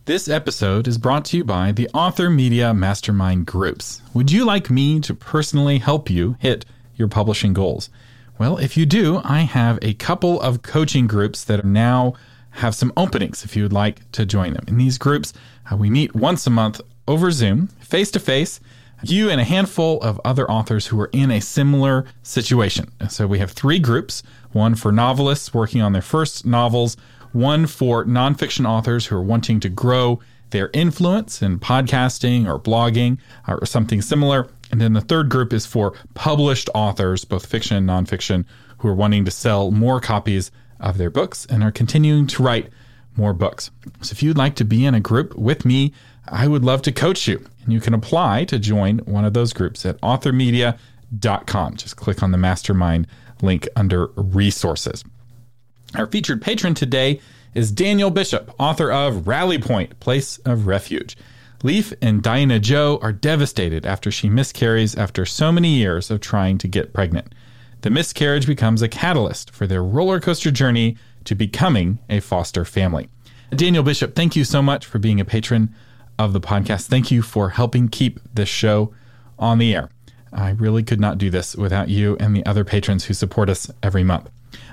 This 0.04 0.28
episode 0.28 0.88
is 0.88 0.96
brought 0.96 1.26
to 1.26 1.36
you 1.36 1.44
by 1.44 1.70
the 1.72 1.88
Author 1.92 2.30
Media 2.30 2.72
Mastermind 2.72 3.44
Groups. 3.44 4.00
Would 4.14 4.32
you 4.32 4.44
like 4.44 4.70
me 4.70 5.00
to 5.00 5.12
personally 5.12 5.78
help 5.78 6.08
you 6.08 6.36
hit 6.40 6.64
your 6.96 7.08
publishing 7.08 7.52
goals? 7.52 7.90
Well, 8.38 8.56
if 8.58 8.76
you 8.76 8.86
do, 8.86 9.20
I 9.24 9.40
have 9.40 9.80
a 9.82 9.94
couple 9.94 10.40
of 10.40 10.62
coaching 10.62 11.08
groups 11.08 11.42
that 11.44 11.64
now 11.64 12.14
have 12.50 12.72
some 12.74 12.92
openings 12.96 13.44
if 13.44 13.56
you 13.56 13.64
would 13.64 13.72
like 13.72 14.10
to 14.12 14.24
join 14.24 14.52
them. 14.52 14.64
In 14.68 14.78
these 14.78 14.96
groups, 14.96 15.32
uh, 15.70 15.76
we 15.76 15.90
meet 15.90 16.14
once 16.14 16.46
a 16.46 16.50
month 16.50 16.80
over 17.08 17.32
Zoom, 17.32 17.66
face 17.80 18.12
to 18.12 18.20
face, 18.20 18.60
you 19.02 19.28
and 19.28 19.40
a 19.40 19.44
handful 19.44 20.00
of 20.02 20.20
other 20.24 20.48
authors 20.48 20.86
who 20.86 21.00
are 21.00 21.10
in 21.12 21.32
a 21.32 21.40
similar 21.40 22.04
situation. 22.22 22.92
So 23.08 23.26
we 23.26 23.40
have 23.40 23.50
three 23.50 23.80
groups 23.80 24.22
one 24.52 24.76
for 24.76 24.92
novelists 24.92 25.52
working 25.52 25.82
on 25.82 25.92
their 25.92 26.02
first 26.02 26.46
novels, 26.46 26.96
one 27.32 27.66
for 27.66 28.04
nonfiction 28.04 28.66
authors 28.68 29.06
who 29.06 29.16
are 29.16 29.22
wanting 29.22 29.60
to 29.60 29.68
grow 29.68 30.20
their 30.50 30.70
influence 30.72 31.42
in 31.42 31.58
podcasting 31.58 32.46
or 32.46 32.58
blogging 32.58 33.18
or 33.46 33.66
something 33.66 34.00
similar. 34.00 34.48
And 34.70 34.80
then 34.80 34.92
the 34.92 35.00
third 35.00 35.28
group 35.28 35.52
is 35.52 35.66
for 35.66 35.94
published 36.14 36.68
authors, 36.74 37.24
both 37.24 37.46
fiction 37.46 37.76
and 37.76 37.88
nonfiction, 37.88 38.44
who 38.78 38.88
are 38.88 38.94
wanting 38.94 39.24
to 39.24 39.30
sell 39.30 39.70
more 39.70 40.00
copies 40.00 40.50
of 40.80 40.98
their 40.98 41.10
books 41.10 41.46
and 41.46 41.62
are 41.62 41.72
continuing 41.72 42.26
to 42.28 42.42
write 42.42 42.70
more 43.16 43.32
books. 43.32 43.70
So 44.02 44.12
if 44.12 44.22
you'd 44.22 44.38
like 44.38 44.54
to 44.56 44.64
be 44.64 44.84
in 44.84 44.94
a 44.94 45.00
group 45.00 45.34
with 45.36 45.64
me, 45.64 45.92
I 46.26 46.46
would 46.46 46.64
love 46.64 46.82
to 46.82 46.92
coach 46.92 47.26
you. 47.26 47.44
And 47.64 47.72
you 47.72 47.80
can 47.80 47.94
apply 47.94 48.44
to 48.44 48.58
join 48.58 48.98
one 48.98 49.24
of 49.24 49.34
those 49.34 49.52
groups 49.52 49.84
at 49.84 50.00
authormedia.com. 50.00 51.76
Just 51.76 51.96
click 51.96 52.22
on 52.22 52.30
the 52.30 52.38
mastermind 52.38 53.06
link 53.42 53.68
under 53.76 54.06
resources. 54.16 55.04
Our 55.94 56.06
featured 56.06 56.42
patron 56.42 56.74
today 56.74 57.20
is 57.54 57.72
Daniel 57.72 58.10
Bishop, 58.10 58.54
author 58.58 58.92
of 58.92 59.26
Rally 59.26 59.58
Point 59.58 59.98
Place 60.00 60.38
of 60.38 60.66
Refuge. 60.66 61.16
Leaf 61.64 61.92
and 62.00 62.22
Diana 62.22 62.60
Joe 62.60 63.00
are 63.02 63.12
devastated 63.12 63.84
after 63.84 64.12
she 64.12 64.28
miscarries 64.28 64.94
after 64.94 65.26
so 65.26 65.50
many 65.50 65.74
years 65.74 66.08
of 66.08 66.20
trying 66.20 66.56
to 66.58 66.68
get 66.68 66.92
pregnant. 66.92 67.34
The 67.80 67.90
miscarriage 67.90 68.46
becomes 68.46 68.80
a 68.80 68.88
catalyst 68.88 69.50
for 69.50 69.66
their 69.66 69.82
roller 69.82 70.20
coaster 70.20 70.52
journey 70.52 70.96
to 71.24 71.34
becoming 71.34 71.98
a 72.08 72.20
foster 72.20 72.64
family. 72.64 73.08
Daniel 73.50 73.82
Bishop, 73.82 74.14
thank 74.14 74.36
you 74.36 74.44
so 74.44 74.62
much 74.62 74.86
for 74.86 74.98
being 74.98 75.20
a 75.20 75.24
patron 75.24 75.74
of 76.18 76.32
the 76.32 76.40
podcast. 76.40 76.86
Thank 76.86 77.10
you 77.10 77.22
for 77.22 77.50
helping 77.50 77.88
keep 77.88 78.20
this 78.32 78.48
show 78.48 78.94
on 79.38 79.58
the 79.58 79.74
air. 79.74 79.90
I 80.32 80.50
really 80.50 80.82
could 80.82 81.00
not 81.00 81.18
do 81.18 81.30
this 81.30 81.56
without 81.56 81.88
you 81.88 82.16
and 82.20 82.36
the 82.36 82.46
other 82.46 82.64
patrons 82.64 83.06
who 83.06 83.14
support 83.14 83.48
us 83.48 83.70
every 83.82 84.04
month. 84.04 84.30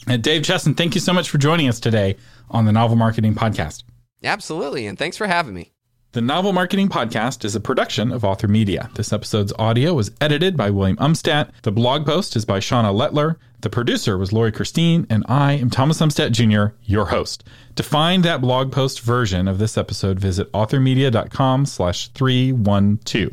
Uh, 0.07 0.17
Dave 0.17 0.41
Chesson, 0.41 0.75
thank 0.75 0.95
you 0.95 1.01
so 1.01 1.13
much 1.13 1.29
for 1.29 1.37
joining 1.37 1.69
us 1.69 1.79
today 1.79 2.15
on 2.49 2.65
the 2.65 2.71
Novel 2.71 2.97
Marketing 2.97 3.35
Podcast. 3.35 3.83
Absolutely. 4.23 4.87
And 4.87 4.97
thanks 4.97 5.17
for 5.17 5.27
having 5.27 5.53
me. 5.53 5.73
The 6.13 6.21
Novel 6.21 6.53
Marketing 6.53 6.89
Podcast 6.89 7.43
is 7.43 7.55
a 7.55 7.59
production 7.59 8.11
of 8.11 8.23
Author 8.23 8.47
Media. 8.47 8.91
This 8.93 9.11
episode's 9.11 9.51
audio 9.57 9.95
was 9.95 10.11
edited 10.21 10.55
by 10.55 10.69
William 10.69 10.95
Umstattd. 10.97 11.49
The 11.63 11.71
blog 11.71 12.05
post 12.05 12.35
is 12.35 12.45
by 12.45 12.59
Shauna 12.59 12.93
Lettler. 12.93 13.39
The 13.61 13.71
producer 13.71 14.15
was 14.15 14.31
Lori 14.31 14.51
Christine, 14.51 15.07
and 15.09 15.25
I 15.27 15.53
am 15.53 15.71
Thomas 15.71 15.99
Umstattd 16.01 16.33
Jr., 16.33 16.75
your 16.83 17.05
host. 17.05 17.43
To 17.77 17.81
find 17.81 18.23
that 18.23 18.41
blog 18.41 18.71
post 18.71 18.99
version 18.99 19.47
of 19.47 19.57
this 19.57 19.75
episode, 19.75 20.19
visit 20.19 20.51
authormedia.com 20.51 21.65
slash 21.65 22.09
312. 22.09 23.31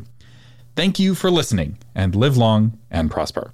Thank 0.75 0.99
you 0.99 1.15
for 1.15 1.31
listening, 1.31 1.77
and 1.95 2.15
live 2.15 2.39
long 2.39 2.79
and 2.91 3.11
prosper. 3.11 3.53